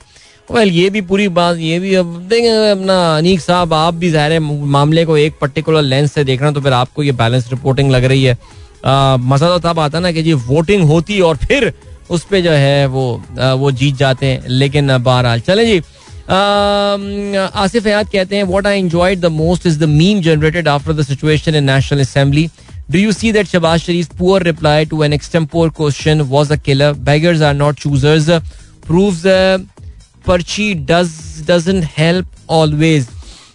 वेल 0.49 0.69
ये 0.71 0.91
भी 0.91 1.01
पूरी 1.01 1.27
बात, 1.31 1.57
ये 1.57 1.79
भी 1.79 1.95
अब 1.95 2.15
देखेंगे 2.29 2.71
अपना 2.71 3.17
अनीक 3.17 3.41
साहब, 3.41 3.73
आप 3.75 3.95
भी 3.95 4.11
ज़ाहिर 4.11 4.41
मामले 4.41 5.05
को 5.05 5.17
एक 5.19 5.39
पर्टिकुलर 5.41 5.83
लेंस 5.83 6.13
से 6.13 6.25
देख 6.25 6.41
रहे 6.41 6.49
हैं 6.49 6.55
तो 6.55 6.61
फिर 6.61 6.73
आपको 6.73 7.03
ये 7.03 7.13
बैलेंस 7.15 7.51
रिपोर्टिंग 7.51 7.91
लग 7.91 8.05
रही 8.05 8.25
है। 8.25 8.39
मज़ा 8.85 9.49
तो 9.49 9.59
तब 9.69 9.79
आता 9.81 10.01
ना 10.01 10.13
कि 10.13 10.23
जी 10.23 10.33
वोटिंग 10.49 10.83
होती 10.89 11.21
और 11.21 11.37
फिर 11.37 11.73
उस 12.11 12.25
पर 12.25 12.41
जो 12.41 12.51
है 12.51 12.87
वो 12.87 13.05
आ, 13.41 13.53
वो 13.53 13.71
जीत 13.71 13.97
जाते 13.97 14.27
हैं 14.27 14.49
लेकिन 14.49 14.97
बहरहाल 14.99 15.41
चले 15.41 15.67
जी 15.67 15.81
आसिफ 16.31 17.87
हयात 17.87 18.11
कहते 18.13 18.37
हैं 18.37 18.45
what 18.45 18.67
I 18.67 18.79
enjoyed 18.79 19.21
the 19.21 19.27
most 19.33 19.67
is 19.67 19.79
the 19.81 19.85
meme 19.89 20.21
generated 20.23 20.69
after 20.69 20.93
the 20.93 21.03
situation 21.03 21.55
in 21.55 21.65
national 21.65 22.01
assembly 22.01 22.49
see 23.13 23.31
that 23.33 23.47
Shabazz 23.47 23.83
Sharif's 23.85 24.09
poor 24.11 24.41
reply 24.41 24.85
to 24.85 25.03
an 25.03 25.13
extempore 25.13 25.71
question 25.71 26.23
was 26.29 26.51
a 26.51 26.57
killer? 26.59 26.95
Beggars 26.95 27.43
are 27.43 27.53
not 27.55 27.77
choosers. 27.77 28.31
Proves 28.83 29.27
uh, 29.27 29.59
Parchi 30.25 30.87
does 30.87 31.43
doesn't 31.43 31.83
help 31.83 32.27
always. 32.49 33.11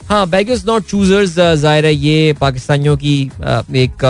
हाँ 0.05 0.25
beggars 0.27 0.65
not 0.65 0.85
choosers 0.85 1.35
ज़ाहिर 1.35 1.85
है 1.85 1.93
ये 1.95 2.33
पाकिस्तानियों 2.41 2.95
की 2.97 3.15
एक 3.77 4.05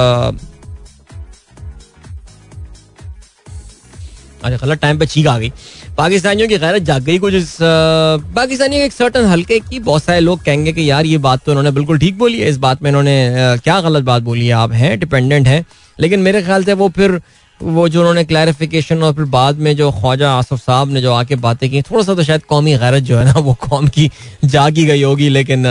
अच्छा 4.44 4.66
गलत 4.66 4.80
time 4.80 5.00
पे 5.00 5.06
चीख 5.06 5.28
आ 5.28 5.38
गई। 5.40 5.52
पाकिस्तानियों 5.98 6.48
की 6.48 6.58
गैरत 6.58 6.82
जाग 6.84 7.04
गई 7.04 7.18
कुछ 7.20 7.34
पाकिस्तानियों 7.62 8.84
एक 8.84 8.94
सर्टन 8.94 9.26
हल्के 9.26 9.60
की 9.62 9.80
बहुत 9.82 10.04
सारे 10.04 10.20
लोग 10.20 10.44
कहेंगे 10.44 10.74
कि 10.74 10.90
यार, 10.90 11.06
ये 11.06 11.18
बात 11.20 11.44
तो 11.46 11.52
उन्होंने 11.52 11.72
बिल्कुल 11.72 12.00
ठीक 12.00 12.18
बोली 12.18 12.40
है, 12.40 12.50
इस 12.50 12.58
बात 12.58 12.84
में 12.84 12.90
इन्होंने 12.90 13.16
क्या 13.64 13.80
गलत 13.82 14.04
बात 14.04 14.24
बोली 14.24 14.48
है, 14.48 14.54
आप 14.54 14.72
हैं 14.74 15.00
डिपेंडेंट 15.00 15.48
हैं। 15.48 15.66
लेकिन 15.98 16.20
मेरे 16.20 16.42
ख्याल 16.42 16.64
से 16.64 16.74
वो 16.74 16.90
फिर, 16.90 17.22
वो 17.60 17.88
जो 17.90 18.00
उन्होंने 18.00 18.24
क्लैरिफिकेशन 18.24 19.04
और 19.04 19.14
फिर 19.14 19.26
बाद 19.26 19.58
में 19.58 19.76
जो 19.78 19.92
ख्वाजा 19.92 20.32
आसफ 20.32 20.60
साहब 20.60 20.92
ने 20.92 21.02
जो 21.02 21.14
आके 21.14 21.36
बातें 21.38 21.70
की, 21.70 21.82
थोड़ा 21.82 22.04
सा 22.04 22.14
तो 22.16 22.24
शायद 22.24 22.44
कौमी 22.44 22.78
गैरत 22.78 23.04
जो 23.04 23.18
है 23.18 23.26
ना, 23.26 23.40
वो 23.40 23.54
कौम 23.62 23.88
की 23.88 24.10
जागी 24.46 24.86
गई 24.86 25.04
होगी, 25.04 25.30
लेकिन 25.30 25.64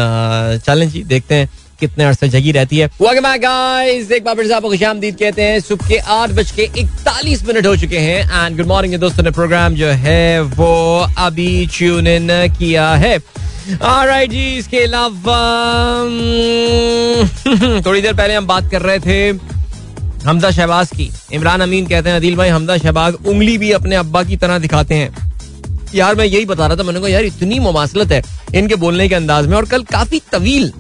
चलें 0.67 0.89
जी, 0.91 1.03
देखते 1.05 1.35
हैं। 1.35 1.49
कितने 1.83 2.05
अरसे 2.05 2.29
जगी 2.29 2.53
रहती 2.53 2.79
है। 2.79 2.89
गाइस 3.39 4.11
एक 4.13 4.25
बार 4.25 4.35
फिर 4.35 4.47
से 4.47 4.55
आपको 4.55 4.69
खुशामदीद 4.69 5.17
कहते 5.17 5.43
हैं। 5.43 5.61
सुबह 5.61 5.89
के 5.89 5.99
आठ 6.15 6.31
बज 6.31 6.51
के 6.51 6.63
इकतालीस 6.79 7.47
मिनट 7.47 7.67
हो 7.67 7.77
चुके 7.77 7.99
हैं 7.99 8.47
एंड 8.47 8.57
गुड 8.57 8.67
मॉर्निंग 8.67 8.95
दोस्तों 9.01 9.23
ने 9.23 9.31
प्रोग्राम 9.31 9.75
जो 9.75 9.87
है, 9.87 10.41
वो 10.41 11.07
अभी 11.19 11.67
ट्यून 11.67 12.07
इन 12.07 12.29
किया 12.59 12.91
है। 12.95 13.19
Alright 13.63 14.31
जी, 14.31 14.45
इसके 14.59 14.79
अलावा 14.79 15.39
थोड़ी 17.87 18.01
देर 18.03 18.15
पहले 18.15 18.35
हम 18.35 18.47
बात 18.47 18.71
कर 18.71 18.83
रहे 18.83 18.99
थे 18.99 19.19
हमदा 20.27 20.51
शहबाज 20.51 20.91
की। 20.97 21.11
इमरान 21.33 21.61
अमीन 21.61 21.87
कहते 21.87 22.11
हैं, 22.11 22.17
अदिल 22.17 22.37
भाई 22.37 22.49
हमदा 22.49 22.77
शहबाज 22.79 23.15
उंगली 23.27 23.59
भी 23.59 23.71
अपने 23.73 23.97
अब्बा 23.97 24.23
की 24.23 24.37
तरह 24.37 24.59
दिखाते 24.59 24.95
हैं। 24.95 25.11
यार, 25.95 26.15
मैं 26.15 26.25
यही 26.25 26.45
बता 26.45 26.67
रहा 26.67 26.77
था, 26.77 26.83
मैंने 26.83 27.01
कहा, 27.01 27.09
यार, 27.09 27.25
इतनी 27.25 27.59
मुमासलत 27.59 28.13
है 28.13 28.23
इनके 28.55 28.75
बोलने 28.75 29.09
के 29.09 29.15
अंदाज 29.15 29.47
में, 29.47 29.57
और 29.57 29.65
कल 29.65 29.83
काफ़ी 29.83 30.21
तवील 30.33 30.73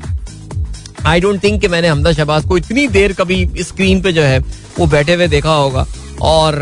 आई 1.07 1.21
डोंट 1.21 1.43
थिंक 1.45 1.61
कि 1.61 1.69
मैंने 1.69 1.89
हमदा 1.89 2.13
शहबाज 2.13 2.45
को 2.45 2.57
इतनी 2.59 2.87
देर 2.91 3.13
कभी 3.13 3.47
स्क्रीन 3.61 4.01
पे 4.03 4.13
जो 4.13 4.23
है 4.23 4.39
वो 4.79 4.87
बैठे 4.87 5.15
हुए 5.15 5.29
देखा 5.29 5.55
होगा। 5.55 5.87
और 6.23 6.55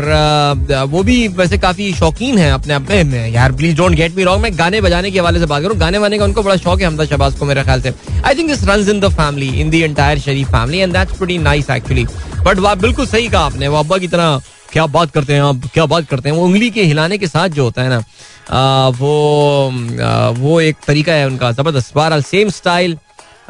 वो 0.89 1.01
भी 1.03 1.27
वैसे 1.29 1.57
काफ़ी 1.57 1.91
शौकीन 1.93 2.37
है 2.37 2.51
अपने 2.51 2.73
आप 2.73 2.87
में। 3.07 3.29
यार 3.31 3.51
please 3.51 3.75
don't 3.77 3.95
get 3.95 4.15
me 4.15 4.23
wrong 4.23 4.41
मैं 4.43 4.51
गाने 4.59 4.79
बजाने 4.81 5.11
के 5.11 5.19
हवाले 5.19 5.39
से 5.39 5.45
बात 5.45 5.63
करूँ। 5.63 5.77
गाने 5.77 5.97
वाने 5.97 6.17
का 6.17 6.25
उनको 6.25 6.43
बड़ा 6.43 6.55
शौक 6.57 6.79
है 6.81 6.87
हमदा 6.87 7.05
शहबाज 7.05 7.35
को 7.39 7.45
मेरे 7.45 7.63
ख्याल 7.63 7.81
से। 7.81 7.93
I 8.25 8.35
think 8.35 8.49
this 8.49 8.63
run 8.63 8.89
in 8.89 8.99
the 8.99 9.09
family 9.11 9.49
in 9.61 9.69
the 9.69 9.73
entire 9.75 10.19
Sharif 10.19 10.47
family 10.47 10.79
and 10.79 10.93
that's 10.93 11.17
pretty 11.17 11.37
nice 11.39 11.69
actually 11.69 12.05
but 12.45 12.59
वह 12.59 12.75
बिल्कुल 12.77 13.05
सही 13.07 13.27
कहा 13.27 13.45
आपने। 13.45 13.67
वो 13.67 13.77
अब्बा 13.79 13.97
की 13.97 14.07
तरह 14.07 14.41
क्या 14.71 14.85
बात 14.87 15.11
करते 15.11 15.33
हैं 15.33 15.41
आप 15.43 15.69
क्या 15.73 15.85
बात 15.85 16.07
करते 16.09 16.29
हैं। 16.29 16.35
वो 16.35 16.45
उंगली 16.45 16.69
के 16.69 16.83
हिलाने 16.83 17.17
के 17.17 17.27
साथ 17.27 17.49
जो 17.49 17.63
होता 17.63 17.81
है 17.81 17.89
ना 17.89 18.03
आ, 18.51 18.87
वो 18.89 19.69
आ, 20.01 20.29
वो 20.31 20.59
एक 20.61 20.75
तरीका 20.87 21.13
है 21.13 21.27
उनका 21.27 21.51
ज़बरदस्त। 21.51 21.95
बहरहाल 21.95 22.23
same 22.23 22.49
style 22.51 22.97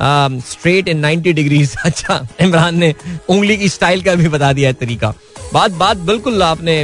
straight 0.02 0.88
in 0.88 1.06
90 1.06 1.34
degrees 1.34 1.76
अच्छा 1.86 2.22
इमरान 2.42 2.78
ने 2.78 2.94
उंगली 3.30 3.58
की 3.58 3.70
स्टाइल 3.70 4.02
का 4.04 4.16
भी 4.16 4.28
बता 4.30 4.54
दिया 4.54 4.70
है 4.70 4.74
तरीका। 4.76 5.14
बात 5.54 5.72
बात 5.74 5.98
बिल्कुल 6.08 6.44
आपने 6.44 6.84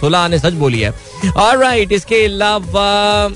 सोलह 0.00 0.28
ने 0.28 0.38
सच 0.38 0.52
बोली 0.54 0.80
है। 0.80 0.90
और 1.36 1.58
राइट 1.58 1.92
इसके 1.92 2.24
अलावा 2.24 3.34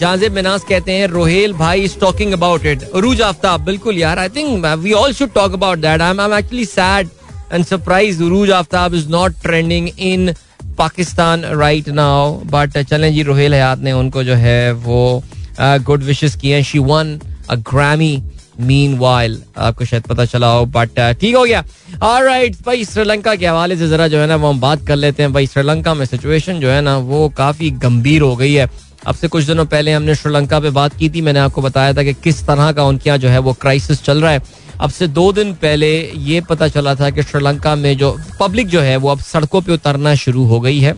जाजिब 0.00 0.32
मिनास 0.32 0.64
कहते 0.68 0.92
हैं, 0.92 1.06
रोहेल 1.08 1.52
भाई 1.54 1.82
is 1.82 1.98
talking 2.00 2.32
about 2.32 2.66
it 2.66 2.84
Rooj 2.96 3.20
Aftab, 3.22 3.60
बिल्कुल 3.64 3.98
यार 3.98 4.18
I 4.18 4.28
think 4.28 4.66
we 4.66 4.92
all 4.92 5.12
should 5.12 5.32
talk 5.34 5.52
about 5.52 5.78
that 5.78 6.00
I 6.00 6.10
am 6.10 6.34
actually 6.34 6.64
sad 6.64 7.08
and 7.52 7.64
surprise 7.64 8.22
Rooj 8.22 8.50
Aftab 8.52 8.94
is 8.94 9.08
not 9.10 9.42
trending 9.42 9.88
in 9.98 10.34
Pakistan 10.78 11.44
right 11.44 11.88
now 11.90 12.32
but 12.52 12.78
चलें 12.80 13.12
जी, 13.14 13.22
रोहेल 13.22 13.54
हयात 13.54 13.78
ने 13.78 13.92
उनको 13.92 14.24
जो 14.24 14.34
है 14.34 14.72
वो 14.72 15.22
गुड 15.60 16.02
विशेस 16.02 16.36
किए 16.36 16.62
she 16.62 16.78
won 16.78 17.18
a 17.50 17.54
Grammy 17.70 18.22
meanwhile 18.98 19.42
आपको 19.58 19.84
शायद 19.84 20.02
पता 20.02 20.24
चला 20.24 20.46
हो 20.46 20.64
बट 20.66 20.90
uh, 20.90 21.20
ठीक 21.20 21.36
हो 21.36 21.44
गया। 21.44 21.64
और 22.02 22.24
राइट 22.24 22.56
भाई 22.66 22.84
श्रीलंका 22.84 23.34
के 23.34 23.46
हवाले 23.46 23.76
से 23.76 23.88
जरा 23.88 24.08
जो 24.08 24.18
है 24.18 24.26
ना 24.26 24.36
वो 24.36 24.48
हम 24.48 24.60
बात 24.60 24.86
कर 24.86 24.96
लेते 24.96 25.22
हैं। 25.22 25.32
भाई 25.32 25.46
श्रीलंका 25.46 25.94
में 25.94 26.04
सिचुएशन 26.06 26.60
जो 26.60 26.70
है 26.70 26.80
ना 26.80 26.96
वो 26.98 27.28
काफ़ी 27.28 27.70
गंभीर 27.70 28.22
हो 28.22 28.34
गई 28.36 28.52
है। 28.52 28.68
अब 29.06 29.14
से 29.14 29.28
कुछ 29.28 29.44
दिनों 29.44 29.64
पहले 29.66 29.92
हमने 29.92 30.14
श्रीलंका 30.14 30.60
पे 30.60 30.70
बात 30.70 30.96
की 30.98 31.08
थी। 31.10 31.20
मैंने 31.20 31.40
आपको 31.40 31.62
बताया 31.62 31.94
था 31.94 32.02
कि 32.02 32.12
किस 32.14 32.46
तरह 32.46 32.70
का 32.72 32.84
उनके 32.84 33.10
यहाँ 33.10 33.18
जो 33.18 33.28
है 33.28 33.38
वो 33.38 33.52
क्राइसिस 33.52 34.02
चल 34.02 34.22
रहा 34.22 34.30
है। 34.30 34.42
अब 34.80 34.90
से 34.90 35.06
दो 35.08 35.32
दिन 35.32 35.52
पहले 35.54 35.90
ये 36.16 36.40
पता 36.40 36.68
चला 36.68 36.94
था 36.94 37.10
कि 37.10 37.22
श्रीलंका 37.22 37.74
में 37.74 37.96
जो 37.98 38.16
पब्लिक 38.40 38.68
जो 38.68 38.80
है 38.80 38.96
वो 38.96 39.08
अब 39.08 39.18
सड़कों 39.22 39.60
पे 39.60 39.72
उतरना 39.72 40.14
शुरू 40.14 40.44
हो 40.44 40.60
गई 40.60 40.78
है। 40.80 40.94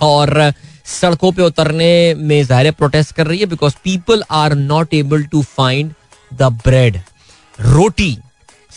और 0.00 0.52
सड़कों 0.88 1.32
पे 1.32 1.42
उतरने 1.42 2.14
में 2.14 2.42
ज़ाहिर 2.44 2.72
प्रोटेस्ट 2.72 3.14
कर 3.14 3.26
रही 3.26 3.38
है 3.38 3.46
because 3.46 3.74
people 3.84 4.22
are 4.30 4.54
not 4.54 4.94
able 4.94 5.24
to 5.24 5.42
find 5.42 5.92
the 6.30 6.42
bread 6.64 7.00
roti 7.58 8.16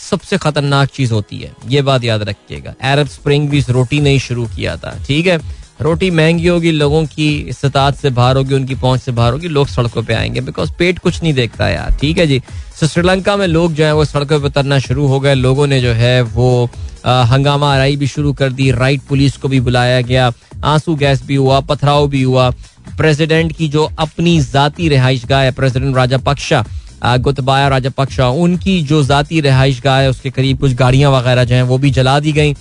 सबसे 0.00 0.36
खतरनाक 0.38 0.88
चीज़ 0.88 1.12
होती 1.12 1.38
है। 1.38 1.52
ये 1.68 1.82
बात 1.82 2.04
याद 2.04 2.22
रखिएगा। 2.22 2.74
अरब 2.82 3.06
स्प्रिंग 3.08 3.48
भी 3.50 3.58
इस 3.58 3.68
रोटी 3.70 4.00
ने 4.00 4.10
ही 4.10 4.18
शुरू 4.18 4.46
किया 4.46 4.76
था। 4.76 4.96
ठीक 5.06 5.26
है? 5.26 5.38
रोटी 5.82 6.10
महँगी 6.10 6.46
होगी, 6.46 6.70
लोगों 6.72 7.04
की 7.06 7.28
इस्तात 7.48 7.96
से 7.96 8.10
बाहर 8.10 8.36
होगी, 8.36 8.54
उनकी 8.54 8.74
पहुँच 8.74 9.00
से 9.00 9.12
बाहर 9.12 9.32
होगी, 9.32 9.48
लोग 9.48 9.68
सड़कों 9.68 10.02
पे 10.02 10.14
आएँगे 10.14 10.40
बिकॉज़ 10.40 10.70
पेट 10.78 10.98
कुछ 10.98 11.22
नहीं 11.22 11.32
देखता 11.34 11.68
यार, 11.68 11.96
ठीक 12.00 12.18
है 12.18 12.26
जी? 12.26 12.38
तो 12.80 12.86
श्रीलंका 12.86 13.36
में 13.36 13.46
लोग 13.46 13.74
जो 13.74 13.84
है 13.84 13.94
वो 13.94 14.04
सड़कों 14.04 14.40
पे 14.40 14.46
उतरना 14.46 14.78
शुरू 14.78 15.06
हो 15.06 15.20
गए, 15.20 15.34
लोगों 15.34 15.66
ने 15.66 15.80
जो 15.80 15.92
है 15.92 16.20
वो 16.22 16.68
हंगामा 17.06 17.72
आराई 17.74 17.96
भी 17.96 18.06
शुरू 18.06 18.32
कर 18.32 18.52
दी, 18.52 18.70
राइट 18.72 19.00
पुलिस 19.08 19.36
को 19.36 19.48
भी 19.48 19.60
बुलाया 19.60 20.00
गया, 20.00 20.30
आँसू 20.64 20.94
गैस 20.96 21.22
भी 21.26 21.34
हुआ, 21.34 21.60
पथराव 21.60 22.06
भी 22.08 22.22
हुआ, 22.22 22.50
प्रेसिडेंट 22.96 23.56
की 23.56 23.68
जो 23.68 23.88
अपनी 23.98 24.38
जाती 24.42 24.88
रिहाइश 24.88 25.24
गाह 25.26 25.42
है, 25.42 25.52
प्रेसिडेंट 25.52 25.96
राजा 25.96 26.18
पक्षा 26.18 26.64
गुतबाया 27.04 27.68
राजा 27.68 27.90
पक्षा, 27.90 28.28
उनकी 28.28 28.80
जो 28.82 29.02
जाती 29.04 29.40
रिहाइश 29.40 29.80
गाह 29.84 29.98
है, 30.00 30.10
उसके 30.10 30.30
करीब 30.30 30.58
कुछ 30.60 30.74
गाड़ियाँ 30.74 31.10
वगैरह 31.12 31.44
जो 31.44 31.54
हैं 31.54 31.62
वो 31.62 31.78
भी 31.78 31.90
जला 31.90 32.18
दी 32.20 32.32
गई। 32.32 32.52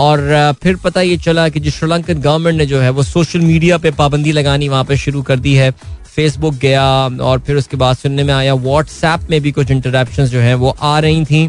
और 0.00 0.54
फिर 0.62 0.76
पता 0.76 1.00
ये 1.00 1.16
चला 1.18 1.48
कि 1.48 1.60
जो 1.60 1.70
श्रीलंकन 1.70 2.20
गवर्नमेंट 2.20 2.58
ने 2.58 2.66
जो 2.66 2.80
है 2.80 2.90
वो 2.90 3.02
सोशल 3.02 3.40
मीडिया 3.40 3.78
पे 3.78 3.90
पाबंदी 3.92 4.32
लगानी 4.32 4.68
वहाँ 4.68 4.84
पे 4.84 4.96
शुरू 4.96 5.22
कर 5.22 5.38
दी 5.38 5.54
है। 5.54 5.70
फेसबुक 6.10 6.54
गया 6.54 6.84
और 7.22 7.38
फिर 7.38 7.56
उसके 7.56 7.76
बाद 7.76 7.96
सुनने 7.96 8.22
में 8.24 8.32
आया 8.34 8.54
व्हाट्सएप 8.54 9.30
में 9.30 9.40
भी 9.40 9.52
कुछ 9.52 9.70
इंटरप्शन 9.70 10.24
जो 10.26 10.40
है 10.40 10.54
वो 10.54 10.76
आ 10.80 10.98
रही 10.98 11.24
थी। 11.24 11.48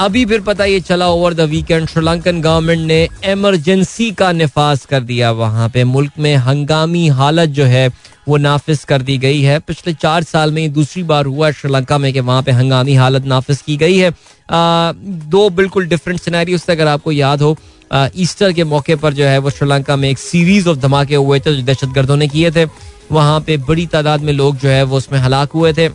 अभी 0.00 0.24
फिर 0.26 0.40
पता 0.40 0.64
ये 0.64 0.80
चला 0.80 1.08
over 1.08 1.34
the 1.34 1.40
weekend 1.50 1.86
Sri Lankan 1.88 2.40
government 2.40 2.86
ने 2.86 3.08
एमरजेंसी 3.24 4.10
का 4.12 4.30
नफाज 4.32 4.84
कर 4.84 5.00
दिया 5.02 5.30
वहाँ 5.32 5.68
पे। 5.68 5.84
मुल्क 5.84 6.12
में 6.18 6.34
हंगामी 6.36 7.06
हालत 7.08 7.48
जो 7.50 7.64
है 7.64 7.88
वो 8.28 8.36
नाफिज 8.36 8.82
कर 8.84 9.02
दी 9.02 9.16
गई 9.18 9.40
है। 9.42 9.58
पिछले 9.60 9.92
चार 9.94 10.22
साल 10.24 10.52
में 10.52 10.72
दूसरी 10.72 11.02
बार 11.04 11.26
हुआ 11.26 11.50
श्रीलंका 11.52 11.98
में 11.98 12.12
कि 12.12 12.20
वहाँ 12.20 12.42
पे 12.42 12.52
हंगामी 12.52 12.94
हालत 12.94 13.24
नाफिज 13.24 13.62
की 13.62 13.76
गई 13.76 13.96
है। 13.96 14.10
आ, 14.10 14.92
दो 14.94 15.48
बिल्कुल 15.52 15.86
डिफरेंट 15.86 16.20
सिनेरियो 16.20 16.58
से 16.58 16.72
अगर 16.72 16.86
आपको 16.88 17.12
याद 17.12 17.42
हो 17.42 17.56
आ, 17.92 18.06
ईस्टर 18.16 18.52
के 18.52 18.64
मौके 18.64 18.94
पर 18.96 19.12
जो 19.14 19.24
है 19.24 19.38
वो 19.38 19.50
श्रीलंका 19.50 19.96
में 19.96 20.08
एक 20.08 20.18
सीरीज़ 20.18 20.68
ऑफ़ 20.68 20.78
धमाके 20.78 21.14
हुए 21.16 21.38
थे 21.40 21.54
जो 21.56 21.62
दहशत 21.62 21.88
गर्दों 21.88 22.16
ने 22.16 22.28
किए 22.28 22.50
थे। 22.50 22.64
वहाँ 23.12 23.40
पे 23.40 23.56
बड़ी 23.58 23.86
तादाद 23.86 24.20
में 24.20 24.32
लोग 24.32 24.56
जो 24.58 24.68
है 24.68 24.82
वो 24.82 24.96
उसमें 24.96 25.18
हलाक 25.20 25.52
हुए 25.52 25.72
थे। 25.72 25.88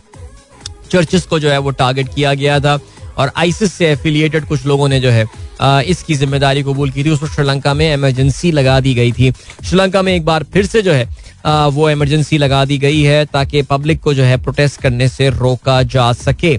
चर्चेस 0.90 1.26
को 1.26 1.38
जो 1.38 1.50
है 1.50 1.58
वो 1.58 1.70
टारगेट 1.72 2.14
किया 2.14 2.32
गया 2.34 2.58
था 2.60 2.78
और 3.18 3.32
आइसिस 3.36 3.72
से 3.72 3.90
एफिलिएटेड 3.90 4.46
कुछ 4.46 4.64
लोगों 4.66 4.88
ने 4.88 5.00
जो 5.00 5.10
है 5.10 5.26
आ, 5.60 5.80
इसकी 5.82 6.14
ज़िम्मेदारी 6.14 6.62
कबूल 6.62 6.90
की 6.90 7.04
थी। 7.04 7.10
उस 7.10 7.20
पर 7.20 7.28
श्रीलंका 7.28 7.74
में 7.74 7.92
इमरजेंसी 7.92 8.52
लगा 8.52 8.78
दी 8.80 8.94
गई 8.94 9.12
थी। 9.12 9.30
श्रीलंका 9.32 10.02
में 10.02 10.14
एक 10.14 10.24
बार 10.24 10.44
फिर 10.52 10.66
से 10.66 10.82
जो 10.82 10.92
है 10.92 11.08
वो 11.46 11.88
इमरजेंसी 11.90 12.38
लगा 12.38 12.64
दी 12.64 12.78
गई 12.78 13.02
है 13.02 13.24
ताकि 13.24 13.62
पब्लिक 13.62 14.00
को 14.00 14.14
जो 14.14 14.24
है 14.24 14.36
प्रोटेस्ट 14.42 14.80
करने 14.80 15.08
से 15.08 15.28
रोका 15.30 15.82
जा 15.82 16.12
सके। 16.12 16.58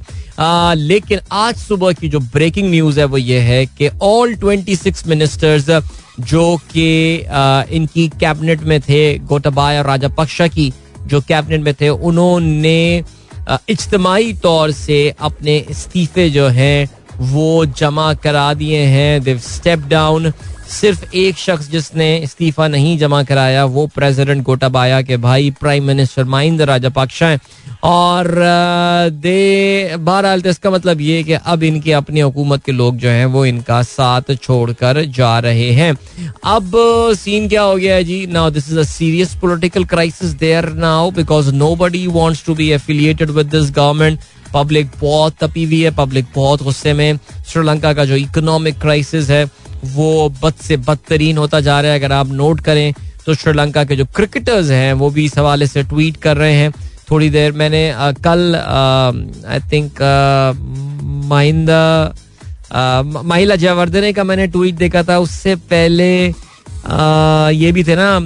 लेकिन 0.77 1.19
आज 1.31 1.55
सुबह 1.55 1.91
की 1.91 2.09
जो 2.09 2.19
ब्रेकिंग 2.19 2.69
न्यूज़ 2.71 2.99
है 2.99 3.05
वो 3.05 3.17
ये 3.17 3.39
है 3.39 3.65
कि 3.65 3.89
ऑल 4.01 4.35
26 4.35 5.07
मिनिस्टर्स 5.07 5.69
जो 6.21 6.45
कि 6.71 7.15
इनकी 7.75 8.07
कैबिनेट 8.19 8.61
में 8.61 8.79
थे 8.81 9.17
गोटबाया 9.19 9.81
राजापक्षा 9.81 10.47
की 10.47 10.71
जो 11.05 11.21
कैबिनेट 11.21 11.61
में 11.61 11.73
थे, 11.73 11.89
उन्होंने 11.89 13.03
इज्तमाही 13.69 14.33
तौर 14.33 14.71
से 14.71 15.13
अपने 15.19 15.57
इस्तीफे 15.69 16.29
जो 16.29 16.47
हैं 16.47 16.89
वो 17.19 17.65
जमा 17.67 18.13
करा 18.13 18.53
दिए 18.53 18.79
हैं। 18.79 19.21
देव 19.23 19.39
स्टेप 19.39 19.79
डाउन 19.87 20.31
सिर्फ़ 20.73 21.03
एक 21.15 21.37
शख्स 21.37 21.69
जिसने 21.69 22.15
इस्तीफा 22.17 22.67
नहीं 22.67 22.97
जमा 22.97 23.21
कराया, 23.23 23.65
वो 23.65 23.85
प्रेसिडेंट 23.87 24.43
गोटाबाया 24.43 25.01
के 25.01 25.17
भाई 25.17 25.51
प्राइम 25.59 25.83
मिनिस्टर 25.83 26.23
महिंद्र 26.25 26.65
राजापाक्षा 26.65 27.27
हैं। 27.27 27.39
और 27.83 28.27
दे, 29.13 29.95
बहरहाल 29.97 30.41
तो 30.41 30.49
इसका 30.49 30.71
मतलब 30.71 31.01
ये 31.01 31.23
कि 31.23 31.33
अब 31.33 31.63
इनकी 31.63 31.91
अपनी 31.91 32.19
हुकूमत 32.19 32.63
के 32.65 32.71
लोग 32.71 32.97
जो 32.97 33.09
हैं, 33.09 33.25
वो 33.25 33.45
इनका 33.45 33.81
साथ 33.83 34.35
छोड़कर 34.35 35.03
जा 35.07 35.37
रहे 35.39 35.71
हैं। 35.71 35.91
अब 36.43 36.71
सीन 37.17 37.47
क्या 37.49 37.61
हो 37.61 37.75
गया 37.75 37.95
है 37.95 38.03
जी? 38.03 38.25
Now 38.27 38.49
this 38.49 38.69
is 38.69 38.79
a 38.79 38.83
serious 38.83 39.35
political 39.41 39.85
crisis 39.85 40.29
there 40.39 40.69
now 40.75 41.11
because 41.11 41.51
nobody 41.75 42.05
wants 42.09 42.45
to 42.45 42.55
be 42.55 42.69
affiliated 42.71 43.29
with 43.29 43.55
this 43.55 43.71
government 43.71 44.19
public 44.53 44.89
बहुत 45.01 45.35
तपी 45.41 45.63
हुई 45.63 45.81
है 45.81 45.91
पब्लिक 45.91 46.25
बहुत 46.35 46.63
गुस्से 46.63 46.93
में। 46.93 47.19
श्रीलंका 47.47 47.93
का 47.93 48.05
जो 48.05 48.15
इकोनॉमिक 48.15 48.79
क्राइसिस 48.79 49.29
है 49.29 49.45
वो 49.85 50.29
बद 50.43 50.53
से 50.61 50.77
बदतरीन 50.79 51.37
होता 51.37 51.59
जा 51.61 51.79
रहा 51.81 51.91
है। 51.91 51.99
अगर 51.99 52.11
आप 52.11 52.31
नोट 52.31 52.61
करें 52.61 52.93
तो 53.25 53.33
श्रीलंका 53.33 53.83
के 53.83 53.95
जो 53.95 54.05
क्रिकेटर्स 54.05 54.69
हैं 54.71 54.93
वो 54.93 55.09
भी 55.09 55.25
इस 55.25 55.37
हवाले 55.37 55.67
से 55.67 55.83
ट्वीट 55.83 56.17
कर 56.17 56.37
रहे 56.37 56.53
हैं। 56.53 56.71
थोड़ी 57.11 57.29
देर 57.29 57.51
मैंने 57.51 57.89
आ, 57.91 58.11
कल 58.11 58.55
आई 59.47 59.59
थिंक 59.71 60.01
महिंदा 61.29 62.13
महिला 63.23 63.55
जयवर्धने 63.55 64.13
का 64.13 64.23
मैंने 64.23 64.47
ट्वीट 64.47 64.75
देखा 64.75 65.03
था। 65.03 65.17
उससे 65.19 65.55
पहले 65.55 66.29
आ, 66.29 67.49
ये 67.49 67.71
भी 67.71 67.83
थे 67.83 67.95
ना 67.95 68.19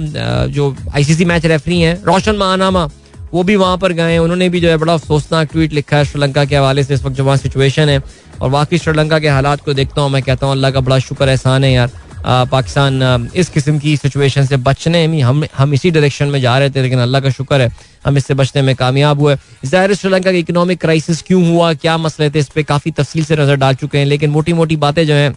जो 0.48 0.74
आईसीसी 0.94 1.24
मैच 1.24 1.46
रेफरी 1.46 1.80
हैं 1.80 1.94
रोशन 2.04 2.36
महानामा 2.36 2.88
वो 3.32 3.42
भी 3.42 3.56
वहाँ 3.56 3.78
पर 3.78 3.92
गए 3.92 4.16
उन्होंने 4.18 4.48
भी 4.48 4.60
जो 4.60 4.68
है 4.68 4.76
बड़ा 4.76 4.92
अफसोसनाक 4.92 5.48
ट्वीट 5.52 5.72
लिखा 5.72 5.96
है 5.96 6.04
श्रीलंका 6.04 6.44
के 6.44 6.56
हवाले 6.56 6.84
से 6.84 6.94
इस 6.94 7.02
वक्त 7.04 7.16
जो 7.16 7.24
वहाँ 7.24 7.36
सिचुएशन 7.36 7.88
है। 7.88 7.98
और 8.40 8.50
वाकई 8.50 8.78
श्रीलंका 8.78 9.18
के 9.18 9.28
हालात 9.28 9.60
को 9.64 9.74
देखता 9.74 10.02
हूँ, 10.02 10.10
मैं 10.10 10.22
कहता 10.22 10.46
हूँ, 10.46 10.54
अल्लाह 10.54 10.70
का 10.70 10.80
बड़ा 10.80 10.98
शुक्र 11.00 11.28
एहसान 11.28 11.64
है 11.64 11.72
यार। 11.72 11.90
पाकिस्तान 12.26 13.30
इस 13.34 13.48
किस्म 13.48 13.78
की 13.78 13.96
सिचुएशन 13.96 14.46
से 14.46 14.56
बचने 14.58 15.06
में 15.08 15.20
हम 15.22 15.44
हम 15.56 15.74
इसी 15.74 15.90
डायरेक्शन 15.90 16.28
में 16.28 16.40
जा 16.40 16.58
रहे 16.58 16.70
थे, 16.70 16.82
लेकिन 16.82 16.98
अल्लाह 17.00 17.20
का 17.20 17.30
शुक्र 17.30 17.60
है, 17.60 17.70
हम 18.04 18.16
इससे 18.16 18.34
बचने 18.34 18.62
में 18.62 18.74
कामयाब 18.76 19.20
हुए। 19.20 19.36
ज़ाहिर 19.64 19.94
श्रीलंका 19.94 20.30
का 20.30 20.38
इकोनॉमिक 20.38 20.80
क्राइसिस 20.80 21.22
क्यों 21.22 21.44
हुआ, 21.48 21.72
क्या 21.74 21.96
मसले 21.98 22.30
थे, 22.30 22.38
इस 22.38 22.48
पर 22.48 22.62
काफ़ी 22.64 22.90
तफसील 22.92 23.24
से 23.24 23.36
नज़र 23.36 23.56
डाल 23.56 23.74
चुके 23.74 23.98
हैं, 23.98 24.06
लेकिन 24.06 24.30
मोटी 24.30 24.52
मोटी 24.52 24.76
बातें 24.78 25.06
जो 25.06 25.14
हैं, 25.14 25.30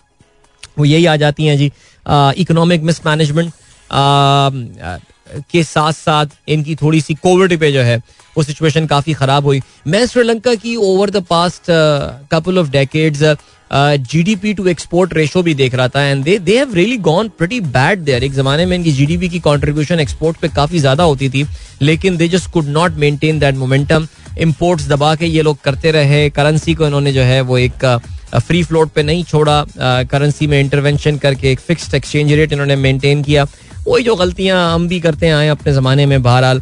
वो 0.80 0.86
यही 0.86 1.06
आ 1.06 1.16
जाती 1.16 1.46
हैं 1.46 1.58
जी। 1.58 1.72
इकोनॉमिक 2.42 2.84
मिसमैनेजमेंट 2.84 3.52
के 5.52 5.64
साथ 5.64 5.94
साथ 5.94 6.26
इनकी 6.50 6.76
थोड़ी 6.76 7.02
सी 7.02 7.14
कोविड 7.16 7.58
पे 7.60 7.72
जो 7.72 7.82
है, 7.82 7.98
वो 8.36 8.44
सिचुएशन 8.44 8.86
काफ़ी 8.88 9.14
ख़राब 9.14 9.46
हुई। 9.46 9.62
मैं 9.88 10.06
श्रीलंका 10.08 10.54
की 10.56 10.76
over 10.78 11.10
the 11.10 11.24
past 11.30 11.72
couple 12.32 12.60
of 12.60 12.70
decades 12.72 13.24
GDP 13.72 14.54
to 14.54 14.66
export 14.68 15.14
ratio 15.14 15.42
भी 15.44 15.54
देख 15.56 15.76
रहा 15.76 15.88
था 15.90 16.04
and 16.04 16.24
they 16.24 16.38
they 16.40 16.58
have 16.58 16.74
really 16.76 16.98
gone 17.00 17.30
pretty 17.38 17.60
bad 17.68 18.00
there 18.00 18.24
एक 18.24 18.34
जमाने 18.34 18.66
में 18.66 18.76
इनकी 18.78 18.92
जीडीपी 18.94 19.30
की 19.30 19.40
कंट्रीब्यूशन 19.42 20.00
एक्सपोर्ट 20.00 20.38
पे 20.38 20.48
काफ़ी 20.50 20.80
ज़्यादा 20.80 21.04
होती 21.04 21.30
थी, 21.30 21.46
लेकिन 21.82 22.18
they 22.18 22.28
just 22.28 22.52
could 22.52 22.68
not 22.70 22.98
maintain 22.98 23.40
that 23.40 23.56
momentum 23.56 24.08
imports 24.40 24.88
दबा 24.88 25.14
के 25.16 25.26
ये 25.26 25.42
लोग 25.42 25.62
करते 25.64 25.92
रहे 25.92 26.30
करेंसी 26.32 26.74
को 26.74 26.86
इन्होंने 26.88 27.14
जो 27.14 27.22
है, 27.22 27.42
वो 27.42 27.58
एक 27.58 27.86
फ्री 28.38 28.64
फ्लोट 28.64 28.92
पे 28.92 29.04
नहीं 29.04 29.24
छोड़ा 29.24 29.66
करेंसी 30.12 30.48
में 30.48 30.60
इंटरवेंशन 30.60 31.18
करके 31.18 31.52
एक 31.52 31.60
फिक्स्ड 31.62 31.96
एक्सचेंज 31.96 32.32
रेट 32.32 32.54
इन्होंने 32.54 32.76
मेंटेन 32.78 33.24
किया। 33.24 33.46
वही 33.88 34.04
जो 34.04 34.16
गलतियाँ 34.16 34.74
हम 34.74 34.88
भी 34.88 35.00
करते 35.00 35.30
आए 35.30 35.48
अपने 35.50 35.74
ज़माने 35.74 36.06
में 36.06 36.22
बहरहाल। 36.24 36.62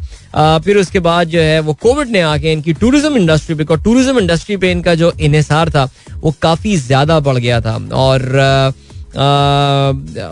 फिर 0.63 0.77
उसके 0.77 0.99
बाद 1.01 1.27
जो 1.27 1.41
है, 1.41 1.59
वो 1.59 1.73
कोविड 1.81 2.09
ने 2.09 2.21
आके 2.23 2.51
इनकी 2.53 2.73
tourism 2.75 3.17
industry 3.17 3.55
because 3.55 3.79
tourism 3.83 4.19
industry 4.19 4.57
पे 4.57 4.71
इनका 4.71 4.95
जो 4.95 5.11
इन्हिसार 5.19 5.69
था, 5.69 5.89
वो 6.15 6.33
काफ़ी 6.41 6.75
ज़्यादा 6.77 7.19
बढ़ 7.21 7.37
गया 7.37 7.61
था। 7.61 7.75
और 7.95 8.73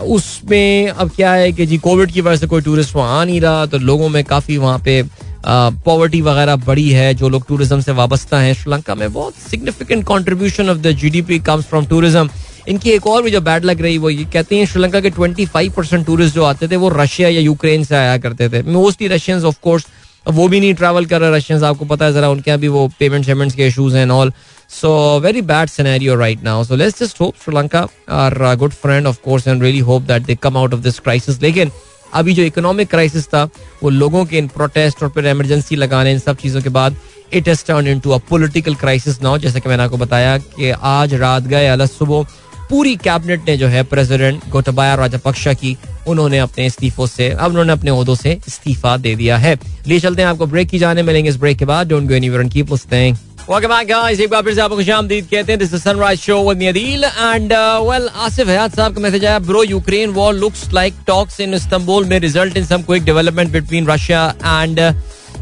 उसमें 0.08 0.88
अब 0.88 1.10
क्या 1.16 1.32
है 1.32 1.52
कि 1.52 1.66
जी 1.66 1.78
कोविड 1.78 2.10
की 2.12 2.20
वजह 2.20 2.36
से 2.36 2.46
कोई 2.46 2.62
टूरिस्ट 2.62 2.94
वहाँ 2.96 3.20
आ 3.20 3.24
नहीं 3.24 3.40
रहा 3.40 3.64
तो 3.66 3.78
लोगों 3.80 4.08
में 4.08 4.22
काफ़ी 4.24 4.56
वहाँ 4.56 4.78
पे 4.84 5.02
पॉवर्टी 5.46 6.20
वगैरह 6.22 6.56
बड़ी 6.58 6.88
है। 6.90 7.12
जो 7.14 7.28
लोग 7.28 7.46
टूरिज़्म 7.48 7.80
से 7.80 7.92
वाबस्ता 7.92 8.38
हैं, 8.40 8.54
श्रीलंका 8.54 8.94
में 8.94 9.12
बहुत 9.12 9.34
significant 9.50 10.04
contribution 10.04 10.70
of 10.70 10.78
the 10.78 10.92
G 10.92 11.10
D 11.10 11.22
P 11.22 11.38
comes 11.40 11.64
from 11.64 11.86
tourism 11.86 12.28
इनकी 12.68 12.90
एक 12.90 13.06
और 13.06 13.22
भी 13.22 13.30
जो 13.30 13.40
बैड 13.40 13.64
लग 13.64 13.80
रही, 13.82 13.98
वो 13.98 14.10
ये 14.10 14.24
कहते 14.32 14.56
हैं 14.56 14.66
श्रीलंका 14.66 15.00
के 15.00 15.10
ट्वेंटी 15.10 15.46
फाइव 15.46 15.72
परसेंट 15.76 16.06
टूरिस्ट 16.06 16.34
जो 16.34 16.44
आते 16.44 16.68
थे, 16.68 16.76
वो 16.76 16.88
रशिया 16.88 17.28
या 17.28 17.40
यूक्रेन 17.40 17.84
से 17.84 17.96
आया 17.96 18.18
करते 18.18 18.48
थे। 18.48 18.62
मोस्टली 18.62 19.08
रशियंस 19.08 19.44
ऑफ़ 19.44 19.58
कोर्स 19.62 19.86
वो 20.26 20.46
भी 20.48 20.58
नहीं 20.60 20.74
ट्रैवल 20.74 21.04
कर 21.06 21.20
रहे 21.20 21.36
रशियंस 21.36 21.62
आपको 21.62 21.84
पता 21.84 22.04
है 22.04 22.12
जरा 22.12 22.28
उनके 22.28 22.50
यहाँ 22.50 22.60
भी 22.60 22.68
वो 22.68 22.86
पेमेंट 22.98 23.24
शेमेंट्स 23.26 23.54
के 23.56 23.66
इशूज 23.66 23.94
हैं 23.96 24.08
all 24.10 24.32
so 24.70 24.88
very 25.20 25.42
bad 25.42 25.68
scenario 25.68 26.14
right 26.14 26.42
now 26.44 26.64
so 26.64 26.76
let's 26.76 27.02
just 27.02 27.20
hope 27.20 27.34
Sri Lanka 27.44 27.86
are 28.14 28.56
good 28.56 28.72
friend 28.72 29.06
of 29.06 29.18
course 29.24 29.46
and 29.48 29.62
really 29.62 29.78
hope 29.80 30.02
that 30.02 30.22
they 30.22 30.34
come 30.42 30.56
out 30.56 30.74
of 30.74 30.80
this 30.80 30.98
crisis 31.00 31.40
लेकिन, 31.42 31.70
अभी 32.14 32.32
जो 32.34 32.42
इकोनॉमिक 32.42 32.90
क्राइसिस 32.90 33.26
था, 33.26 33.42
वो 33.82 33.90
लोगों 33.90 34.24
के 34.24 34.38
इन 34.38 34.48
protest 34.48 35.02
और 35.02 35.08
फिर 35.08 35.26
emergency 35.26 35.76
लगाने, 35.76 36.12
इन 36.12 36.18
सब 36.18 36.36
चीज़ों 36.36 36.62
के 36.62 36.68
बाद 36.68 36.96
it 37.32 37.48
has 37.48 37.64
turn 37.66 37.86
into 37.86 38.10
a 38.10 38.18
political 38.28 38.74
crisis 38.74 39.22
now 39.22 39.38
जैसे 39.38 39.60
कि 39.60 39.68
मैंने 39.68 39.82
आपको 39.82 39.96
बताया 39.96 40.36
कि 40.38 40.70
आज 40.70 41.14
रात 41.14 41.42
गए, 41.44 41.66
अलग 41.68 41.88
सुबह 41.88 42.26
पूरी 42.70 42.94
कैबिनेट 42.96 43.48
ने 43.48 43.56
जो 43.56 43.68
है 43.68 43.82
प्रेसिडेंट 43.82 44.48
गोटबाया 44.50 44.94
राजापक्षा 44.94 45.52
की 45.54 45.76
उन्होंने 46.08 46.38
अपने 46.38 46.66
इस्तीफों 46.66 47.06
से 47.06 47.28
अब 47.30 47.50
उन्होंने 47.50 47.72
अपने 47.72 47.90
उहदों 47.90 48.14
से 48.14 48.32
इस्तीफा 48.48 48.96
दे 48.96 49.14
दिया 49.14 49.36
है। 49.36 49.58
लिए 49.86 50.00
चलते 50.00 50.22
हैं 50.22 50.28
आपको 50.28 50.46
ब्रेक 50.46 50.68
की 50.68 50.78
जाने 50.78 51.02
मिलेंगे 51.02 51.30
इस 51.30 51.36
ब्रेक 51.36 51.58
के 51.58 51.64
बाद। 51.64 51.88
Don't 51.88 52.08
go 52.08 52.14
anywhere 52.14 52.42
and 52.42 52.52
keep 52.52 52.72
listening. 52.72 53.16
एक 53.50 54.30
बार 54.30 54.42
फिर 54.42 54.54
से 54.54 54.60
आपको 54.60 54.76
खुशामदीद 54.76 55.26
कहते 55.30 55.52
हैं। 55.52 55.58
This 55.58 55.74
is 55.74 55.82
sunrise 55.82 56.20
show 56.20 56.38
with 56.48 56.58
me 56.58 56.66
Adeel 56.66 57.04
and 57.04 57.52
well 57.88 58.08
Asif 58.16 58.48
Hayat 58.48 58.76
साहब 58.76 58.94
का 58.94 59.00
मैसेज 59.00 59.24
आया 59.24 59.38
bro 59.48 59.62
Ukraine 59.64 60.10
war 60.10 60.34
looks 60.34 60.68
like 60.74 60.94
talks 61.06 61.40
in 61.40 61.54
Istanbul 61.54 62.04
में 62.04 62.18
result 62.20 62.56
in 62.56 62.66
some 62.66 62.82
quick 62.82 63.04
development 63.04 63.52
between 63.52 63.86
Russia 63.86 64.32
and 64.44 64.80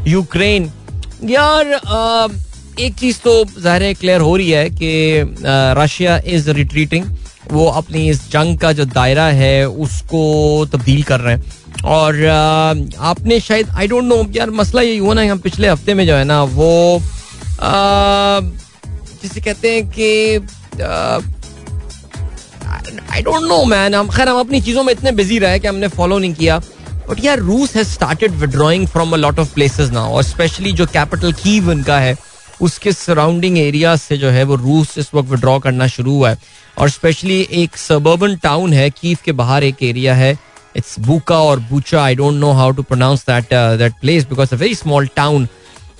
Ukraine 0.07 0.71
यार 1.25 1.73
uh, 1.75 2.46
एक 2.79 2.93
चीज़ 2.95 3.17
तो 3.19 3.43
ज़ाहिर 3.61 3.83
है 3.83 3.93
क्लियर 3.93 4.21
हो 4.21 4.35
रही 4.37 4.49
है 4.51 4.69
कि 4.71 5.35
रशिया 5.79 6.17
इज़ 6.27 6.49
रिट्रीटिंग 6.51 7.05
वो 7.51 7.65
अपनी 7.71 8.07
इस 8.09 8.29
जंग 8.31 8.57
का 8.59 8.71
जो 8.73 8.85
दायरा 8.85 9.25
है, 9.25 9.67
उसको 9.67 10.65
तब्दील 10.71 11.03
कर 11.03 11.19
रहे 11.19 11.35
हैं। 11.35 11.43
और 11.85 12.25
आपने 12.25 13.39
शायद 13.39 13.69
आई 13.69 13.87
डोंट 13.87 14.03
नो 14.03 14.23
यार 14.35 14.49
मसला 14.51 14.81
ये 14.81 14.97
हुआ 14.97 15.13
ना 15.13 15.21
हम 15.31 15.39
पिछले 15.39 15.67
हफ़्ते 15.69 15.93
में 15.93 16.05
जो 16.07 16.15
है 16.15 16.23
ना, 16.23 16.41
वो 16.43 17.01
जिसे 19.21 19.41
कहते 19.41 19.73
हैं 19.73 19.87
कि 19.89 20.35
आई 23.11 23.21
डोंट 23.21 23.43
नो 23.43 23.63
मैन 23.65 23.95
हम, 23.95 24.09
खैर, 24.09 24.29
हम 24.29 24.39
अपनी 24.39 24.61
चीज़ों 24.61 24.83
में 24.83 24.93
इतने 24.93 25.11
बिज़ी 25.13 25.39
रहे 25.39 25.59
कि 25.59 25.67
हमने 25.67 25.87
फॉलो 25.89 26.19
नहीं 26.19 26.33
किया। 26.33 26.59
बट 27.09 27.23
यार 27.23 27.39
रूस 27.39 27.75
has 27.75 27.87
started 27.87 28.31
withdrawing 28.35 28.87
from 28.87 29.11
a 29.13 29.17
lot 29.17 29.39
of 29.39 29.53
places 29.53 29.89
now 29.91 30.13
और 30.13 30.23
स्पेशली 30.23 30.71
जो 30.71 30.85
कैपिटल 30.87 31.33
कीव 31.33 31.69
उनका 31.71 31.99
है 31.99 32.15
उसके 32.61 32.91
सराउंडिंग 32.91 33.57
एरिया 33.57 33.95
से 33.95 34.17
जो 34.17 34.29
है 34.29 34.43
वो 34.43 34.55
रूस 34.55 34.97
इस 34.97 35.13
वक्त 35.13 35.29
विड्रॉ 35.29 35.57
करना 35.59 35.87
शुरू 35.87 36.13
हुआ 36.13 36.29
है। 36.29 36.37
और 36.77 36.89
स्पेशली 36.89 37.39
एक 37.53 37.77
सबर्बन 37.77 38.35
टाउन 38.35 38.73
है 38.73 38.89
कीफ 38.91 39.21
के 39.21 39.31
बाहर 39.33 39.63
एक 39.63 39.83
एरिया 39.83 40.15
है। 40.15 40.31
इट्स 40.75 40.99
बुका 40.99 41.39
और 41.41 41.59
Bucha 41.69 42.01
I 42.03 42.15
don't 42.15 42.35
know 42.35 42.51
how 42.53 42.71
to 42.71 42.83
pronounce 42.83 43.25
that 43.29 43.53
that 43.79 43.93
place 44.01 44.27
because 44.29 44.53
a 44.55 44.57
very 44.57 44.75
small 44.75 45.07
town 45.15 45.47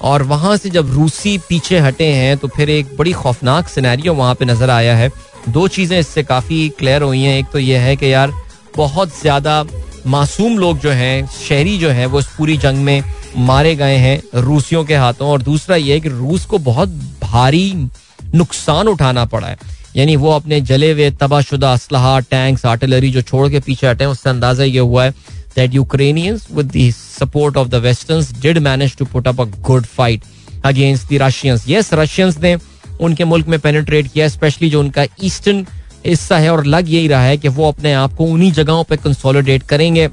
और 0.01 0.23
वहाँ 0.23 0.55
से 0.57 0.69
जब 0.69 0.91
रूसी 0.93 1.37
पीछे 1.49 1.79
हटे 1.79 2.05
हैं 2.05 2.37
तो 2.37 2.47
फिर 2.47 2.69
एक 2.69 2.95
बड़ी 2.97 3.11
खौफनाक 3.13 3.67
सिनेरियो 3.67 4.13
वहाँ 4.13 4.35
पे 4.35 4.45
नज़र 4.45 4.69
आया 4.69 4.95
है। 4.95 5.09
दो 5.49 5.67
चीज़ें 5.67 5.99
इससे 5.99 6.23
काफ़ी 6.23 6.67
क्लियर 6.69 7.01
हुई 7.01 7.21
हैं। 7.21 7.37
एक 7.39 7.45
तो 7.53 7.59
यह 7.59 7.81
है 7.81 7.95
कि 7.95 8.13
यार, 8.13 8.31
बहुत 8.75 9.19
ज़्यादा 9.21 9.63
मासूम 10.05 10.57
लोग 10.57 10.79
जो 10.79 10.89
हैं, 10.91 11.27
शहरी 11.27 11.77
जो 11.77 11.89
हैं, 11.89 12.05
वो 12.05 12.19
इस 12.19 12.25
पूरी 12.37 12.57
जंग 12.57 12.83
में 12.83 13.03
मारे 13.39 13.75
गए 13.75 13.95
हैं 13.97 14.41
रूसियों 14.41 14.83
के 14.85 14.95
हाथों। 14.95 15.27
और 15.29 15.41
दूसरा 15.41 15.75
ये 15.75 15.93
है 15.93 15.99
कि 15.99 16.09
रूस 16.09 16.45
को 16.45 16.57
बहुत 16.59 16.89
भारी 17.23 17.89
नुकसान 18.35 18.87
उठाना 18.87 19.25
पड़ा 19.27 19.47
है। 19.47 19.57
यानी 19.95 20.15
वो 20.15 20.31
अपने 20.31 20.59
जले 20.61 20.91
हुए 20.91 21.09
तबाहशुदा 21.13 21.71
असलाह 21.73 22.19
टैंक्स 22.21 22.65
आर्टिलरी 22.65 23.09
जो 23.11 23.21
छोड़ 23.23 23.49
के 23.49 23.59
पीछे 23.59 23.87
हटे 23.87 24.03
हैं, 24.03 24.11
उससे 24.11 24.29
अंदाज़ा 24.29 24.63
ये 24.63 24.79
हुआ 24.79 25.03
है 25.03 25.11
that 25.55 25.73
Ukrainians 25.73 26.47
with 26.51 26.71
the 26.71 26.91
support 26.91 27.57
of 27.57 27.67
the 27.67 27.75
westerns 27.83 28.31
did 28.41 28.57
manage 28.59 28.95
to 28.97 29.05
put 29.05 29.27
up 29.27 29.41
a 29.41 29.45
good 29.61 29.85
fight 29.87 30.23
against 30.65 31.09
the 31.09 31.21
Russians 31.21 31.65
yes 31.69 31.93
Russians 31.93 32.37
ने 32.39 32.55
उनके 33.01 33.25
मुल्क 33.25 33.47
में 33.47 33.59
पेनिट्रेट 33.59 34.07
किया 34.07 34.27
स्पेशली 34.27 34.69
जो 34.69 34.79
उनका 34.79 35.05
ईस्टर्न 35.23 35.65
हिस्सा 36.05 36.37
है, 36.37 36.49
और 36.51 36.65
लग 36.65 36.89
यही 36.89 37.07
रहा 37.07 37.23
है 37.23 37.37
कि 37.37 37.47
वो 37.49 37.67
अपने 37.67 37.93
आप 37.95 38.13
को 38.13 38.25
उन्हीं 38.25 38.51
जगहों 38.53 38.83
पर 38.83 38.95
कंसोलिडेट 38.97 39.63
करेंगे। 39.63 40.07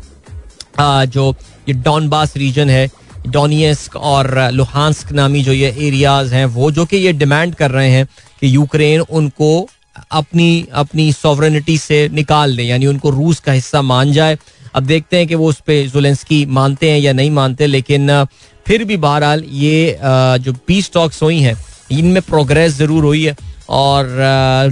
जो 0.79 1.35
ये 1.68 1.72
डॉनबास 1.75 2.37
रीजन 2.37 2.70
है 2.70 2.89
डोनियस्क 3.27 3.97
और 3.97 4.51
लुहानस्क 4.53 5.12
नामी 5.12 5.43
जो 5.43 5.53
ये 5.53 5.68
एरियाज़ 5.79 6.35
हैं, 6.35 6.45
वो 6.47 6.70
जो 6.70 6.85
कि 6.85 6.97
ये 6.97 7.12
डिमांड 7.14 7.55
कर 7.55 7.70
रहे 7.70 7.91
हैं 7.91 8.07
कि 8.41 8.55
यूक्रेन 8.55 9.01
उनको 9.01 9.68
अपनी 10.12 10.66
अपनी 10.75 11.12
सॉवरनिटी 11.12 11.77
से 11.79 12.09
निकाल 12.11 12.57
दें, 12.57 12.64
यानी 12.64 12.87
उनको 12.87 13.11
रूस 13.11 13.41
का 13.41 13.53
हिस्सा 13.53 13.83
मान 13.83 14.12
जाए। 14.12 14.39
अब 14.75 14.83
देखते 14.83 15.16
हैं 15.16 15.27
कि 15.27 15.35
वो 15.35 15.49
उस 15.49 15.61
पर 15.61 15.87
जुलेंसकी 15.89 16.45
मानते 16.49 16.91
हैं 16.91 16.99
या 16.99 17.12
नहीं 17.12 17.31
मानते, 17.31 17.66
लेकिन 17.66 18.25
फिर 18.66 18.85
भी 18.85 18.97
बहरहाल 18.99 19.45
ये 19.45 19.99
जो 20.03 20.53
पीस 20.66 20.91
टॉक्स 20.93 21.22
हुई 21.22 21.41
हैं, 21.41 21.57
इनमें 21.91 22.22
प्रोग्रेस 22.22 22.72
ज़रूर 22.75 23.05
हुई 23.05 23.25
है। 23.25 23.37
और 23.70 24.09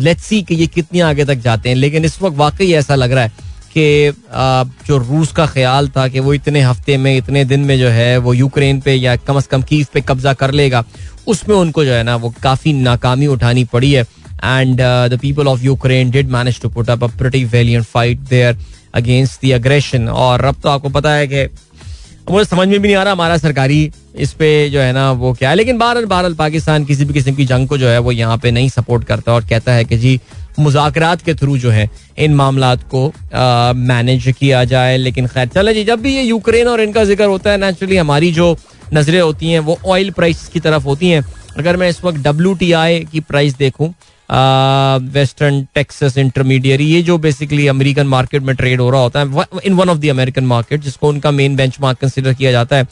लेट्स 0.00 0.24
सी 0.24 0.42
कि 0.42 0.54
ये 0.54 0.66
कितनी 0.66 1.00
आगे 1.02 1.24
तक 1.24 1.34
जाते 1.36 1.68
हैं, 1.68 1.76
लेकिन 1.76 2.04
इस 2.04 2.20
वक्त 2.22 2.36
वाकई 2.36 2.72
ऐसा 2.74 2.94
लग 2.94 3.12
रहा 3.12 3.24
है 3.24 3.50
कि 3.76 4.12
जो 4.86 4.96
रूस 4.98 5.32
का 5.32 5.46
ख्याल 5.46 5.88
था 5.88 6.06
कि 6.08 6.20
वो 6.20 6.34
इतने 6.34 6.60
हफ़्ते 6.60 6.96
में, 6.96 7.16
इतने 7.16 7.44
दिन 7.44 7.60
में 7.60 7.78
जो 7.78 7.88
है, 7.88 8.16
वो 8.18 8.34
यूक्रेन 8.34 8.80
पे 8.80 8.94
या 8.94 9.16
कम 9.18 9.36
अज 9.36 9.46
कम 9.46 9.62
कीव 9.62 9.86
पे 9.94 10.00
कब्जा 10.00 10.32
कर 10.34 10.50
लेगा, 10.52 10.84
उसमें 11.26 11.56
उनको 11.56 11.84
जो 11.84 11.92
है 11.92 12.02
ना, 12.02 12.16
वो 12.16 12.34
काफ़ी 12.42 12.72
नाकामी 12.72 13.26
उठानी 13.26 13.64
पड़ी 13.64 13.92
है। 13.92 14.02
And 14.44 14.80
the 14.80 15.18
people 15.22 15.48
of 15.48 15.62
Ukraine 15.62 16.10
did 16.10 16.30
manage 16.30 16.60
to 16.60 16.68
put 16.68 16.90
up 16.90 17.04
a 17.04 17.06
pretty 17.18 17.44
valiant 17.46 17.84
fight 17.86 18.18
there 18.30 18.56
against 18.94 19.46
the 19.46 19.50
aggression 19.52 20.08
और 20.08 20.44
अब 20.44 20.56
तो 20.62 20.68
आपको 20.68 20.88
पता 20.90 21.12
है 21.12 21.26
कि 21.26 21.44
मुझे 22.30 22.44
समझ 22.44 22.66
में 22.68 22.78
भी 22.80 22.88
नहीं 22.88 22.96
आ 22.96 23.02
रहा 23.02 23.12
हमारा 23.12 23.36
सरकारी 23.38 23.90
इस 24.16 24.32
पे 24.32 24.48
जो 24.70 24.80
है 24.80 24.92
ना, 24.92 25.10
वो 25.12 25.32
क्या 25.32 25.50
है। 25.50 25.56
लेकिन 25.56 25.78
बहरल 25.78 26.04
बहरल 26.06 26.34
पाकिस्तान 26.34 26.84
किसी 26.84 27.04
भी 27.04 27.14
किस्म 27.14 27.34
की 27.34 27.44
जंग 27.46 27.68
को 27.68 27.78
जो 27.78 27.88
है, 27.88 27.98
वो 27.98 28.12
यहाँ 28.12 28.36
पे 28.38 28.50
नहीं 28.50 28.68
सपोर्ट 28.68 29.04
करता 29.04 29.32
और 29.32 29.44
कहता 29.46 29.72
है 29.72 29.84
कि 29.84 29.96
जी 29.98 30.20
मुजाकरात 30.58 31.22
के 31.22 31.34
थ्रू 31.34 31.56
जो 31.58 31.70
है, 31.70 31.88
इन 32.18 32.34
मामला 32.34 32.74
को 32.94 33.06
मैनेज 33.76 34.32
किया 34.38 34.64
जाए। 34.66 34.96
लेकिन 34.96 35.26
खैर, 35.26 35.48
चले 35.48 35.74
जी, 35.74 35.84
जब 35.84 36.00
भी 36.02 36.14
ये 36.16 36.22
यूक्रेन 36.22 36.68
और 36.68 36.80
इनका 36.80 37.04
ज़िक्र 37.04 37.24
होता 37.26 37.50
है 37.50 37.58
नेचुरली 37.58 37.96
हमारी 37.96 38.32
जो 38.32 38.56
नज़रें 38.94 39.20
होती 39.20 39.50
हैं, 39.50 39.60
वो 39.60 39.78
ऑयल 39.86 40.10
प्राइस 40.12 40.46
की 40.48 40.60
तरफ़ 40.60 40.84
होती 40.84 41.10
हैं। 41.10 41.24
अगर 41.58 41.76
मैं 41.76 41.88
इस 41.88 42.04
वक्त 42.04 42.18
डब्ल्यू 42.20 42.54
टी 42.54 42.72
आई 42.74 43.00
की 43.12 43.20
प्राइस 43.22 43.56
देखूँ 43.56 43.94
वेस्टर्न 45.12 45.62
टेक्सस 45.74 46.16
इंटरमीडियरी 46.18 46.84
ये 46.86 47.00
जो 47.02 47.16
बेसिकली 47.18 47.66
अमेरिकन 47.68 48.06
मार्केट 48.06 48.42
में 48.42 48.54
ट्रेड 48.56 48.80
हो 48.80 48.88
रहा 48.90 49.00
होता 49.00 49.20
है 49.20 49.44
in 49.66 49.74
one 49.74 49.88
of 49.88 49.98
the 49.98 50.08
American 50.10 50.44
market 50.46 50.80
जिसको 50.80 51.08
उनका 51.08 51.30
मेन 51.30 51.56
बेंच 51.56 51.76
मार्क 51.80 51.98
कंसिडर 51.98 52.34
किया 52.34 52.52
जाता 52.52 52.76
है, 52.76 52.86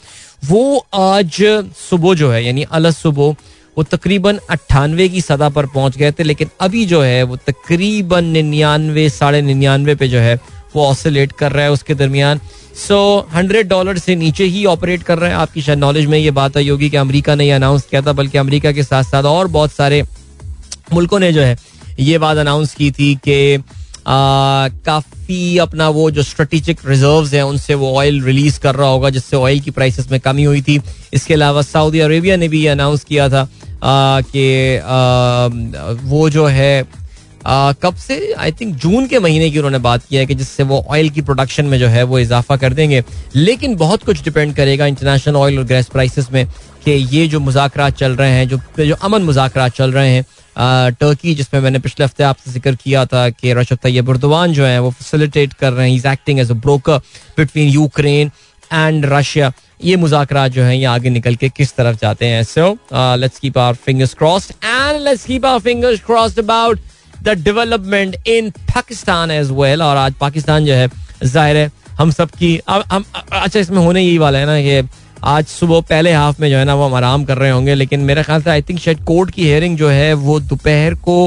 वो 0.45 0.85
आज 0.93 1.41
सुबह 1.79 2.13
जो 2.15 2.31
है, 2.31 2.45
यानी 2.45 2.63
अलग 2.71 2.91
सुबह 2.93 3.35
वो 3.77 3.83
तकरीबन 3.85 4.39
अट्ठानवे 4.49 5.07
की 5.09 5.21
सतह 5.21 5.49
पर 5.49 5.65
पहुँच 5.65 5.97
गए 5.97 6.11
थे, 6.11 6.23
लेकिन 6.23 6.49
अभी 6.61 6.85
जो 6.85 7.01
है 7.01 7.21
वो 7.23 7.35
तकरीबन 7.37 8.25
निन्यानवे, 8.25 9.09
साढ़े 9.09 9.41
निन्यानवे 9.41 9.95
पे 9.95 10.07
जो 10.07 10.19
है 10.19 10.39
वो 10.75 10.85
ऑसिलेट 10.85 11.31
कर 11.31 11.51
रहा 11.51 11.63
है 11.63 11.71
उसके 11.71 11.95
दरमियान। 11.95 12.39
सो 12.77 13.27
हंड्रेड 13.33 13.67
डॉलर 13.67 13.97
से 13.97 14.15
नीचे 14.15 14.43
ही 14.45 14.65
ऑपरेट 14.65 15.03
कर 15.03 15.17
रहा 15.19 15.29
है। 15.29 15.35
आपकी 15.35 15.61
शायद 15.61 15.79
नॉलेज 15.79 16.05
में 16.05 16.17
ये 16.17 16.31
बात 16.31 16.57
आई 16.57 16.69
होगी 16.69 16.89
कि 16.89 16.97
अमेरिका 16.97 17.35
ने 17.35 17.49
अनाउंस 17.51 17.85
किया 17.89 18.01
था, 18.01 18.13
बल्कि 18.13 18.37
अमेरिका 18.37 18.71
के 18.71 18.83
साथ 18.83 19.03
साथ 19.03 19.23
और 19.23 19.47
बहुत 19.47 19.71
सारे 19.71 20.03
मुल्कों 20.93 21.19
ने 21.19 21.31
जो 21.33 21.41
है 21.41 21.57
ये 21.99 22.17
बात 22.17 22.37
अनाउंस 22.37 22.73
की 22.75 22.91
थी 22.91 23.13
कि 23.17 23.57
काफ़ी 24.07 25.57
अपना 25.57 25.89
वो 25.89 26.09
जो 26.11 26.23
स्ट्रेटेजिक 26.23 26.79
रिज़र्व 26.85 27.27
हैं, 27.27 27.43
उनसे 27.43 27.75
वो 27.75 27.93
ऑयल 27.95 28.21
रिलीज़ 28.23 28.59
कर 28.59 28.75
रहा 28.75 28.89
होगा, 28.89 29.09
जिससे 29.09 29.37
ऑयल 29.37 29.59
की 29.59 29.71
प्राइसेस 29.71 30.11
में 30.11 30.19
कमी 30.19 30.43
हुई 30.43 30.61
थी। 30.61 30.79
इसके 31.13 31.33
अलावा 31.33 31.61
सऊदी 31.61 31.99
अरेबिया 31.99 32.35
ने 32.35 32.47
भी 32.47 32.65
अनाउंस 32.67 33.03
किया 33.03 33.29
था 33.29 33.47
कि 33.83 34.79
वो 36.07 36.29
जो 36.29 36.45
है 36.47 37.00
कब 37.45 37.95
से? 37.97 38.33
आई 38.33 38.51
थिंक 38.51 38.75
जून 38.77 39.07
के 39.07 39.19
महीने 39.19 39.49
की 39.51 39.57
उन्होंने 39.57 39.77
बात 39.79 40.03
किया 40.09 40.21
है 40.21 40.27
कि 40.27 40.35
जिससे 40.35 40.63
वो 40.63 40.79
ऑयल 40.89 41.09
की 41.09 41.21
प्रोडक्शन 41.21 41.65
में 41.65 41.77
जो 41.79 41.87
है 41.87 42.03
वो 42.03 42.19
इजाफा 42.19 42.57
कर 42.57 42.73
देंगे। 42.73 43.03
लेकिन 43.35 43.75
बहुत 43.77 44.03
कुछ 44.03 44.23
डिपेंड 44.23 44.55
करेगा 44.55 44.85
इंटरनेशनल 44.85 45.35
ऑयल 45.35 45.57
और 45.59 45.65
गैस 45.65 45.87
प्राइसेस 45.87 46.31
में 46.31 46.45
कि 46.85 46.91
ये 46.91 47.27
जो 47.27 47.39
मुजाकर 47.39 47.89
चल 47.91 48.15
रहे 48.15 48.31
हैं, 48.31 48.47
जो 48.47 48.85
जो 48.85 48.95
अमन 48.95 49.21
मुजाकर 49.21 49.69
चल 49.69 49.91
रहे 49.91 50.09
हैं 50.09 50.25
टर्की 50.93 51.33
जिसमें 51.35 51.59
मैंने 51.61 51.79
पिछले 51.79 52.05
हफ़्ते 52.05 52.23
आपसे 52.23 52.51
ज़िक्र 52.51 52.75
किया 52.75 53.05
था 53.05 53.29
कि 53.29 53.53
रशद 53.53 53.77
तैयब 53.83 54.09
उर्दवान 54.09 54.53
जो 54.53 54.65
है, 54.65 54.79
वो 54.79 54.89
फैसिलिटेट 54.91 55.53
कर 55.53 55.73
रहे 55.73 55.89
हैं 55.89 55.95
is 55.97 56.07
acting 56.07 56.39
as 56.39 56.51
a 56.51 56.53
broker 56.55 56.97
between 57.37 57.69
Ukraine 57.69 58.31
and 58.71 59.05
Russia 59.05 59.51
ये 59.83 59.95
मुजाकर 59.95 60.47
जो 60.47 60.63
है, 60.63 60.77
ये 60.77 60.85
आगे 60.85 61.09
निकल 61.09 61.35
के 61.35 61.49
किस 61.49 61.75
तरफ़ 61.75 61.97
जाते 62.01 62.25
हैं? 62.25 62.43
So 62.43 62.77
let's 62.93 63.39
keep 63.39 63.57
our 63.57 63.75
fingers 63.85 64.13
crossed 64.13 64.51
and 64.65 65.01
let's 65.01 65.25
keep 65.25 65.45
our 65.45 65.59
fingers 65.61 65.99
crossed 66.05 66.39
about 66.39 66.79
the 67.23 67.37
development 67.39 68.15
in 68.27 68.49
Pakistan 68.73 69.31
as 69.31 69.51
well 69.53 69.81
और 69.81 69.97
आज 69.97 70.13
पाकिस्तान 70.19 70.65
जो 70.65 70.73
है 70.73 70.89
ज़ाहिर 71.23 71.57
है 71.57 71.71
हम 71.99 72.11
सब 72.11 72.29
की 72.33 72.59
हम 72.67 73.03
अच्छा 73.13 73.59
इसमें 73.59 73.77
होने 73.77 74.01
यही 74.01 74.17
वाला 74.17 74.39
है 74.39 74.45
ना 74.45 74.59
कि 74.61 74.89
आज 75.25 75.45
सुबह 75.47 75.81
पहले 75.89 76.13
हाफ़ 76.13 76.41
में 76.41 76.49
जो 76.49 76.57
है 76.57 76.65
ना 76.65 76.75
वो 76.75 76.85
हम 76.85 76.93
आराम 76.95 77.23
कर 77.25 77.37
रहे 77.37 77.49
होंगे 77.49 77.75
लेकिन 77.75 77.99
मेरे 78.01 78.23
ख्याल 78.23 78.41
से 78.41 78.49
आई 78.49 78.61
थिंक 78.61 78.79
शायद 78.79 79.03
कोर्ट 79.05 79.31
की 79.31 79.43
हेयरिंग 79.43 79.77
जो 79.77 79.89
है 79.89 80.13
वो 80.21 80.39
दोपहर 80.41 80.95
को 81.01 81.17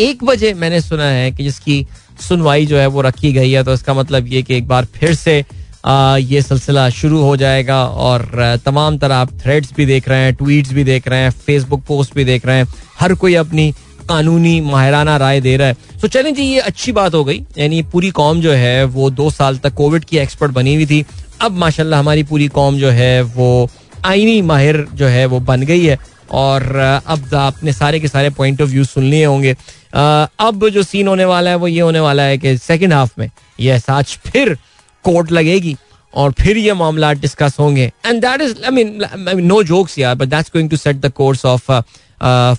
एक 0.00 0.24
बजे 0.24 0.52
मैंने 0.54 0.80
सुना 0.80 1.04
है 1.04 1.30
कि 1.32 1.42
जिसकी 1.42 1.86
सुनवाई 2.20 2.66
जो 2.66 2.76
है 2.76 2.86
वो 2.86 3.00
रखी 3.00 3.32
गई 3.32 3.50
है 3.50 3.62
तो 3.64 3.74
इसका 3.74 3.94
मतलब 3.94 4.26
ये 4.26 4.42
कि 4.42 4.56
एक 4.56 4.68
बार 4.68 4.84
फिर 4.94 5.14
से 5.14 5.44
आ, 5.86 6.16
ये 6.16 6.42
सिलसिला 6.42 6.88
शुरू 6.90 7.22
हो 7.22 7.36
जाएगा 7.36 7.84
और 7.84 8.22
तमाम 8.64 8.98
तरह 8.98 9.16
आप 9.16 9.32
थ्रेड्स 9.42 9.72
भी 9.76 9.86
देख 9.86 10.08
रहे 10.08 10.20
हैं 10.20 10.34
ट्वीट्स 10.34 10.72
भी 10.72 10.84
देख 10.84 11.08
रहे 11.08 11.20
हैं 11.20 11.30
फेसबुक 11.40 11.82
पोस्ट 11.86 12.14
भी 12.14 12.24
देख 12.24 12.46
रहे 12.46 12.56
हैं 12.56 12.66
हर 13.00 13.14
कोई 13.16 13.34
अपनी 13.36 13.72
कानूनी 14.08 14.60
माहिराना 14.62 15.16
राय 15.16 15.40
दे 15.40 15.56
रहा 15.56 15.68
है। 15.68 15.76
तो 16.02 16.08
चलें 16.08 16.34
जी, 16.34 16.42
ये 16.42 16.60
अच्छी 16.60 16.92
बात 16.92 17.14
हो 17.14 17.24
गई। 17.24 17.44
यानी 17.58 17.82
पूरी 17.92 18.10
कौम 18.12 18.40
जो 18.40 18.52
है, 18.52 18.84
वो 18.86 19.10
दो 19.12 19.30
साल 19.30 19.58
तक 19.58 19.74
कोविड 19.74 20.04
की 20.04 20.18
एक्सपर्ट 20.18 20.52
बनी 20.52 20.74
हुई 20.74 20.86
थी। 20.86 21.04
अब 21.40 21.56
माशाल्लाह 21.58 22.00
हमारी 22.00 22.22
पूरी 22.24 22.48
कौम 22.50 22.78
जो 22.78 22.90
है, 22.90 23.22
वो 23.22 23.68
आईनी 24.04 24.40
माहिर 24.42 24.86
जो 24.94 25.06
है, 25.06 25.24
वो 25.26 25.40
बन 25.42 25.62
गई 25.62 25.84
है। 25.84 25.98
और 26.32 26.62
अब 27.06 27.34
आपने 27.36 27.72
सारे 27.72 28.00
के 28.00 28.08
सारे 28.08 28.30
पॉइंट 28.32 28.62
ऑफ़ 28.62 28.70
व्यू 28.70 28.84
सुन 28.84 29.04
लिए 29.04 29.24
होंगे। 29.24 29.56
अब 29.94 30.68
जो 30.68 30.82
सीन 30.82 31.08
होने 31.08 31.24
वाला 31.24 31.50
है, 31.50 31.56
वो 31.56 31.68
ये 31.68 31.80
होने 31.80 32.00
वाला 32.00 32.22
है 32.22 32.38
कि 32.38 32.56
सेकेंड 32.58 32.92
हाफ़ 32.92 33.10
में 33.18 33.30
ये 33.60 33.80
आज 33.90 34.16
फिर 34.26 34.56
कोर्ट 35.04 35.30
लगेगी 35.32 35.76
और 36.14 36.32
फिर 36.32 36.58
ये 36.58 36.72
मामला 36.74 37.12
डिस्कस 37.14 37.56
होंगे। 37.60 37.90
And 38.06 38.20
that 38.20 38.40
is 38.40 38.54
I 38.64 38.70
mean 38.72 39.46
no 39.46 39.62
jokes 39.64 39.98
यार 39.98 40.14
but 40.14 40.28
that's 40.28 40.50
going 40.52 40.70
to 40.70 40.76
set 40.76 40.96
the 40.96 41.12
course 41.12 41.44
of 41.46 41.70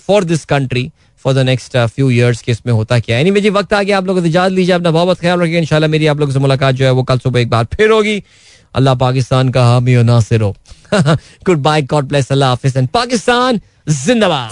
for 0.06 0.24
this 0.24 0.44
country 0.46 0.90
for 1.24 1.34
the 1.34 1.38
next 1.46 1.76
few 1.76 2.10
years 2.10 2.42
के 2.42 2.52
इसमें 2.52 2.72
होता 2.72 2.98
क्या 3.00 3.16
है। 3.16 3.40
जी, 3.40 3.50
वक्त 3.50 3.72
आ 3.72 3.82
गया, 3.82 3.98
आप 3.98 4.06
लोग 4.06 4.26
इजाज़त 4.26 4.54
लीजिए 4.54 4.74
अपना 4.74 4.90
बहुत 4.90 5.20
ख्याल 5.20 5.40
रखिए। 5.40 5.58
इंशाल्लाह 5.58 5.90
मेरी 5.90 6.06
आप 6.06 6.20
लोग 6.20 6.32
से 6.32 6.38
मुलाकात 6.38 6.74
जो 6.74 6.84
है 6.84 6.90
वो 6.90 7.02
कल 7.02 7.18
सुबह 7.18 7.40
एक 7.40 7.50
बार 7.50 7.64
फिर 7.74 7.90
होगी। 7.90 8.22
अल्लाह 8.74 8.94
पाकिस्तान 8.96 9.48
का 9.48 9.64
हामी 9.64 9.94
नासिर 10.04 10.40
हो। 10.42 10.54
गुड 10.94 11.58
बाय 11.58 11.82
गॉड 11.84 12.08
ब्लेस 12.08 12.32
अल्लाह 12.32 12.48
हाफिज। 12.48 12.76
एंड 12.76 12.88
पाकिस्तान, 12.88 13.60
जिंदाबाद। 13.88 14.46